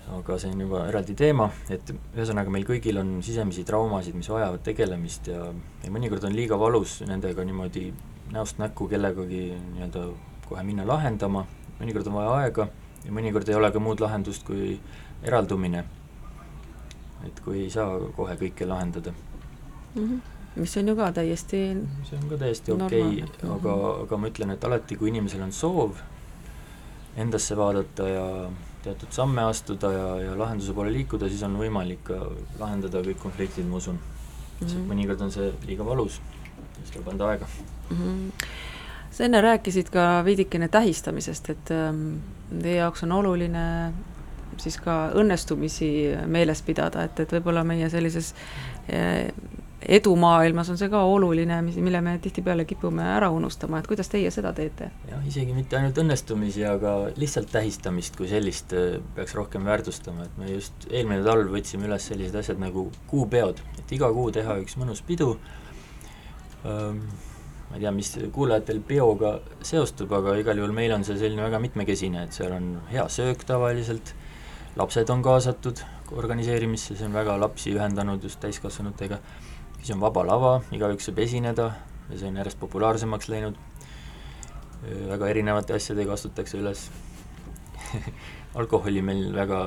aga 0.09 0.39
see 0.41 0.49
on 0.49 0.61
juba 0.65 0.87
eraldi 0.89 1.13
teema, 1.13 1.51
et 1.69 1.91
ühesõnaga 1.93 2.53
meil 2.53 2.65
kõigil 2.65 2.97
on 3.01 3.11
sisemisi 3.25 3.65
traumasid, 3.69 4.17
mis 4.17 4.31
vajavad 4.33 4.63
tegelemist 4.65 5.29
ja, 5.29 5.43
ja 5.85 5.91
mõnikord 5.93 6.25
on 6.25 6.37
liiga 6.37 6.57
valus 6.61 7.03
nendega 7.05 7.45
niimoodi 7.45 7.91
näost 8.33 8.57
näkku 8.61 8.89
kellegagi 8.89 9.43
nii-öelda 9.75 10.07
kohe 10.49 10.65
minna 10.65 10.87
lahendama, 10.89 11.45
mõnikord 11.81 12.09
on 12.09 12.17
vaja 12.23 12.33
aega 12.39 12.69
ja 13.05 13.13
mõnikord 13.13 13.53
ei 13.53 13.61
ole 13.61 13.73
ka 13.73 13.85
muud 13.85 14.01
lahendust 14.01 14.49
kui 14.49 14.79
eraldumine. 15.23 15.85
et 17.27 17.41
kui 17.45 17.65
ei 17.67 17.71
saa 17.71 18.01
kohe 18.17 18.37
kõike 18.41 18.67
lahendada 18.69 19.13
mm. 19.13 20.03
-hmm 20.03 20.38
mis 20.59 20.77
on 20.77 20.89
ju 20.89 20.97
ka 20.99 21.11
täiesti 21.17 21.61
see 22.09 22.21
on 22.21 22.29
ka 22.31 22.39
täiesti 22.41 22.73
okei 22.75 23.03
okay,, 23.25 23.51
aga, 23.57 23.75
aga 24.05 24.21
ma 24.21 24.31
ütlen, 24.31 24.55
et 24.55 24.65
alati, 24.65 24.97
kui 25.01 25.13
inimesel 25.13 25.43
on 25.47 25.53
soov 25.53 26.01
endasse 27.19 27.57
vaadata 27.59 28.09
ja 28.09 28.27
teatud 28.85 29.13
samme 29.15 29.43
astuda 29.43 29.93
ja, 29.93 30.09
ja 30.29 30.39
lahenduse 30.39 30.73
poole 30.75 30.93
liikuda, 30.95 31.29
siis 31.29 31.43
on 31.47 31.57
võimalik 31.59 32.13
lahendada 32.61 33.03
kõik 33.07 33.21
konfliktid, 33.23 33.67
ma 33.67 33.81
usun 33.83 33.99
mm. 33.99 34.67
-hmm. 34.67 34.87
mõnikord 34.93 35.23
on 35.27 35.33
see 35.35 35.51
liiga 35.67 35.87
valus, 35.87 36.21
siis 36.79 36.95
tuleb 36.95 37.09
anda 37.15 37.33
aega 37.33 37.47
mm. 37.91 37.97
-hmm. 37.97 38.47
sa 39.11 39.25
enne 39.25 39.41
rääkisid 39.41 39.91
ka 39.91 40.23
veidikene 40.25 40.69
tähistamisest, 40.69 41.51
et 41.51 41.71
ähm, 41.71 42.21
teie 42.63 42.77
jaoks 42.77 43.03
on 43.03 43.13
oluline 43.13 43.93
siis 44.57 44.79
ka 44.83 45.11
õnnestumisi 45.15 45.91
meeles 46.27 46.63
pidada, 46.63 47.05
et, 47.05 47.21
et 47.21 47.33
võib-olla 47.33 47.65
meie 47.65 47.91
sellises 47.91 48.35
eh, 49.81 49.97
edumaailmas 49.99 50.71
on 50.73 50.79
see 50.81 50.91
ka 50.93 51.03
oluline, 51.07 51.61
mis, 51.67 51.79
mille 51.83 52.01
me 52.05 52.17
tihtipeale 52.23 52.65
kipume 52.69 53.05
ära 53.17 53.31
unustama, 53.35 53.81
et 53.81 53.89
kuidas 53.91 54.11
teie 54.13 54.31
seda 54.35 54.53
teete? 54.57 54.91
jah, 55.11 55.23
isegi 55.29 55.55
mitte 55.57 55.79
ainult 55.79 55.99
õnnestumisi, 56.03 56.65
aga 56.69 56.97
lihtsalt 57.17 57.53
tähistamist 57.55 58.19
kui 58.19 58.31
sellist 58.31 58.75
äh, 58.77 58.99
peaks 59.17 59.37
rohkem 59.39 59.67
väärtustama, 59.69 60.27
et 60.29 60.37
me 60.41 60.51
just 60.53 60.89
eelmine 60.91 61.23
talv 61.27 61.53
võtsime 61.55 61.89
üles 61.91 62.11
sellised 62.11 62.37
asjad 62.43 62.61
nagu 62.63 62.89
kuupeod, 63.11 63.63
et 63.79 63.97
iga 63.97 64.11
kuu 64.15 64.31
teha 64.35 64.59
üks 64.63 64.79
mõnus 64.81 65.05
pidu, 65.07 65.35
ma 66.65 67.77
ei 67.77 67.83
tea, 67.83 67.93
mis 67.95 68.11
kuulajatel 68.35 68.81
peoga 68.87 69.37
seostub, 69.65 70.13
aga 70.17 70.35
igal 70.41 70.59
juhul 70.59 70.73
meil 70.75 70.95
on 70.97 71.05
see 71.07 71.19
selline 71.21 71.45
väga 71.45 71.61
mitmekesine, 71.63 72.25
et 72.25 72.37
seal 72.37 72.55
on 72.57 72.73
hea 72.91 73.05
söök 73.13 73.45
tavaliselt, 73.49 74.15
lapsed 74.79 75.11
on 75.13 75.23
kaasatud 75.25 75.83
organiseerimisse, 76.17 76.97
see 76.97 77.07
on 77.07 77.17
väga 77.17 77.37
lapsi 77.41 77.75
ühendanud 77.77 78.25
just 78.25 78.41
täiskasvanutega 78.41 79.21
siis 79.89 79.97
on 79.97 80.03
Vaba 80.05 80.21
Lava, 80.27 80.51
igaüks 80.77 81.07
saab 81.09 81.19
esineda 81.25 81.71
ja 82.11 82.17
see 82.21 82.29
on 82.29 82.37
järjest 82.37 82.59
populaarsemaks 82.61 83.31
läinud, 83.33 83.57
väga 85.09 85.31
erinevate 85.33 85.73
asjadega 85.79 86.13
astutakse 86.13 86.59
üles 86.61 86.83
alkoholi 88.61 89.01
meil 89.01 89.31
väga 89.33 89.63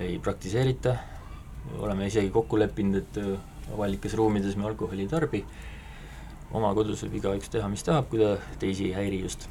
ei 0.00 0.16
praktiseerita, 0.24 0.94
oleme 1.84 2.08
isegi 2.08 2.32
kokku 2.32 2.56
leppinud, 2.62 3.02
et 3.02 3.74
avalikes 3.74 4.16
ruumides 4.16 4.56
me 4.56 4.70
alkoholi 4.70 5.04
ei 5.04 5.12
tarbi, 5.12 5.42
oma 6.56 6.72
kodus 6.78 7.04
võib 7.04 7.20
igaüks 7.20 7.52
teha, 7.52 7.68
mis 7.68 7.84
tahab, 7.84 8.08
kui 8.08 8.24
ta 8.24 8.38
teisi 8.62 8.88
ei 8.88 8.96
häiri 8.96 9.20
just 9.26 9.44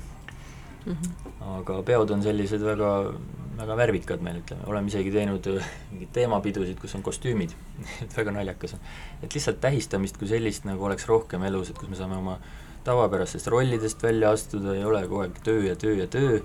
mm. 0.87 0.95
-hmm. 0.95 1.37
aga 1.59 1.81
peod 1.85 2.17
on 2.17 2.25
sellised 2.25 2.65
väga 2.65 3.13
väga 3.57 3.75
värvikad 3.77 4.23
meil, 4.23 4.41
ütleme, 4.41 4.65
oleme 4.69 4.91
isegi 4.91 5.11
teinud 5.13 5.47
äh, 5.51 5.69
mingeid 5.91 6.11
teemapidusid, 6.15 6.79
kus 6.81 6.95
on 6.97 7.03
kostüümid 7.05 7.53
et 8.03 8.17
väga 8.17 8.33
naljakas 8.35 8.75
on. 8.77 8.83
et 9.21 9.35
lihtsalt 9.35 9.61
tähistamist 9.63 10.19
kui 10.21 10.29
sellist 10.31 10.67
nagu 10.69 10.85
oleks 10.87 11.07
rohkem 11.09 11.43
elus, 11.49 11.71
et 11.71 11.79
kus 11.79 11.91
me 11.91 11.99
saame 11.99 12.17
oma 12.19 12.39
tavapärastest 12.85 13.47
rollidest 13.53 14.03
välja 14.03 14.31
astuda, 14.33 14.75
ei 14.75 14.85
ole 14.85 15.03
kogu 15.07 15.25
aeg 15.25 15.37
töö 15.45 15.61
ja 15.67 15.75
töö 15.75 15.93
ja 15.99 16.07
töö, 16.09 16.39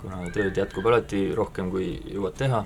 kuna 0.00 0.24
tööd 0.34 0.58
jätkub 0.58 0.86
alati 0.90 1.28
rohkem, 1.34 1.70
kui 1.70 1.92
jõuad 2.10 2.34
teha, 2.38 2.64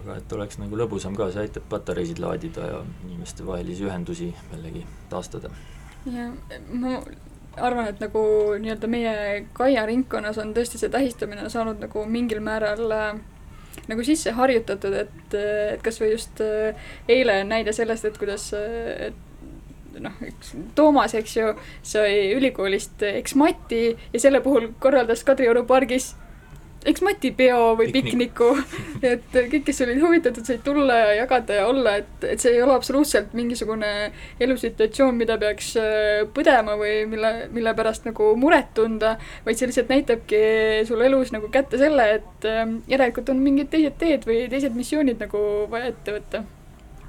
aga 0.00 0.16
et 0.20 0.32
oleks 0.32 0.60
nagu 0.62 0.78
lõbusam 0.78 1.16
ka, 1.18 1.28
see 1.32 1.44
aitab 1.44 1.68
patareisid 1.72 2.20
laadida 2.22 2.70
ja 2.70 2.82
inimestevahelisi 3.10 3.88
ühendusi 3.88 4.30
jällegi 4.52 4.86
taastada. 5.12 5.52
jah, 6.06 6.32
ma 6.72 7.00
arvan, 7.56 7.88
et 7.90 8.02
nagu 8.02 8.22
nii-öelda 8.60 8.90
meie 8.90 9.14
Kaia 9.56 9.86
ringkonnas 9.88 10.38
on 10.42 10.52
tõesti 10.56 10.80
see 10.80 10.92
tähistamine 10.92 11.48
saanud 11.52 11.80
nagu 11.82 12.04
mingil 12.10 12.42
määral 12.44 12.92
äh, 12.92 13.14
nagu 13.90 14.04
sisse 14.06 14.32
harjutatud, 14.36 14.96
et, 15.04 15.36
et 15.36 15.84
kas 15.84 16.00
või 16.02 16.12
just 16.14 16.42
äh, 16.44 16.88
eile 17.08 17.42
näide 17.48 17.74
sellest, 17.76 18.08
et 18.08 18.18
kuidas 18.20 18.48
äh, 18.56 19.08
et 19.10 20.00
noh, 20.02 20.16
üks 20.26 20.52
Toomas, 20.76 21.14
eks 21.16 21.36
ju, 21.38 21.52
sai 21.86 22.32
ülikoolist 22.36 23.02
eksmati 23.08 23.82
ja 24.12 24.20
selle 24.20 24.42
puhul 24.44 24.70
korraldas 24.82 25.24
Kadrioru 25.24 25.64
pargis 25.68 26.14
eks 26.86 27.02
Mati 27.02 27.30
peo 27.36 27.74
või 27.78 27.90
pikniku, 27.94 28.48
et 29.12 29.26
kõik, 29.34 29.64
kes 29.66 29.82
olid 29.84 30.00
huvitatud, 30.02 30.46
said 30.46 30.62
tulla 30.66 30.98
ja 31.00 31.12
jagada 31.22 31.60
ja 31.60 31.66
olla, 31.70 31.96
et, 32.00 32.26
et 32.26 32.42
see 32.42 32.54
ei 32.54 32.62
ole 32.62 32.76
absoluutselt 32.76 33.34
mingisugune 33.36 33.90
elusituatsioon, 34.42 35.16
mida 35.18 35.38
peaks 35.42 35.72
äh, 35.82 36.24
põdema 36.34 36.76
või 36.78 36.98
mille, 37.10 37.32
mille 37.54 37.74
pärast 37.78 38.06
nagu 38.08 38.32
muret 38.38 38.70
tunda, 38.76 39.16
vaid 39.46 39.58
see 39.58 39.70
lihtsalt 39.70 39.90
näitabki 39.92 40.42
sul 40.88 41.02
elus 41.06 41.32
nagu 41.34 41.50
kätte 41.52 41.80
selle, 41.80 42.06
et 42.20 42.46
ähm, 42.50 42.78
järelikult 42.90 43.32
on 43.34 43.42
mingid 43.42 43.72
teised 43.72 43.98
teed 44.00 44.28
või 44.28 44.44
teised 44.52 44.76
missioonid 44.76 45.22
nagu 45.26 45.40
vaja 45.72 45.90
ette 45.90 46.14
võtta. 46.18 46.44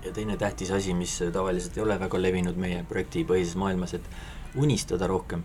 ja 0.05 0.15
teine 0.15 0.38
tähtis 0.38 0.71
asi, 0.71 0.93
mis 0.97 1.19
tavaliselt 1.34 1.78
ei 1.78 1.86
ole 1.86 1.99
väga 1.99 2.21
levinud 2.21 2.57
meie 2.57 2.82
projektipõhises 2.89 3.57
maailmas, 3.59 3.93
et 3.97 4.57
unistada 4.57 5.07
rohkem 5.07 5.43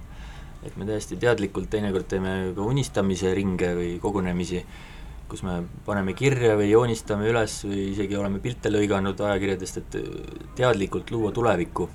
et 0.67 0.77
me 0.79 0.87
täiesti 0.87 1.19
teadlikult 1.21 1.71
teinekord 1.73 2.07
teeme 2.11 2.53
ka 2.57 2.67
unistamise 2.67 3.33
ringe 3.35 3.73
või 3.79 3.97
kogunemisi, 4.03 4.63
kus 5.31 5.43
me 5.47 5.63
paneme 5.87 6.15
kirja 6.15 6.55
või 6.59 6.71
joonistame 6.71 7.29
üles 7.31 7.57
või 7.67 7.89
isegi 7.91 8.19
oleme 8.19 8.41
pilte 8.45 8.71
lõiganud 8.71 9.21
ajakirjadest, 9.27 9.81
et 9.83 9.99
teadlikult 10.59 11.11
luua 11.11 11.33
tulevikku. 11.33 11.89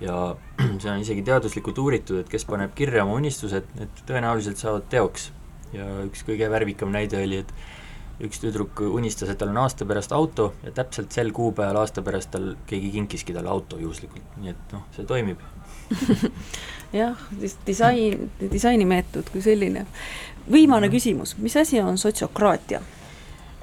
ja 0.00 0.14
see 0.80 0.90
on 0.90 1.00
isegi 1.02 1.24
teaduslikult 1.26 1.78
uuritud, 1.78 2.20
et 2.22 2.28
kes 2.30 2.44
paneb 2.44 2.74
kirja 2.74 3.04
oma 3.04 3.16
unistused, 3.18 3.72
need 3.78 4.04
tõenäoliselt 4.06 4.60
saavad 4.60 4.88
teoks. 4.90 5.32
ja 5.72 5.86
üks 6.04 6.24
kõige 6.24 6.50
värvikam 6.50 6.92
näide 6.92 7.22
oli, 7.22 7.42
et 7.44 7.52
üks 8.24 8.40
tüdruk 8.42 8.80
unistas, 8.82 9.30
et 9.30 9.38
tal 9.38 9.52
on 9.52 9.60
aasta 9.62 9.86
pärast 9.86 10.12
auto 10.12 10.52
ja 10.64 10.72
täpselt 10.74 11.14
sel 11.14 11.30
kuupäeval 11.34 11.82
aasta 11.82 12.02
pärast 12.02 12.32
tal 12.34 12.50
keegi 12.66 12.90
kinkiski 12.96 13.34
talle 13.36 13.50
auto 13.52 13.78
juhuslikult, 13.78 14.36
nii 14.42 14.50
et 14.54 14.74
noh, 14.74 14.84
see 14.96 15.06
toimib. 15.06 15.42
Jah, 16.98 17.20
disain, 17.66 18.30
disainimeetod 18.40 19.30
kui 19.32 19.42
selline. 19.44 19.86
viimane 20.52 20.88
küsimus, 20.88 21.36
mis 21.38 21.56
asi 21.56 21.80
on 21.80 21.98
sotsiokraatia? 21.98 22.80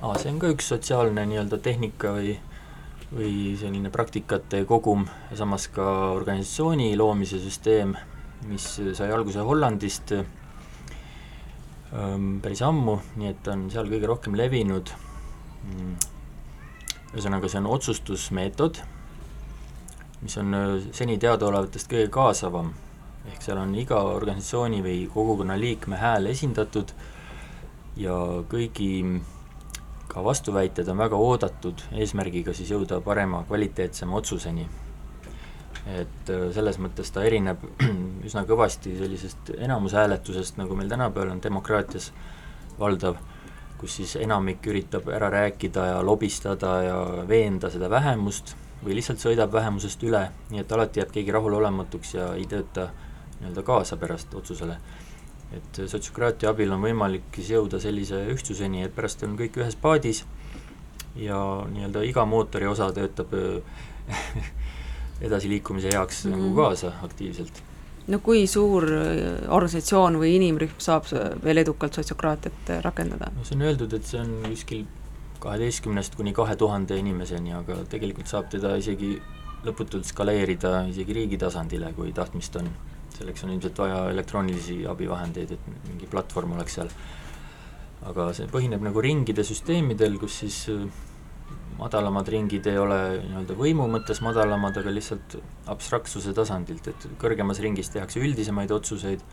aa, 0.02 0.18
see 0.22 0.32
on 0.32 0.40
ka 0.40 0.52
üks 0.54 0.70
sotsiaalne 0.70 1.26
nii-öelda 1.26 1.58
tehnika 1.58 2.14
või 2.16 2.36
või 3.16 3.56
selline 3.60 3.92
praktikate 3.94 4.64
kogum 4.68 5.06
samas 5.38 5.68
ka 5.72 5.86
organisatsiooni 6.16 6.96
loomise 6.98 7.40
süsteem, 7.40 7.94
mis 8.50 8.66
sai 8.98 9.12
alguse 9.14 9.46
Hollandist 9.46 10.12
päris 12.44 12.62
ammu, 12.66 12.98
nii 13.16 13.30
et 13.32 13.48
on 13.52 13.68
seal 13.72 13.88
kõige 13.92 14.10
rohkem 14.10 14.36
levinud. 14.36 14.92
Ühesõnaga, 17.16 17.48
see 17.48 17.62
on 17.62 17.70
otsustusmeetod, 17.72 18.82
mis 20.22 20.36
on 20.42 20.58
seni 20.92 21.16
teadaolevatest 21.22 21.88
kõige 21.92 22.10
kaasavam 22.12 22.74
ehk 23.32 23.42
seal 23.42 23.58
on 23.58 23.74
iga 23.78 24.02
organisatsiooni 24.14 24.82
või 24.86 24.98
kogukonna 25.14 25.58
liikme 25.58 25.98
hääl 25.98 26.30
esindatud 26.30 26.92
ja 27.98 28.16
kõigi 28.52 28.90
ka 30.12 30.24
vastuväited 30.24 30.88
on 30.92 31.02
väga 31.02 31.18
oodatud, 31.20 31.82
eesmärgiga 31.92 32.54
siis 32.54 32.72
jõuda 32.72 33.02
parema, 33.04 33.44
kvaliteetsema 33.48 34.16
otsuseni. 34.16 34.68
Et 35.86 36.30
äh, 36.34 36.48
selles 36.56 36.80
mõttes 36.82 37.12
ta 37.14 37.24
erineb 37.28 37.62
üsna 38.28 38.46
kõvasti 38.48 38.96
sellisest 38.98 39.54
enamushääletusest, 39.58 40.58
nagu 40.62 40.78
meil 40.78 40.90
tänapäeval 40.90 41.36
on 41.36 41.42
demokraatias 41.44 42.12
valdav, 42.80 43.20
kus 43.80 44.00
siis 44.00 44.16
enamik 44.20 44.66
üritab 44.72 45.10
ära 45.14 45.30
rääkida 45.32 45.90
ja 45.92 46.04
lobistada 46.06 46.76
ja 46.84 47.00
veenda 47.28 47.70
seda 47.70 47.90
vähemust 47.92 48.56
või 48.84 48.98
lihtsalt 48.98 49.22
sõidab 49.22 49.54
vähemusest 49.54 50.04
üle, 50.06 50.28
nii 50.52 50.62
et 50.62 50.72
alati 50.72 51.02
jääb 51.02 51.12
keegi 51.14 51.34
rahulolematuks 51.34 52.14
ja 52.16 52.30
ei 52.38 52.46
tööta 52.50 52.90
nii-öelda 53.40 53.64
kaasa 53.66 53.98
pärast 53.98 54.34
otsusele. 54.34 54.78
et 55.56 55.78
sotsiokraatia 55.88 56.50
abil 56.50 56.72
on 56.74 56.82
võimalik 56.82 57.36
siis 57.36 57.52
jõuda 57.54 57.80
sellise 57.80 58.26
ühtsuseni, 58.34 58.84
et 58.84 58.96
pärast 58.96 59.24
on 59.24 59.38
kõik 59.38 59.58
ühes 59.62 59.76
paadis 59.76 60.26
ja 61.16 61.38
nii-öelda 61.72 62.04
iga 62.04 62.26
mootori 62.26 62.68
osa 62.68 62.92
töötab 62.92 63.32
edasiliikumise 65.22 65.94
heaks 65.94 66.26
mm 66.26 66.32
-hmm. 66.32 66.38
nagu 66.38 66.56
kaasa 66.56 66.92
aktiivselt. 67.04 67.64
no 68.08 68.20
kui 68.20 68.48
suur 68.48 68.84
äh, 68.84 69.50
organisatsioon 69.50 70.20
või 70.22 70.36
inimrühm 70.36 70.78
saab 70.78 71.06
veel 71.44 71.58
edukalt 71.58 71.94
sotsiokraatiat 71.94 72.70
äh, 72.70 72.84
rakendada? 72.84 73.32
no 73.36 73.44
see 73.44 73.56
on 73.56 73.62
öeldud, 73.62 73.94
et 73.94 74.06
see 74.06 74.22
on 74.22 74.36
kuskil 74.50 74.86
kaheteistkümnest 75.40 76.16
kuni 76.16 76.34
kahe 76.34 76.56
tuhande 76.56 76.98
inimeseni, 76.98 77.54
aga 77.54 77.76
tegelikult 77.90 78.28
saab 78.28 78.50
teda 78.50 78.76
isegi 78.76 79.22
lõputult 79.66 80.06
skaleerida 80.06 80.88
isegi 80.90 81.14
riigi 81.14 81.38
tasandile, 81.38 81.94
kui 81.94 82.14
tahtmist 82.14 82.56
on 82.56 82.70
selleks 83.18 83.44
on 83.44 83.54
ilmselt 83.56 83.78
vaja 83.78 84.10
elektroonilisi 84.12 84.86
abivahendeid, 84.92 85.52
et 85.56 85.68
mingi 85.88 86.08
platvorm 86.12 86.58
oleks 86.58 86.80
seal. 86.80 86.92
aga 88.06 88.28
see 88.38 88.46
põhineb 88.52 88.84
nagu 88.86 89.02
ringide 89.02 89.44
süsteemidel, 89.48 90.20
kus 90.22 90.40
siis 90.44 90.58
äh, 90.70 90.84
madalamad 91.80 92.30
ringid 92.32 92.68
ei 92.72 92.78
ole 92.80 93.00
nii-öelda 93.26 93.58
võimu 93.60 93.90
mõttes 93.92 94.22
madalamad, 94.24 94.78
aga 94.80 94.94
lihtsalt 94.94 95.38
abstraktsuse 95.72 96.34
tasandilt, 96.36 96.88
et 96.92 97.08
kõrgemas 97.22 97.60
ringis 97.64 97.92
tehakse 97.94 98.22
üldisemaid 98.24 98.72
otsuseid 98.72 99.24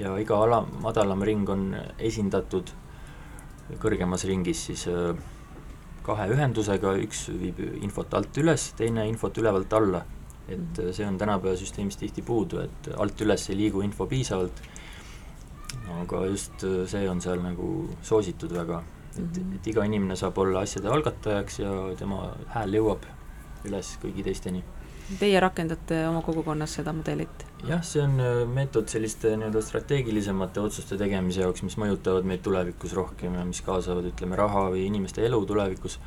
ja 0.00 0.14
iga 0.20 0.40
ala, 0.44 0.62
madalam 0.82 1.24
ring 1.24 1.48
on 1.52 1.70
esindatud 1.98 2.72
kõrgemas 3.82 4.24
ringis 4.28 4.66
siis 4.68 4.86
äh, 4.90 5.12
kahe 6.06 6.28
ühendusega, 6.32 6.94
üks 7.02 7.26
viib 7.34 7.60
infot 7.82 8.14
alt 8.14 8.38
üles, 8.38 8.70
teine 8.78 9.06
infot 9.10 9.36
ülevalt 9.42 9.72
alla. 9.76 10.04
Et 10.46 10.80
äh, 10.82 10.92
see 10.94 11.06
on 11.06 11.18
tänapäeva 11.18 11.58
süsteemis 11.58 11.98
tihti 12.00 12.24
puudu, 12.26 12.62
et 12.62 12.90
alt 12.96 13.24
üles 13.26 13.48
ei 13.50 13.58
liigu 13.64 13.82
info 13.84 14.06
piisavalt, 14.10 14.62
aga 16.02 16.26
just 16.30 16.64
äh, 16.66 16.84
see 16.90 17.08
on 17.10 17.22
seal 17.24 17.42
nagu 17.42 17.72
soositud 18.06 18.54
väga, 18.54 18.82
et 19.18 19.38
-hmm. 19.38 19.54
et 19.56 19.66
iga 19.66 19.84
inimene 19.84 20.16
saab 20.16 20.38
olla 20.38 20.60
asjade 20.60 20.88
algatajaks 20.88 21.58
ja 21.58 21.70
tema 21.98 22.34
hääl 22.54 22.80
jõuab 22.80 23.06
üles 23.64 23.92
kõigi 24.02 24.24
teisteni. 24.26 24.62
teie 25.20 25.40
rakendate 25.40 26.00
oma 26.08 26.20
kogukonnas 26.26 26.72
seda 26.78 26.92
mudelit? 26.92 27.44
jah, 27.68 27.82
see 27.86 28.02
on 28.02 28.20
äh, 28.20 28.42
meetod 28.58 28.88
selliste 28.90 29.36
nii-öelda 29.36 29.62
strateegilisemate 29.62 30.60
otsuste 30.60 30.98
tegemise 30.98 31.44
jaoks, 31.44 31.62
mis 31.62 31.76
mõjutavad 31.78 32.26
meid 32.26 32.42
tulevikus 32.46 32.94
rohkem 32.98 33.34
ja 33.38 33.44
mis 33.44 33.62
kaasavad, 33.66 34.08
ütleme, 34.10 34.38
raha 34.38 34.68
või 34.74 34.86
inimeste 34.86 35.24
elu 35.26 35.44
tulevikus, 35.46 36.00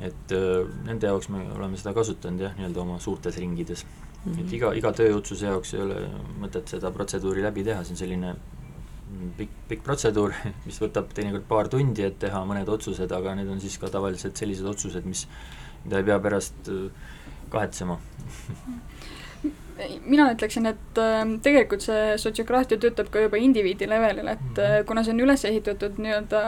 et 0.00 0.36
äh, 0.36 0.68
nende 0.84 1.08
jaoks 1.08 1.30
me 1.32 1.46
oleme 1.56 1.80
seda 1.80 1.94
kasutanud 1.96 2.46
jah, 2.46 2.54
nii-öelda 2.58 2.84
oma 2.84 3.00
suurtes 3.00 3.40
ringides 3.40 3.84
mm. 3.84 4.32
-hmm. 4.32 4.44
et 4.44 4.52
iga, 4.52 4.72
iga 4.82 4.92
tööotsuse 4.92 5.46
jaoks 5.46 5.74
ei 5.74 5.82
ole 5.86 6.04
mõtet 6.40 6.68
seda 6.76 6.92
protseduuri 6.94 7.42
läbi 7.42 7.64
teha, 7.64 7.84
see 7.84 7.96
on 7.96 8.04
selline 8.04 8.36
pikk, 9.38 9.54
pikk 9.70 9.84
protseduur, 9.86 10.34
mis 10.66 10.80
võtab 10.82 11.12
teinekord 11.16 11.46
paar 11.48 11.70
tundi, 11.72 12.04
et 12.06 12.18
teha 12.22 12.42
mõned 12.48 12.68
otsused, 12.70 13.12
aga 13.14 13.36
need 13.38 13.50
on 13.52 13.62
siis 13.62 13.78
ka 13.80 13.90
tavaliselt 13.92 14.38
sellised 14.40 14.66
otsused, 14.68 15.06
mis, 15.08 15.26
mida 15.84 16.00
ei 16.00 16.08
pea 16.08 16.18
pärast 16.22 16.70
äh, 16.72 17.14
kahetsema. 17.52 17.98
Mina 20.10 20.26
ütleksin, 20.34 20.66
et 20.66 20.98
äh, 20.98 21.24
tegelikult 21.44 21.84
see 21.86 22.14
sotsiokraatia 22.18 22.80
töötab 22.82 23.12
ka 23.14 23.22
juba 23.26 23.40
indiviidi 23.40 23.88
levelil, 23.90 24.32
et 24.34 24.62
äh, 24.62 24.78
kuna 24.86 25.04
see 25.06 25.14
on 25.14 25.26
üles 25.26 25.44
ehitatud 25.48 26.00
nii-öelda 26.02 26.44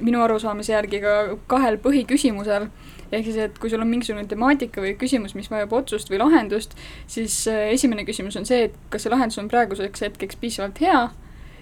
minu 0.00 0.22
arusaamise 0.24 0.72
järgi 0.72 1.00
ka 1.02 1.14
kahel 1.50 1.76
põhiküsimusel, 1.82 2.68
ehk 3.12 3.24
siis, 3.24 3.36
et 3.36 3.58
kui 3.58 3.70
sul 3.70 3.82
on 3.82 3.90
mingisugune 3.90 4.26
temaatika 4.30 4.82
või 4.84 4.94
küsimus, 5.00 5.34
mis 5.38 5.50
vajab 5.50 5.72
otsust 5.80 6.12
või 6.12 6.22
lahendust, 6.22 6.76
siis 7.10 7.42
äh, 7.50 7.70
esimene 7.74 8.06
küsimus 8.08 8.38
on 8.38 8.46
see, 8.48 8.68
et 8.68 8.78
kas 8.90 9.06
see 9.06 9.12
lahendus 9.12 9.40
on 9.42 9.50
praeguseks 9.50 10.06
hetkeks 10.06 10.40
piisavalt 10.40 10.80
hea 10.84 11.08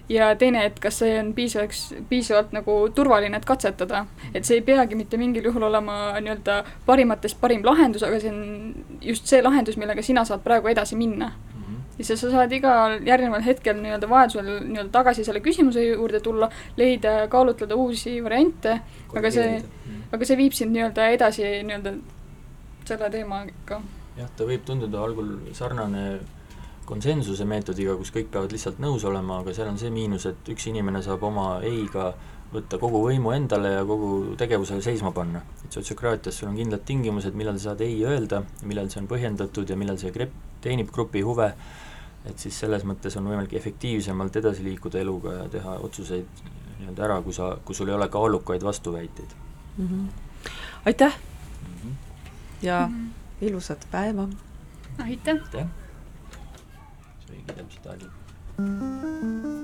ja 0.09 0.35
teine, 0.35 0.63
et 0.65 0.79
kas 0.81 0.99
see 1.03 1.19
on 1.19 1.33
piisavaks, 1.37 1.81
piisavalt 2.09 2.53
nagu 2.55 2.75
turvaline, 2.95 3.37
et 3.37 3.45
katsetada. 3.45 4.05
et 4.33 4.45
see 4.45 4.59
ei 4.59 4.65
peagi 4.65 4.95
mitte 4.95 5.17
mingil 5.17 5.45
juhul 5.51 5.63
olema 5.69 6.19
nii-öelda 6.21 6.63
parimatest 6.85 7.39
parim 7.41 7.65
lahendus, 7.65 8.03
aga 8.03 8.19
see 8.19 8.33
on 8.33 8.73
just 9.01 9.27
see 9.29 9.41
lahendus, 9.41 9.77
millega 9.77 10.01
sina 10.01 10.25
saad 10.25 10.43
praegu 10.43 10.67
edasi 10.67 10.95
minna. 10.95 11.31
Ja 11.99 12.05
siis 12.05 12.21
sa 12.23 12.31
saad 12.31 12.53
igal 12.55 12.97
järgneval 13.05 13.43
hetkel 13.43 13.77
nii-öelda 13.83 14.09
vajadusel 14.09 14.47
nii-öelda 14.69 14.91
tagasi 14.93 15.25
selle 15.27 15.43
küsimuse 15.43 15.83
juurde 15.83 16.21
tulla, 16.23 16.49
leida, 16.79 17.27
kaalutleda 17.31 17.75
uusi 17.75 18.15
variante, 18.23 18.79
aga 19.15 19.31
see, 19.35 19.59
aga 20.15 20.25
see 20.25 20.39
viib 20.39 20.55
sind 20.55 20.75
nii-öelda 20.75 21.11
edasi 21.17 21.45
nii-öelda 21.67 21.95
selle 22.87 23.11
teemaga. 23.13 23.81
jah, 24.17 24.31
ta 24.35 24.47
võib 24.47 24.65
tunduda 24.65 25.03
algul 25.03 25.35
sarnane 25.53 26.05
konsensuse 26.89 27.45
meetodiga, 27.45 27.93
kus 27.99 28.09
kõik 28.15 28.31
peavad 28.33 28.55
lihtsalt 28.55 28.79
nõus 28.81 29.03
olema, 29.05 29.43
aga 29.43 29.53
seal 29.53 29.69
on 29.69 29.77
see 29.77 29.91
miinus, 29.93 30.25
et 30.25 30.53
üks 30.55 30.65
inimene 30.71 31.03
saab 31.05 31.23
oma 31.27 31.59
ei-ga 31.65 32.13
võtta 32.49 32.79
kogu 32.81 33.03
võimu 33.03 33.33
endale 33.35 33.75
ja 33.75 33.83
kogu 33.85 34.33
tegevuse 34.39 34.79
seisma 34.81 35.11
panna. 35.13 35.43
et 35.65 35.75
sotsiokraatias 35.75 36.39
sul 36.39 36.49
on 36.49 36.57
kindlad 36.57 36.81
tingimused, 36.85 37.35
millal 37.37 37.59
sa 37.59 37.69
saad 37.69 37.83
ei 37.85 37.99
öelda, 38.05 38.41
millal 38.63 38.89
see 38.89 39.03
on 39.03 39.11
põhjendatud 39.11 39.69
ja 39.69 39.77
millal 39.77 39.99
see 40.01 40.09
grep-, 40.15 40.33
teenib 40.63 40.89
grupi 40.91 41.21
huve, 41.21 41.51
et 42.25 42.39
siis 42.39 42.59
selles 42.59 42.83
mõttes 42.83 43.15
on 43.17 43.27
võimalik 43.27 43.53
efektiivsemalt 43.53 44.35
edasi 44.41 44.63
liikuda 44.63 44.99
eluga 44.99 45.33
ja 45.33 45.49
teha 45.49 45.77
otsuseid 45.87 46.43
nii-öelda 46.79 47.05
ära, 47.05 47.21
kui 47.21 47.33
sa, 47.33 47.53
kui 47.65 47.75
sul 47.75 47.89
ei 47.89 47.95
ole 47.95 48.09
kaalukaid 48.11 48.63
vastuväiteid 48.63 49.35
mm. 49.77 49.87
-hmm. 49.87 50.49
aitäh 50.85 51.17
mm! 51.17 51.75
-hmm. 51.75 51.93
ja 52.61 52.87
mm 52.87 52.95
-hmm. 52.95 53.45
ilusat 53.47 53.87
päeva! 53.91 54.27
aitäh! 55.03 55.35
aitäh! 55.35 55.67
täpselt 57.55 57.85
oli. 57.85 59.58